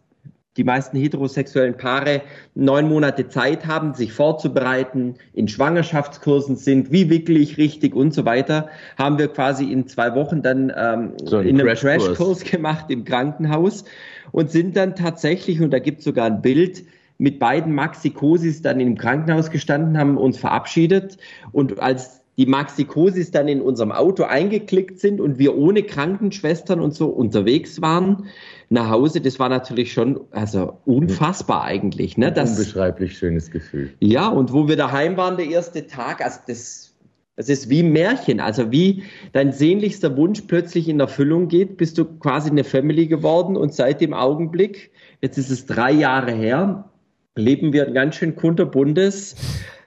die 0.58 0.64
meisten 0.64 0.98
heterosexuellen 0.98 1.78
Paare 1.78 2.22
neun 2.56 2.90
Monate 2.90 3.30
Zeit 3.30 3.66
haben, 3.68 3.94
sich 3.94 4.12
vorzubereiten, 4.12 5.16
in 5.34 5.48
Schwangerschaftskursen 5.48 6.58
sind, 6.58 6.92
wie 6.92 7.10
wickle 7.10 7.40
ich 7.40 7.58
richtig 7.58 7.96
und 7.96 8.14
so 8.14 8.26
weiter, 8.26 8.70
haben 8.98 9.18
wir 9.18 9.30
quasi 9.30 9.72
in 9.72 9.88
zwei 9.88 10.14
Wochen 10.14 10.42
dann 10.42 10.72
ähm, 10.76 11.14
so 11.24 11.40
in 11.40 11.60
einem 11.60 11.68
Crashkurs. 11.68 12.18
Crash 12.18 12.52
gemacht 12.52 12.86
im 12.90 13.06
Krankenhaus 13.06 13.86
und 14.32 14.52
sind 14.52 14.76
dann 14.76 14.96
tatsächlich, 14.96 15.62
und 15.62 15.72
da 15.72 15.80
gibt 15.80 16.00
es 16.00 16.06
sogar 16.06 16.26
ein 16.26 16.42
Bild, 16.42 16.84
mit 17.18 17.38
beiden 17.38 17.76
Maxikosis 17.76 18.64
dann 18.64 18.80
im 18.80 18.98
Krankenhaus 18.98 19.52
gestanden, 19.52 19.96
haben 19.96 20.18
uns 20.18 20.40
verabschiedet. 20.40 21.18
Und 21.52 21.80
als 21.80 22.21
die 22.38 22.46
Maxikosis 22.46 23.32
dann 23.32 23.48
in 23.48 23.62
unserem 23.62 23.92
Auto 23.92 24.24
eingeklickt 24.24 25.00
sind 25.00 25.20
und 25.20 25.38
wir 25.38 25.58
ohne 25.58 25.84
Krankenschwestern 25.84 26.80
und 26.80 26.94
so 26.94 27.08
unterwegs 27.08 27.82
waren, 27.82 28.26
nach 28.70 28.90
Hause, 28.90 29.20
das 29.20 29.38
war 29.38 29.50
natürlich 29.50 29.92
schon 29.92 30.22
also 30.32 30.78
unfassbar 30.86 31.64
eigentlich. 31.64 32.18
Ne? 32.18 32.32
Das, 32.32 32.52
Unbeschreiblich 32.52 33.18
schönes 33.18 33.52
Gefühl. 33.52 33.92
Ja, 34.00 34.30
und 34.30 34.54
wo 34.54 34.70
wir 34.70 34.78
daheim 34.78 35.18
waren, 35.18 35.36
der 35.36 35.48
erste 35.48 35.88
Tag, 35.88 36.24
also 36.24 36.40
das, 36.48 36.96
das 37.36 37.50
ist 37.50 37.70
wie 37.70 37.84
ein 37.84 37.92
Märchen. 37.92 38.40
Also 38.40 38.72
wie 38.72 39.04
dein 39.34 39.52
sehnlichster 39.52 40.16
Wunsch 40.16 40.42
plötzlich 40.48 40.88
in 40.88 41.02
Erfüllung 41.02 41.50
geht, 41.50 41.76
bist 41.76 41.98
du 41.98 42.06
quasi 42.06 42.50
eine 42.50 42.64
Family 42.64 43.08
geworden 43.08 43.58
und 43.58 43.74
seit 43.74 44.00
dem 44.00 44.14
Augenblick, 44.14 44.92
jetzt 45.22 45.38
ist 45.38 45.52
es 45.52 45.66
drei 45.66 45.92
Jahre 45.92 46.32
her, 46.32 46.90
leben 47.36 47.74
wir 47.74 47.88
ein 47.88 47.94
ganz 47.94 48.16
schön 48.16 48.38
kunterbuntes 48.38 49.36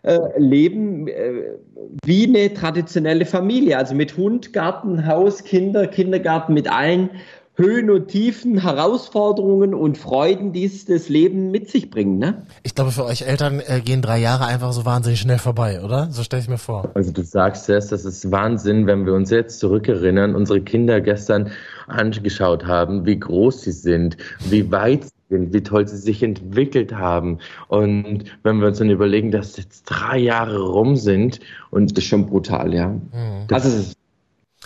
äh, 0.04 0.18
Leben 0.38 1.08
äh, 1.08 1.56
wie 2.04 2.26
eine 2.26 2.52
traditionelle 2.52 3.26
Familie. 3.26 3.78
Also 3.78 3.94
mit 3.94 4.16
Hund, 4.16 4.52
Garten, 4.52 5.06
Haus, 5.06 5.44
Kinder, 5.44 5.86
Kindergarten, 5.86 6.54
mit 6.54 6.70
allen 6.70 7.10
Höhen 7.56 7.88
und 7.88 8.08
Tiefen, 8.08 8.60
Herausforderungen 8.60 9.74
und 9.74 9.96
Freuden, 9.96 10.52
die 10.52 10.64
es 10.64 10.86
das 10.86 11.08
Leben 11.08 11.52
mit 11.52 11.70
sich 11.70 11.88
bringen. 11.88 12.18
Ne? 12.18 12.42
Ich 12.64 12.74
glaube, 12.74 12.90
für 12.90 13.04
euch 13.04 13.22
Eltern 13.22 13.62
äh, 13.64 13.80
gehen 13.80 14.02
drei 14.02 14.18
Jahre 14.18 14.46
einfach 14.46 14.72
so 14.72 14.84
wahnsinnig 14.84 15.20
schnell 15.20 15.38
vorbei, 15.38 15.80
oder? 15.80 16.08
So 16.10 16.24
stelle 16.24 16.42
ich 16.42 16.48
mir 16.48 16.58
vor. 16.58 16.90
Also 16.94 17.12
du 17.12 17.22
sagst 17.22 17.70
es, 17.70 17.88
das 17.88 18.04
ist 18.04 18.32
Wahnsinn, 18.32 18.88
wenn 18.88 19.06
wir 19.06 19.14
uns 19.14 19.30
jetzt 19.30 19.60
zurückerinnern, 19.60 20.34
unsere 20.34 20.60
Kinder 20.62 21.00
gestern 21.00 21.52
angeschaut 21.86 22.66
haben, 22.66 23.06
wie 23.06 23.20
groß 23.20 23.62
sie 23.62 23.72
sind, 23.72 24.16
wie 24.50 24.72
weit 24.72 25.04
sie 25.04 25.08
sind, 25.08 25.13
wie 25.28 25.62
toll 25.62 25.87
sie 25.88 25.96
sich 25.96 26.22
entwickelt 26.22 26.94
haben. 26.94 27.38
Und 27.68 28.24
wenn 28.42 28.60
wir 28.60 28.68
uns 28.68 28.78
dann 28.78 28.90
überlegen, 28.90 29.30
dass 29.30 29.56
jetzt 29.56 29.84
drei 29.84 30.18
Jahre 30.18 30.60
rum 30.60 30.96
sind 30.96 31.40
und 31.70 31.90
das 31.96 32.04
ist 32.04 32.08
schon 32.08 32.26
brutal, 32.26 32.74
ja. 32.74 32.88
Mhm. 32.88 33.46
Das, 33.48 33.64
also, 33.64 33.94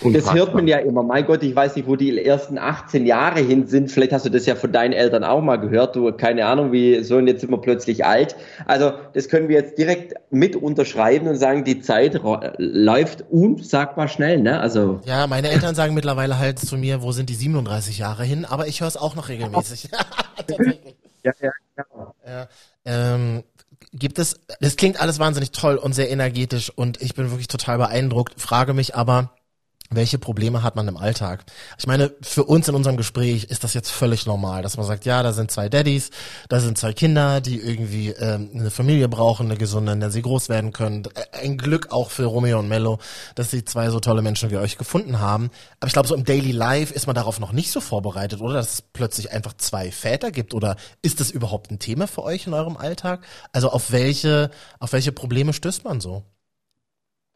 Unfassbar. 0.01 0.35
Das 0.35 0.41
hört 0.41 0.55
man 0.55 0.69
ja 0.69 0.79
immer. 0.79 1.03
Mein 1.03 1.27
Gott, 1.27 1.43
ich 1.43 1.55
weiß 1.55 1.75
nicht, 1.77 1.89
wo 1.89 1.97
die 1.97 2.25
ersten 2.25 2.57
18 2.57 3.05
Jahre 3.05 3.41
hin 3.41 3.67
sind. 3.67 3.91
Vielleicht 3.91 4.13
hast 4.13 4.25
du 4.27 4.31
das 4.31 4.47
ja 4.47 4.55
von 4.55 4.71
deinen 4.71 4.93
Eltern 4.93 5.25
auch 5.25 5.43
mal 5.43 5.57
gehört. 5.57 5.97
Du, 5.97 6.13
keine 6.13 6.47
Ahnung, 6.47 6.71
wie 6.71 7.03
so 7.03 7.17
und 7.17 7.27
jetzt 7.27 7.41
sind 7.41 7.51
wir 7.51 7.61
plötzlich 7.61 8.05
alt. 8.05 8.37
Also, 8.67 8.93
das 9.13 9.29
können 9.29 9.49
wir 9.49 9.57
jetzt 9.57 9.77
direkt 9.77 10.15
mit 10.31 10.55
unterschreiben 10.55 11.27
und 11.27 11.37
sagen, 11.37 11.65
die 11.65 11.81
Zeit 11.81 12.21
läuft 12.59 13.25
unsagbar 13.31 14.09
schnell, 14.09 14.41
ne? 14.41 14.61
Also. 14.61 15.01
Ja, 15.05 15.27
meine 15.27 15.49
Eltern 15.49 15.75
sagen 15.75 15.95
mittlerweile 15.95 16.39
halt 16.39 16.59
zu 16.59 16.77
mir, 16.77 17.03
wo 17.03 17.13
sind 17.13 17.29
die 17.29 17.35
37 17.35 17.99
Jahre 17.99 18.25
hin? 18.25 18.45
Aber 18.45 18.69
ich 18.69 18.81
höre 18.81 18.89
es 18.89 18.97
auch 18.97 19.17
noch 19.17 19.29
regelmäßig. 19.29 19.89
ja, 21.25 21.33
ja, 21.41 21.53
genau. 21.77 22.15
ja. 22.27 22.49
Ähm, 22.85 23.43
gibt 23.93 24.19
es, 24.19 24.41
das 24.61 24.77
klingt 24.77 25.01
alles 25.01 25.19
wahnsinnig 25.19 25.51
toll 25.51 25.77
und 25.77 25.95
sehr 25.95 26.11
energetisch 26.11 26.71
und 26.71 27.01
ich 27.01 27.15
bin 27.15 27.31
wirklich 27.31 27.49
total 27.49 27.79
beeindruckt, 27.79 28.41
frage 28.41 28.75
mich 28.75 28.95
aber, 28.95 29.31
welche 29.91 30.19
Probleme 30.19 30.63
hat 30.63 30.77
man 30.77 30.87
im 30.87 30.97
Alltag? 30.97 31.45
Ich 31.79 31.87
meine, 31.87 32.13
für 32.21 32.45
uns 32.45 32.69
in 32.69 32.75
unserem 32.75 32.97
Gespräch 32.97 33.45
ist 33.45 33.65
das 33.65 33.75
jetzt 33.75 33.91
völlig 33.91 34.27
normal, 34.27 34.63
dass 34.63 34.77
man 34.77 34.87
sagt, 34.87 35.07
ja, 35.07 35.23
da 35.23 35.33
sind 35.33 35.51
zwei 35.51 35.69
Daddys, 35.69 36.11
da 36.49 36.61
sind 36.61 36.77
zwei 36.77 36.93
Kinder, 36.93 37.41
die 37.41 37.59
irgendwie 37.59 38.11
ähm, 38.11 38.51
eine 38.55 38.71
Familie 38.71 39.09
brauchen, 39.09 39.47
eine 39.47 39.57
gesunde, 39.57 39.93
in 39.93 40.01
der 40.01 40.11
sie 40.11 40.23
groß 40.23 40.49
werden 40.49 40.73
können. 40.73 41.05
Ein 41.33 41.57
Glück 41.57 41.91
auch 41.91 42.11
für 42.11 42.25
Romeo 42.25 42.59
und 42.59 42.69
Mello, 42.69 42.99
dass 43.35 43.51
sie 43.51 43.65
zwei 43.65 43.89
so 43.91 44.01
tolle 44.01 44.21
Menschen 44.21 44.51
wie 44.51 44.57
euch 44.57 44.77
gefunden 44.77 45.21
haben. 45.21 45.51
Aber 45.81 45.87
ich 45.87 45.95
glaube, 45.95 46.09
so 46.09 46.15
im 46.15 46.25
Daily 46.25 46.53
Life 46.53 46.93
ist 46.93 47.07
man 47.07 47.17
darauf 47.17 47.41
noch 47.41 47.53
nicht 47.53 47.71
so 47.71 47.81
vorbereitet, 47.81 48.41
oder? 48.41 48.55
Dass 48.55 48.75
es 48.75 48.83
plötzlich 48.83 49.33
einfach 49.33 49.55
zwei 49.57 49.91
Väter 49.91 50.31
gibt. 50.31 50.53
Oder 50.53 50.77
ist 51.01 51.21
das 51.21 51.31
überhaupt 51.31 51.71
ein 51.71 51.79
Thema 51.79 52.07
für 52.07 52.23
euch 52.23 52.47
in 52.47 52.55
eurem 52.55 52.77
Alltag? 52.77 53.25
Also 53.53 53.71
auf 53.71 53.91
welche, 53.91 54.51
auf 54.81 54.93
welche 54.93 55.13
Probleme 55.13 55.53
stößt 55.53 55.85
man 55.85 56.01
so? 56.01 56.25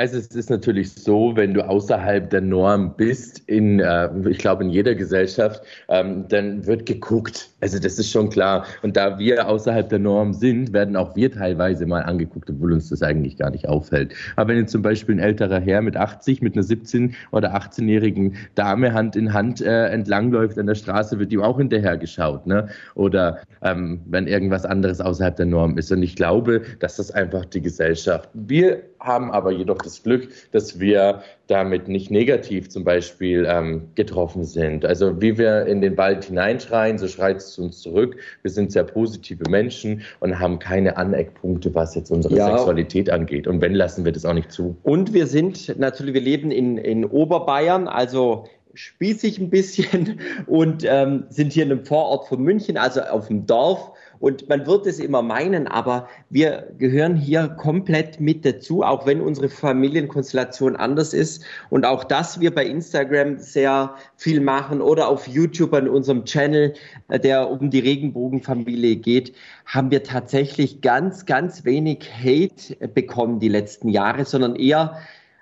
Also 0.03 0.19
es 0.19 0.27
ist 0.35 0.51
natürlich 0.51 0.91
so, 0.91 1.37
wenn 1.37 1.55
du 1.55 1.65
außerhalb 1.65 2.29
der 2.29 2.41
Norm 2.41 2.93
bist, 2.97 3.39
in, 3.47 3.79
äh, 3.79 4.09
ich 4.29 4.39
glaube 4.39 4.65
in 4.65 4.71
jeder 4.71 4.97
Gesellschaft, 4.97 5.63
ähm, 5.89 6.25
dann 6.27 6.67
wird 6.67 6.87
geguckt. 6.87 7.51
Also 7.61 7.79
das 7.79 8.01
ist 8.01 8.11
schon 8.11 8.29
klar. 8.29 8.67
Und 8.83 8.97
da 8.97 9.17
wir 9.21 9.47
außerhalb 9.47 9.89
der 9.89 10.01
Norm 10.01 10.33
sind, 10.33 10.73
werden 10.73 10.97
auch 10.97 11.15
wir 11.15 11.31
teilweise 11.31 11.87
mal 11.87 12.01
angeguckt, 12.01 12.51
obwohl 12.51 12.73
uns 12.73 12.89
das 12.89 13.01
eigentlich 13.01 13.37
gar 13.37 13.51
nicht 13.51 13.69
auffällt. 13.69 14.13
Aber 14.35 14.49
wenn 14.49 14.59
jetzt 14.59 14.73
zum 14.73 14.83
Beispiel 14.83 15.15
ein 15.15 15.21
älterer 15.21 15.61
Herr 15.61 15.83
mit 15.83 15.97
80, 15.97 16.43
mit 16.43 16.57
einer 16.57 16.65
17- 16.65 17.13
oder 17.31 17.55
18-jährigen 17.55 18.35
Dame 18.57 18.93
Hand 18.93 19.15
in 19.15 19.33
Hand 19.33 19.61
äh, 19.61 19.87
entlangläuft 19.87 20.59
an 20.59 20.67
der 20.67 20.75
Straße, 20.75 21.21
wird 21.21 21.33
ihm 21.33 21.43
auch 21.43 21.59
hinterher 21.59 21.97
geschaut. 21.97 22.45
Ne? 22.45 22.67
Oder 22.97 23.39
ähm, 23.63 24.01
wenn 24.07 24.27
irgendwas 24.27 24.65
anderes 24.65 25.01
außerhalb 25.01 25.37
der 25.37 25.47
Norm 25.47 25.79
ist. 25.79 25.93
Und 25.93 26.03
ich 26.03 26.17
glaube, 26.17 26.63
dass 26.81 26.97
das 26.97 27.13
einfach 27.13 27.45
die 27.45 27.63
Gesellschaft. 27.63 28.29
Wir 28.35 28.83
haben 29.03 29.31
aber 29.31 29.51
jedoch 29.51 29.79
das 29.79 30.03
Glück, 30.03 30.29
dass 30.53 30.79
wir 30.81 31.23
damit 31.49 31.89
nicht 31.89 32.11
negativ 32.11 32.71
zum 32.71 32.85
Beispiel 32.85 33.47
ähm, 33.49 33.89
getroffen 33.95 34.45
sind. 34.45 34.85
Also 34.85 35.21
wie 35.21 35.37
wir 35.37 35.67
in 35.67 35.81
den 35.81 35.97
Wald 35.97 36.25
hineinschreien, 36.25 36.99
so 36.99 37.09
schreit 37.09 37.39
es 37.39 37.53
zu 37.53 37.63
uns 37.63 37.81
zurück. 37.81 38.17
Wir 38.43 38.51
sind 38.51 38.73
sehr 38.73 38.85
positive 38.85 39.49
Menschen 39.51 40.03
und 40.21 40.39
haben 40.39 40.59
keine 40.59 40.97
Aneckpunkte, 40.97 41.75
was 41.75 41.95
jetzt 41.95 42.11
unsere 42.11 42.37
ja. 42.37 42.47
Sexualität 42.47 43.11
angeht. 43.11 43.47
Und 43.47 43.61
wenn, 43.61 43.75
lassen 43.75 44.05
wir 44.05 44.13
das 44.13 44.25
auch 44.25 44.35
nicht 44.35 44.53
zu. 44.53 44.77
Und 44.83 45.13
wir 45.13 45.27
sind 45.27 45.79
natürlich, 45.79 46.15
wir 46.15 46.21
leben 46.21 46.51
in, 46.51 46.79
in 46.79 47.05
Oberbayern, 47.05 47.89
also 47.89 48.45
spießig 48.75 49.39
ein 49.39 49.51
bisschen 49.51 50.21
und 50.47 50.85
ähm, 50.87 51.25
sind 51.29 51.53
hier 51.53 51.65
in 51.65 51.73
einem 51.73 51.85
Vorort 51.85 52.29
von 52.29 52.43
München, 52.43 52.77
also 52.77 53.01
auf 53.03 53.29
dem 53.29 53.47
Dorf 53.47 53.92
und 54.23 54.49
man 54.49 54.69
wird 54.69 54.87
es 54.87 55.01
immer 55.01 55.21
meinen, 55.21 55.67
aber 55.67 56.09
wir 56.31 56.69
gehören 56.79 57.17
hier 57.17 57.49
komplett 57.49 58.21
mit 58.21 58.45
dazu, 58.45 58.85
auch 58.85 59.05
wenn 59.05 59.21
unsere 59.21 59.49
Familienkonstellation 59.49 60.77
anders 60.77 61.13
ist. 61.13 61.45
Und 61.71 61.85
auch 61.85 62.05
dass 62.05 62.39
wir 62.39 62.55
bei 62.55 62.65
Instagram 62.65 63.39
sehr 63.39 63.97
viel 64.15 64.41
machen 64.41 64.81
oder 64.81 65.09
auf 65.09 65.27
YouTube 65.27 65.75
an 65.75 65.89
unserem 65.89 66.25
Channel, 66.25 66.73
äh, 67.09 67.19
der 67.19 67.51
um 67.51 67.71
die 67.71 67.81
Regenbogenfamilie 67.81 68.95
geht, 68.95 69.35
haben 69.67 69.91
wir 69.91 70.05
tatsächlich 70.05 70.83
ganz, 70.83 71.27
ganz 71.27 71.65
wenig 71.65 72.09
Hate 72.09 72.77
bekommen 72.91 73.41
die 73.41 73.49
letzten 73.49 73.89
Jahre, 73.89 74.25
sondern 74.25 74.55
eher 74.55 74.99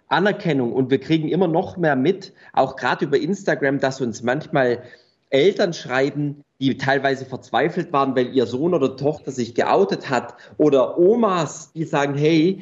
Anerkennung. 0.08 0.72
Und 0.72 0.90
wir 0.90 1.00
kriegen 1.00 1.28
immer 1.28 1.48
noch 1.48 1.76
mehr 1.76 1.96
mit, 1.96 2.32
auch 2.54 2.76
gerade 2.76 3.04
über 3.04 3.18
Instagram, 3.18 3.78
dass 3.78 4.00
uns 4.00 4.22
manchmal 4.22 4.82
Eltern 5.30 5.72
schreiben, 5.72 6.42
die 6.60 6.76
teilweise 6.76 7.24
verzweifelt 7.24 7.92
waren, 7.92 8.14
weil 8.14 8.34
ihr 8.34 8.46
Sohn 8.46 8.74
oder 8.74 8.96
Tochter 8.96 9.30
sich 9.30 9.54
geoutet 9.54 10.10
hat, 10.10 10.34
oder 10.58 10.98
Omas, 10.98 11.72
die 11.72 11.84
sagen, 11.84 12.14
hey, 12.14 12.60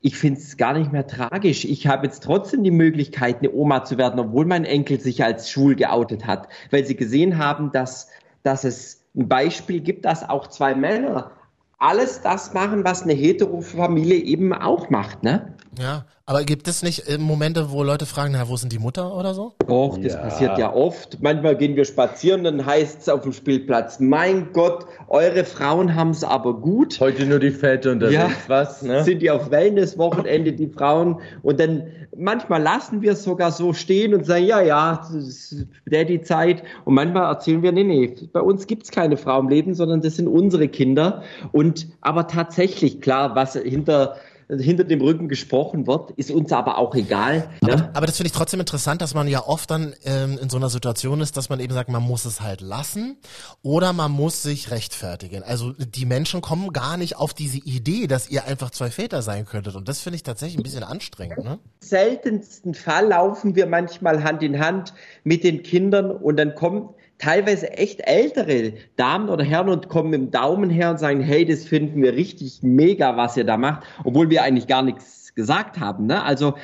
ich 0.00 0.16
finde 0.16 0.40
es 0.40 0.56
gar 0.56 0.72
nicht 0.72 0.92
mehr 0.92 1.06
tragisch. 1.06 1.64
Ich 1.64 1.86
habe 1.86 2.06
jetzt 2.06 2.22
trotzdem 2.22 2.62
die 2.62 2.70
Möglichkeit, 2.70 3.38
eine 3.38 3.52
Oma 3.52 3.84
zu 3.84 3.98
werden, 3.98 4.20
obwohl 4.20 4.46
mein 4.46 4.64
Enkel 4.64 5.00
sich 5.00 5.24
als 5.24 5.50
schwul 5.50 5.74
geoutet 5.74 6.26
hat, 6.26 6.48
weil 6.70 6.84
sie 6.84 6.96
gesehen 6.96 7.38
haben, 7.38 7.72
dass, 7.72 8.08
dass 8.42 8.64
es 8.64 9.04
ein 9.16 9.28
Beispiel 9.28 9.80
gibt, 9.80 10.04
dass 10.04 10.28
auch 10.28 10.46
zwei 10.46 10.74
Männer 10.74 11.32
alles 11.78 12.20
das 12.22 12.54
machen, 12.54 12.84
was 12.84 13.02
eine 13.02 13.14
Heterofamilie 13.14 14.18
eben 14.18 14.52
auch 14.52 14.90
macht, 14.90 15.22
ne? 15.22 15.55
Ja, 15.78 16.06
aber 16.24 16.42
gibt 16.44 16.66
es 16.68 16.82
nicht 16.82 17.08
äh, 17.08 17.18
Momente, 17.18 17.70
wo 17.70 17.82
Leute 17.82 18.06
fragen, 18.06 18.32
na, 18.32 18.48
wo 18.48 18.56
sind 18.56 18.72
die 18.72 18.78
Mutter 18.78 19.14
oder 19.14 19.34
so? 19.34 19.54
Doch, 19.66 19.96
das 19.96 20.14
ja. 20.14 20.20
passiert 20.20 20.58
ja 20.58 20.72
oft. 20.72 21.22
Manchmal 21.22 21.56
gehen 21.56 21.76
wir 21.76 21.84
spazieren, 21.84 22.44
dann 22.44 22.64
heißt 22.64 23.02
es 23.02 23.08
auf 23.08 23.22
dem 23.22 23.32
Spielplatz, 23.32 24.00
mein 24.00 24.52
Gott, 24.52 24.86
eure 25.08 25.44
Frauen 25.44 25.94
haben 25.94 26.10
es 26.10 26.24
aber 26.24 26.54
gut. 26.54 26.98
Heute 26.98 27.26
nur 27.26 27.38
die 27.38 27.50
Väter 27.50 27.92
und 27.92 28.02
ja, 28.10 28.30
was, 28.48 28.82
ne? 28.82 29.04
Sind 29.04 29.22
die 29.22 29.30
auf 29.30 29.50
Wellness-Wochenende, 29.50 30.52
die 30.52 30.68
Frauen. 30.68 31.20
Und 31.42 31.60
dann 31.60 31.84
manchmal 32.16 32.62
lassen 32.62 33.02
wir 33.02 33.12
es 33.12 33.22
sogar 33.22 33.52
so 33.52 33.72
stehen 33.72 34.14
und 34.14 34.24
sagen, 34.24 34.46
ja, 34.46 34.60
ja, 34.60 34.96
das 34.96 35.12
ist 35.12 35.66
Daddy-Zeit. 35.86 36.62
Und 36.84 36.94
manchmal 36.94 37.30
erzählen 37.30 37.62
wir, 37.62 37.72
nee, 37.72 37.84
nee, 37.84 38.14
bei 38.32 38.40
uns 38.40 38.66
gibt's 38.66 38.90
keine 38.90 39.16
Frau 39.16 39.38
im 39.40 39.48
Leben, 39.48 39.74
sondern 39.74 40.00
das 40.00 40.16
sind 40.16 40.28
unsere 40.28 40.68
Kinder. 40.68 41.22
Und 41.52 41.88
aber 42.00 42.26
tatsächlich, 42.26 43.00
klar, 43.00 43.34
was 43.34 43.54
hinter 43.54 44.16
hinter 44.48 44.84
dem 44.84 45.00
Rücken 45.00 45.28
gesprochen 45.28 45.86
wird, 45.86 46.12
ist 46.12 46.30
uns 46.30 46.52
aber 46.52 46.78
auch 46.78 46.94
egal. 46.94 47.48
Ne? 47.62 47.72
Aber, 47.72 47.90
aber, 47.94 48.06
das 48.06 48.16
finde 48.16 48.28
ich 48.28 48.32
trotzdem 48.32 48.60
interessant, 48.60 49.02
dass 49.02 49.14
man 49.14 49.26
ja 49.26 49.44
oft 49.44 49.70
dann 49.70 49.94
ähm, 50.04 50.38
in 50.40 50.48
so 50.48 50.56
einer 50.56 50.68
Situation 50.68 51.20
ist, 51.20 51.36
dass 51.36 51.48
man 51.48 51.58
eben 51.58 51.74
sagt, 51.74 51.90
man 51.90 52.02
muss 52.02 52.24
es 52.24 52.40
halt 52.40 52.60
lassen 52.60 53.16
oder 53.62 53.92
man 53.92 54.12
muss 54.12 54.42
sich 54.42 54.70
rechtfertigen. 54.70 55.42
Also 55.42 55.72
die 55.72 56.06
Menschen 56.06 56.42
kommen 56.42 56.72
gar 56.72 56.96
nicht 56.96 57.16
auf 57.16 57.34
diese 57.34 57.58
Idee, 57.58 58.06
dass 58.06 58.28
ihr 58.30 58.44
einfach 58.44 58.70
zwei 58.70 58.90
Väter 58.90 59.22
sein 59.22 59.46
könntet. 59.46 59.74
Und 59.74 59.88
das 59.88 60.00
finde 60.00 60.16
ich 60.16 60.22
tatsächlich 60.22 60.58
ein 60.58 60.62
bisschen 60.62 60.84
anstrengend. 60.84 61.38
Ne? 61.38 61.58
Im 61.80 61.88
seltensten 61.88 62.74
Fall 62.74 63.08
laufen 63.08 63.56
wir 63.56 63.66
manchmal 63.66 64.22
Hand 64.22 64.42
in 64.42 64.60
Hand 64.60 64.94
mit 65.24 65.42
den 65.42 65.62
Kindern 65.62 66.10
und 66.10 66.36
dann 66.36 66.54
kommt 66.54 66.94
teilweise 67.18 67.72
echt 67.72 68.00
ältere 68.06 68.74
Damen 68.96 69.28
oder 69.28 69.44
Herren 69.44 69.68
und 69.68 69.88
kommen 69.88 70.10
mit 70.10 70.20
dem 70.20 70.30
Daumen 70.30 70.70
her 70.70 70.90
und 70.90 70.98
sagen, 70.98 71.20
hey, 71.20 71.44
das 71.44 71.64
finden 71.64 72.02
wir 72.02 72.14
richtig 72.14 72.60
mega, 72.62 73.16
was 73.16 73.36
ihr 73.36 73.44
da 73.44 73.56
macht, 73.56 73.84
obwohl 74.04 74.30
wir 74.30 74.42
eigentlich 74.42 74.66
gar 74.66 74.82
nichts 74.82 75.34
gesagt 75.34 75.78
haben. 75.78 76.06
Ne? 76.06 76.22
Also 76.22 76.54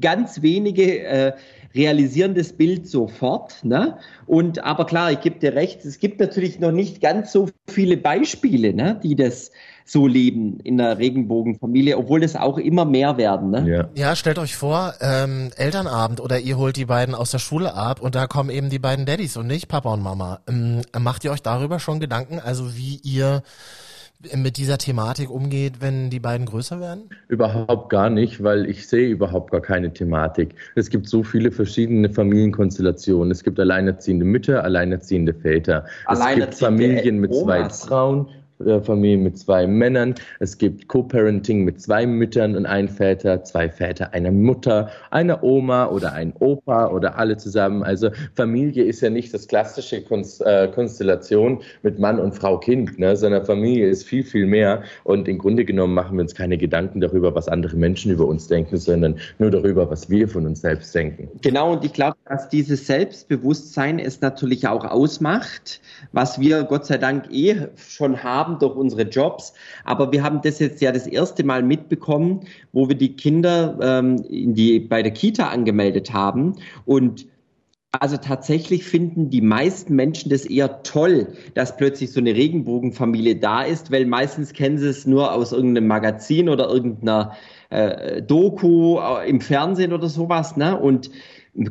ganz 0.00 0.42
wenige 0.42 1.00
äh, 1.00 1.32
realisieren 1.74 2.34
das 2.34 2.52
Bild 2.52 2.86
sofort. 2.86 3.64
Ne? 3.64 3.98
Und 4.26 4.62
aber 4.64 4.86
klar, 4.86 5.10
ich 5.12 5.20
gebe 5.20 5.38
dir 5.38 5.54
recht, 5.54 5.84
es 5.84 5.98
gibt 5.98 6.20
natürlich 6.20 6.60
noch 6.60 6.72
nicht 6.72 7.00
ganz 7.00 7.32
so 7.32 7.48
viele 7.68 7.96
Beispiele, 7.96 8.72
ne, 8.74 9.00
die 9.02 9.16
das 9.16 9.50
so 9.88 10.06
leben 10.06 10.60
in 10.60 10.76
der 10.76 10.98
Regenbogenfamilie, 10.98 11.96
obwohl 11.96 12.22
es 12.22 12.36
auch 12.36 12.58
immer 12.58 12.84
mehr 12.84 13.16
werden. 13.16 13.50
Ne? 13.50 13.68
Ja. 13.68 13.88
ja, 13.94 14.16
stellt 14.16 14.38
euch 14.38 14.54
vor, 14.54 14.94
ähm, 15.00 15.50
Elternabend 15.56 16.20
oder 16.20 16.38
ihr 16.38 16.58
holt 16.58 16.76
die 16.76 16.84
beiden 16.84 17.14
aus 17.14 17.30
der 17.30 17.38
Schule 17.38 17.74
ab 17.74 18.02
und 18.02 18.14
da 18.14 18.26
kommen 18.26 18.50
eben 18.50 18.68
die 18.68 18.78
beiden 18.78 19.06
Daddys 19.06 19.36
und 19.36 19.46
nicht 19.46 19.68
Papa 19.68 19.94
und 19.94 20.02
Mama. 20.02 20.40
Ähm, 20.46 20.82
macht 20.98 21.24
ihr 21.24 21.32
euch 21.32 21.42
darüber 21.42 21.78
schon 21.78 22.00
Gedanken, 22.00 22.38
also 22.38 22.76
wie 22.76 23.00
ihr 23.02 23.42
mit 24.36 24.56
dieser 24.56 24.78
Thematik 24.78 25.30
umgeht, 25.30 25.74
wenn 25.80 26.10
die 26.10 26.18
beiden 26.18 26.44
größer 26.44 26.80
werden? 26.80 27.08
Überhaupt 27.28 27.88
gar 27.88 28.10
nicht, 28.10 28.42
weil 28.42 28.68
ich 28.68 28.88
sehe 28.88 29.08
überhaupt 29.08 29.52
gar 29.52 29.60
keine 29.60 29.92
Thematik. 29.92 30.56
Es 30.74 30.90
gibt 30.90 31.08
so 31.08 31.22
viele 31.22 31.52
verschiedene 31.52 32.10
Familienkonstellationen. 32.10 33.30
Es 33.30 33.44
gibt 33.44 33.60
alleinerziehende 33.60 34.24
Mütter, 34.24 34.64
alleinerziehende 34.64 35.34
Väter. 35.34 35.86
Alleinerziehende 36.06 36.44
es 36.44 36.50
gibt 36.50 36.58
Familien 36.58 37.18
mit 37.20 37.30
Omas. 37.30 37.80
zwei 37.80 37.86
Frauen. 37.88 38.28
Familie 38.82 39.18
mit 39.18 39.38
zwei 39.38 39.66
Männern. 39.66 40.14
Es 40.40 40.58
gibt 40.58 40.88
Co-Parenting 40.88 41.64
mit 41.64 41.80
zwei 41.80 42.06
Müttern 42.06 42.56
und 42.56 42.66
einem 42.66 42.88
Väter, 42.88 43.44
zwei 43.44 43.68
Väter, 43.68 44.12
einer 44.12 44.32
Mutter, 44.32 44.90
einer 45.10 45.42
Oma 45.42 45.86
oder 45.86 46.12
ein 46.12 46.32
Opa 46.40 46.88
oder 46.88 47.18
alle 47.18 47.36
zusammen. 47.36 47.82
Also 47.82 48.10
Familie 48.34 48.84
ist 48.84 49.00
ja 49.00 49.10
nicht 49.10 49.32
das 49.32 49.46
klassische 49.46 49.96
äh, 49.96 50.68
Konstellation 50.68 51.60
mit 51.82 51.98
Mann 51.98 52.18
und 52.18 52.32
Frau 52.32 52.58
Kind, 52.58 52.98
ne? 52.98 53.16
sondern 53.16 53.44
Familie 53.44 53.88
ist 53.88 54.04
viel, 54.04 54.24
viel 54.24 54.46
mehr. 54.46 54.82
Und 55.04 55.28
im 55.28 55.38
Grunde 55.38 55.64
genommen 55.64 55.94
machen 55.94 56.16
wir 56.16 56.22
uns 56.22 56.34
keine 56.34 56.58
Gedanken 56.58 57.00
darüber, 57.00 57.34
was 57.34 57.48
andere 57.48 57.76
Menschen 57.76 58.12
über 58.12 58.26
uns 58.26 58.48
denken, 58.48 58.76
sondern 58.76 59.18
nur 59.38 59.50
darüber, 59.50 59.90
was 59.90 60.10
wir 60.10 60.28
von 60.28 60.46
uns 60.46 60.60
selbst 60.60 60.94
denken. 60.94 61.28
Genau, 61.42 61.72
und 61.72 61.84
ich 61.84 61.92
glaube, 61.92 62.16
dass 62.28 62.48
dieses 62.48 62.86
Selbstbewusstsein 62.86 63.98
es 63.98 64.20
natürlich 64.20 64.66
auch 64.66 64.84
ausmacht, 64.84 65.80
was 66.12 66.40
wir 66.40 66.64
Gott 66.64 66.86
sei 66.86 66.98
Dank 66.98 67.30
eh 67.30 67.68
schon 67.76 68.22
haben 68.22 68.47
haben 68.48 68.58
durch 68.58 68.74
unsere 68.76 69.02
Jobs. 69.02 69.52
Aber 69.84 70.10
wir 70.12 70.22
haben 70.22 70.40
das 70.42 70.58
jetzt 70.58 70.80
ja 70.80 70.92
das 70.92 71.06
erste 71.06 71.44
Mal 71.44 71.62
mitbekommen, 71.62 72.40
wo 72.72 72.88
wir 72.88 72.96
die 72.96 73.14
Kinder 73.14 73.78
ähm, 73.80 74.16
in 74.28 74.54
die, 74.54 74.80
bei 74.80 75.02
der 75.02 75.12
Kita 75.12 75.48
angemeldet 75.48 76.12
haben. 76.12 76.54
Und 76.84 77.26
also 77.92 78.18
tatsächlich 78.18 78.84
finden 78.84 79.30
die 79.30 79.40
meisten 79.40 79.94
Menschen 79.96 80.30
das 80.30 80.44
eher 80.44 80.82
toll, 80.82 81.28
dass 81.54 81.76
plötzlich 81.76 82.12
so 82.12 82.20
eine 82.20 82.34
Regenbogenfamilie 82.34 83.36
da 83.36 83.62
ist, 83.62 83.90
weil 83.90 84.04
meistens 84.04 84.52
kennen 84.52 84.76
sie 84.76 84.88
es 84.88 85.06
nur 85.06 85.32
aus 85.32 85.52
irgendeinem 85.52 85.88
Magazin 85.88 86.50
oder 86.50 86.68
irgendeiner 86.68 87.34
äh, 87.70 88.20
Doku 88.20 88.98
äh, 88.98 89.28
im 89.28 89.40
Fernsehen 89.40 89.94
oder 89.94 90.08
sowas. 90.08 90.56
Ne? 90.56 90.78
Und 90.78 91.10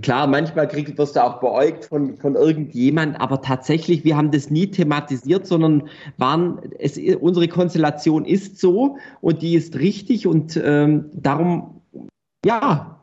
Klar, 0.02 0.28
manchmal 0.28 0.68
kriegst, 0.68 0.98
wirst 0.98 1.16
du 1.16 1.24
auch 1.24 1.40
beäugt 1.40 1.86
von, 1.86 2.18
von 2.18 2.36
irgendjemand, 2.36 3.22
aber 3.22 3.42
tatsächlich, 3.42 4.04
wir 4.04 4.18
haben 4.18 4.32
das 4.32 4.50
nie 4.50 4.68
thematisiert, 4.68 5.48
sondern 5.48 5.88
waren, 6.18 6.60
es, 6.78 6.98
unsere 6.98 7.48
Konstellation 7.48 8.26
ist 8.26 8.60
so 8.60 8.98
und 9.22 9.42
die 9.42 9.56
ist 9.56 9.80
richtig 9.80 10.28
und 10.28 10.60
ähm, 10.62 11.06
darum, 11.14 11.82
ja, 12.44 12.98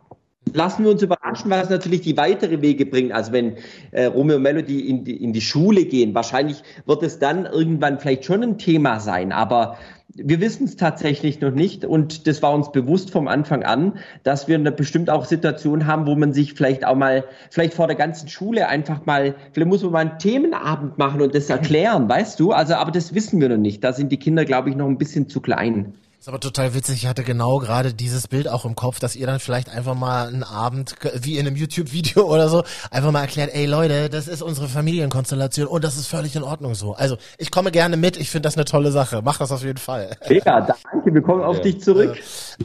lassen 0.53 0.85
wir 0.85 0.91
uns 0.91 1.03
überraschen, 1.03 1.51
was 1.51 1.71
natürlich 1.71 2.03
die 2.03 2.17
weitere 2.17 2.61
Wege 2.61 2.85
bringt. 2.85 3.13
Also 3.13 3.33
wenn 3.33 3.57
äh, 3.93 4.05
Romeo 4.07 4.39
Melody 4.39 4.89
in 4.89 5.05
die, 5.05 5.23
in 5.23 5.33
die 5.33 5.41
Schule 5.41 5.87
gehen, 5.87 6.15
wahrscheinlich 6.15 6.63
wird 6.85 7.03
es 7.03 7.19
dann 7.19 7.47
irgendwann 7.47 7.99
vielleicht 7.99 8.27
schon 8.27 8.43
ein 8.43 8.59
Thema 8.59 9.01
sein, 9.01 9.33
aber 9.33 9.79
wir 10.17 10.41
wissen 10.41 10.65
es 10.65 10.77
tatsächlich 10.77 11.41
noch 11.41 11.51
nicht 11.51 11.85
und 11.85 12.27
das 12.27 12.43
war 12.43 12.55
uns 12.55 12.71
bewusst 12.71 13.11
vom 13.11 13.27
Anfang 13.27 13.65
an, 13.65 13.95
dass 14.23 14.47
wir 14.47 14.57
eine 14.57 14.71
bestimmt 14.71 15.11
auch 15.11 15.25
Situation 15.25 15.87
haben, 15.87 16.07
wo 16.07 16.15
man 16.15 16.33
sich 16.33 16.55
vielleicht 16.55 16.87
auch 16.87 16.95
mal, 16.95 17.25
vielleicht 17.51 17.75
vor 17.75 17.87
der 17.87 17.97
ganzen 17.97 18.29
Schule 18.29 18.69
einfach 18.69 19.07
mal, 19.07 19.35
vielleicht 19.53 19.69
muss 19.69 19.83
man 19.83 19.93
mal 19.93 19.99
einen 20.01 20.19
Themenabend 20.19 20.99
machen 20.99 21.21
und 21.21 21.35
das 21.35 21.51
erklären, 21.51 22.09
weißt 22.09 22.39
du? 22.39 22.53
Also, 22.53 22.75
aber 22.75 22.93
das 22.93 23.15
wissen 23.15 23.41
wir 23.41 23.49
noch 23.49 23.57
nicht. 23.57 23.83
Da 23.83 23.93
sind 23.93 24.13
die 24.13 24.19
Kinder, 24.19 24.45
glaube 24.45 24.71
ich, 24.71 24.77
noch 24.77 24.87
ein 24.87 24.99
bisschen 24.99 25.29
zu 25.29 25.41
klein. 25.41 25.95
Ist 26.25 26.29
aber 26.29 26.41
total 26.41 26.73
witzig. 26.73 27.03
Ich 27.03 27.07
hatte 27.07 27.23
genau 27.23 27.59
gerade 27.59 27.93
dieses 27.93 28.29
Bild 28.29 28.49
auch 28.49 28.65
im 28.65 28.75
Kopf, 28.75 28.99
dass 28.99 29.15
ihr 29.15 29.27
dann 29.27 29.41
vielleicht 29.41 29.69
einfach 29.69 29.95
mal 29.95 30.27
einen 30.27 30.43
Abend, 30.43 30.95
wie 31.21 31.37
in 31.37 31.47
einem 31.47 31.55
YouTube-Video 31.55 32.23
oder 32.33 32.49
so, 32.49 32.65
einfach 32.91 33.11
mal 33.11 33.21
erklärt, 33.21 33.51
ey 33.53 33.67
Leute, 33.67 34.09
das 34.09 34.27
ist 34.27 34.41
unsere 34.41 34.69
Familienkonstellation 34.69 35.67
und 35.67 35.85
das 35.85 35.99
ist 35.99 36.07
völlig 36.07 36.35
in 36.35 36.43
Ordnung 36.43 36.75
so. 36.75 36.95
Also 36.95 37.19
ich 37.37 37.51
komme 37.51 37.71
gerne 37.71 37.99
mit, 37.99 38.17
ich 38.17 38.31
finde 38.31 38.47
das 38.47 38.57
eine 38.57 38.65
tolle 38.65 38.91
Sache. 38.91 39.21
Mach 39.23 39.37
das 39.37 39.53
auf 39.53 39.63
jeden 39.63 39.77
Fall. 39.77 40.17
Ja, 40.31 40.63
danke, 40.63 41.13
wir 41.13 41.21
kommen 41.21 41.45
auf 41.45 41.61
dich 41.61 41.83
zurück. 41.83 42.17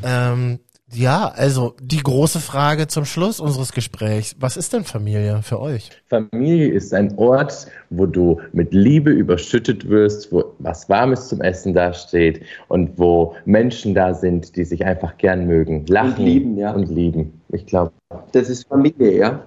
Ähm, 0.04 0.60
ja, 0.92 1.28
also 1.28 1.76
die 1.82 2.02
große 2.02 2.40
Frage 2.40 2.88
zum 2.88 3.06
Schluss 3.06 3.40
unseres 3.40 3.74
Gesprächs. 3.74 4.36
Was 4.40 4.58
ist 4.58 4.74
denn 4.74 4.84
Familie 4.84 5.42
für 5.44 5.60
euch? 5.60 5.90
Familie 6.08 6.70
ist 6.70 6.94
ein 6.94 7.18
Ort, 7.18 7.68
wo 7.90 8.06
du 8.06 8.42
mit 8.54 8.74
Liebe 8.74 9.12
überschüttet 9.12 9.88
wirst, 9.88 10.32
wo 10.32 10.56
was 10.60 10.90
Warmes 10.90 11.28
zum 11.28 11.42
Essen 11.42 11.74
dasteht 11.74 12.42
und 12.68 12.98
wo 12.98 13.36
Menschen 13.46 13.94
da 13.94 14.14
sind, 14.14 14.56
die 14.56 14.64
sich 14.64 14.86
einfach 14.86 15.18
gern 15.18 15.46
mögen, 15.46 15.86
lachen 15.88 16.14
Und 16.14 16.26
lieben, 16.26 16.58
ja. 16.58 16.72
Und 16.72 16.90
lieben. 16.90 17.42
Ich 17.50 17.66
glaube, 17.66 17.92
Das 18.32 18.50
ist 18.50 18.68
Familie, 18.68 19.18
ja. 19.18 19.44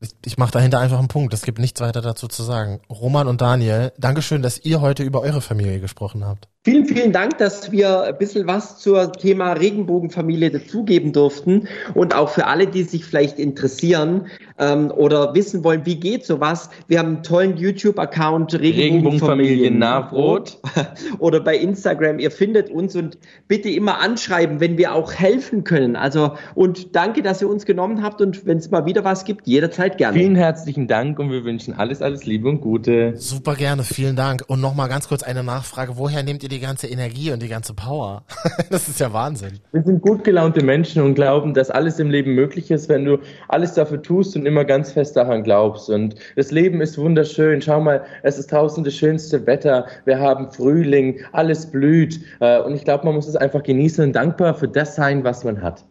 Ich, 0.00 0.10
ich 0.24 0.38
mache 0.38 0.52
dahinter 0.52 0.80
einfach 0.80 0.98
einen 0.98 1.08
Punkt. 1.08 1.34
Es 1.34 1.42
gibt 1.42 1.58
nichts 1.58 1.80
weiter 1.80 2.00
dazu 2.00 2.26
zu 2.26 2.42
sagen. 2.42 2.80
Roman 2.88 3.28
und 3.28 3.42
Daniel, 3.42 3.92
Dankeschön, 3.98 4.40
dass 4.42 4.58
ihr 4.64 4.80
heute 4.80 5.02
über 5.02 5.20
eure 5.20 5.42
Familie 5.42 5.78
gesprochen 5.78 6.24
habt. 6.24 6.48
Vielen, 6.62 6.84
vielen 6.84 7.10
Dank, 7.10 7.38
dass 7.38 7.72
wir 7.72 8.02
ein 8.02 8.18
bisschen 8.18 8.46
was 8.46 8.78
zur 8.78 9.12
Thema 9.12 9.54
Regenbogenfamilie 9.54 10.50
dazugeben 10.50 11.14
durften 11.14 11.66
und 11.94 12.14
auch 12.14 12.28
für 12.28 12.48
alle, 12.48 12.66
die 12.66 12.82
sich 12.82 13.06
vielleicht 13.06 13.38
interessieren 13.38 14.26
ähm, 14.58 14.90
oder 14.90 15.34
wissen 15.34 15.64
wollen, 15.64 15.86
wie 15.86 15.96
geht 15.96 16.26
sowas. 16.26 16.68
Wir 16.86 16.98
haben 16.98 17.14
einen 17.14 17.22
tollen 17.22 17.56
YouTube-Account 17.56 18.60
Regenbogenfamilie 18.60 19.70
Nahbrot. 19.70 20.58
oder 21.18 21.40
bei 21.40 21.56
Instagram. 21.56 22.18
Ihr 22.18 22.30
findet 22.30 22.68
uns 22.68 22.94
und 22.94 23.16
bitte 23.48 23.70
immer 23.70 24.02
anschreiben, 24.02 24.60
wenn 24.60 24.76
wir 24.76 24.94
auch 24.94 25.14
helfen 25.14 25.64
können. 25.64 25.96
Also 25.96 26.34
und 26.54 26.94
danke, 26.94 27.22
dass 27.22 27.40
ihr 27.40 27.48
uns 27.48 27.64
genommen 27.64 28.02
habt 28.02 28.20
und 28.20 28.44
wenn 28.44 28.58
es 28.58 28.70
mal 28.70 28.84
wieder 28.84 29.02
was 29.02 29.24
gibt, 29.24 29.46
jederzeit 29.46 29.96
gerne. 29.96 30.18
Vielen 30.18 30.36
herzlichen 30.36 30.88
Dank 30.88 31.18
und 31.18 31.30
wir 31.30 31.42
wünschen 31.44 31.72
alles, 31.72 32.02
alles 32.02 32.26
Liebe 32.26 32.50
und 32.50 32.60
Gute. 32.60 33.14
Super 33.16 33.54
gerne, 33.54 33.82
vielen 33.82 34.14
Dank. 34.14 34.44
Und 34.46 34.60
nochmal 34.60 34.90
ganz 34.90 35.08
kurz 35.08 35.22
eine 35.22 35.42
Nachfrage. 35.42 35.96
Woher 35.96 36.22
nehmt 36.22 36.42
ihr 36.42 36.49
die 36.50 36.60
ganze 36.60 36.86
Energie 36.86 37.32
und 37.32 37.42
die 37.42 37.48
ganze 37.48 37.74
Power? 37.74 38.24
das 38.70 38.88
ist 38.88 39.00
ja 39.00 39.12
Wahnsinn. 39.12 39.60
Wir 39.72 39.82
sind 39.82 40.02
gut 40.02 40.24
gelaunte 40.24 40.64
Menschen 40.64 41.02
und 41.02 41.14
glauben, 41.14 41.54
dass 41.54 41.70
alles 41.70 41.98
im 41.98 42.10
Leben 42.10 42.34
möglich 42.34 42.70
ist, 42.70 42.88
wenn 42.88 43.04
du 43.04 43.18
alles 43.48 43.74
dafür 43.74 44.02
tust 44.02 44.36
und 44.36 44.46
immer 44.46 44.64
ganz 44.64 44.92
fest 44.92 45.16
daran 45.16 45.42
glaubst. 45.42 45.88
Und 45.90 46.14
das 46.36 46.50
Leben 46.50 46.80
ist 46.80 46.98
wunderschön. 46.98 47.62
Schau 47.62 47.80
mal, 47.80 48.04
es 48.22 48.38
ist 48.38 48.52
draußen 48.52 48.84
das 48.84 48.94
schönste 48.94 49.46
Wetter. 49.46 49.86
Wir 50.04 50.18
haben 50.18 50.50
Frühling, 50.50 51.20
alles 51.32 51.70
blüht. 51.70 52.20
Äh, 52.40 52.60
Und 52.60 52.74
ich 52.74 52.84
glaube, 52.84 53.04
man 53.04 53.14
muss 53.14 53.28
es 53.28 53.36
einfach 53.36 53.62
genießen 53.62 54.04
und 54.04 54.12
dankbar 54.12 54.54
für 54.54 54.68
das 54.68 54.94
sein, 54.96 55.24
was 55.24 55.44
man 55.44 55.62
hat. 55.62 55.84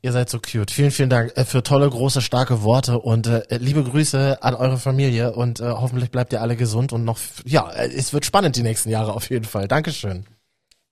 Ihr 0.00 0.12
seid 0.12 0.30
so 0.30 0.38
cute. 0.38 0.70
Vielen, 0.70 0.92
vielen 0.92 1.10
Dank 1.10 1.32
äh, 1.36 1.44
für 1.44 1.64
tolle, 1.64 1.90
große, 1.90 2.20
starke 2.20 2.62
Worte 2.62 3.00
und 3.00 3.26
äh, 3.26 3.42
liebe 3.58 3.82
Grüße 3.82 4.38
an 4.42 4.54
eure 4.54 4.78
Familie 4.78 5.32
und 5.32 5.58
äh, 5.58 5.64
hoffentlich 5.64 6.12
bleibt 6.12 6.32
ihr 6.32 6.40
alle 6.40 6.54
gesund 6.54 6.92
und 6.92 7.04
noch, 7.04 7.18
ja, 7.44 7.68
äh, 7.72 7.88
es 7.88 8.12
wird 8.12 8.24
spannend 8.24 8.54
die 8.54 8.62
nächsten 8.62 8.90
Jahre 8.90 9.12
auf 9.12 9.28
jeden 9.28 9.44
Fall. 9.44 9.66
Dankeschön. 9.66 10.24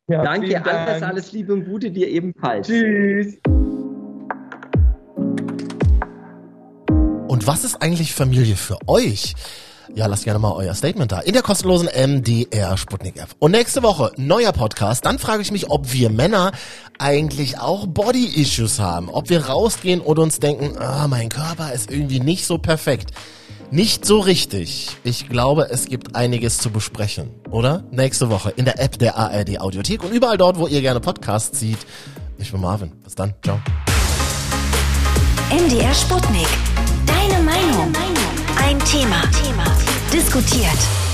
Ja, 0.09 0.24
Danke, 0.24 0.48
Dank. 0.48 0.66
alles, 0.66 1.02
alles 1.04 1.32
Liebe 1.32 1.52
und 1.52 1.66
Gute 1.66 1.92
dir 1.92 2.09
ebenfalls. 2.09 2.66
Tschüss. 2.66 3.38
Und 7.28 7.46
was 7.46 7.62
ist 7.62 7.80
eigentlich 7.80 8.12
Familie 8.12 8.57
für 8.57 8.78
euch? 8.88 9.34
Ja, 9.94 10.07
lasst 10.07 10.24
gerne 10.24 10.38
mal 10.38 10.52
euer 10.52 10.74
Statement 10.74 11.12
da 11.12 11.20
in 11.20 11.32
der 11.32 11.42
kostenlosen 11.42 11.88
MDR 11.88 12.76
Sputnik 12.76 13.18
App. 13.18 13.30
Und 13.38 13.52
nächste 13.52 13.82
Woche 13.82 14.12
neuer 14.16 14.52
Podcast. 14.52 15.07
Dann 15.07 15.18
frage 15.18 15.42
ich 15.42 15.52
mich, 15.52 15.70
ob 15.70 15.92
wir 15.92 16.11
Männer 16.11 16.52
eigentlich 16.99 17.59
auch 17.59 17.86
Body 17.86 18.26
Issues 18.26 18.78
haben. 18.78 19.09
Ob 19.09 19.28
wir 19.30 19.47
rausgehen 19.47 20.01
und 20.01 20.18
uns 20.18 20.38
denken, 20.38 20.78
ah, 20.78 21.07
mein 21.09 21.28
Körper 21.28 21.72
ist 21.72 21.90
irgendwie 21.90 22.20
nicht 22.20 22.47
so 22.47 22.59
perfekt. 22.59 23.11
Nicht 23.70 24.05
so 24.05 24.20
richtig. 24.20 24.97
Ich 25.03 25.28
glaube, 25.28 25.68
es 25.70 25.86
gibt 25.86 26.14
einiges 26.14 26.59
zu 26.59 26.70
besprechen, 26.70 27.30
oder? 27.51 27.82
Nächste 27.90 28.30
Woche 28.30 28.51
in 28.51 28.64
der 28.64 28.80
App 28.80 28.99
der 28.99 29.16
ARD 29.16 29.61
Audiothek 29.61 30.05
und 30.05 30.12
überall 30.12 30.38
dort, 30.38 30.59
wo 30.59 30.66
ihr 30.68 30.80
gerne 30.80 31.01
Podcasts 31.01 31.59
seht. 31.59 31.78
Ich 32.38 32.53
bin 32.53 32.61
Marvin. 32.61 32.92
Bis 33.03 33.14
dann. 33.14 33.34
Ciao. 33.42 33.59
MDR 35.51 35.94
Sputnik. 35.94 36.49
Deine 37.07 37.42
Meinung. 37.42 37.92
Ein 38.57 38.78
Thema. 38.80 39.22
Diskutiert. 40.12 41.05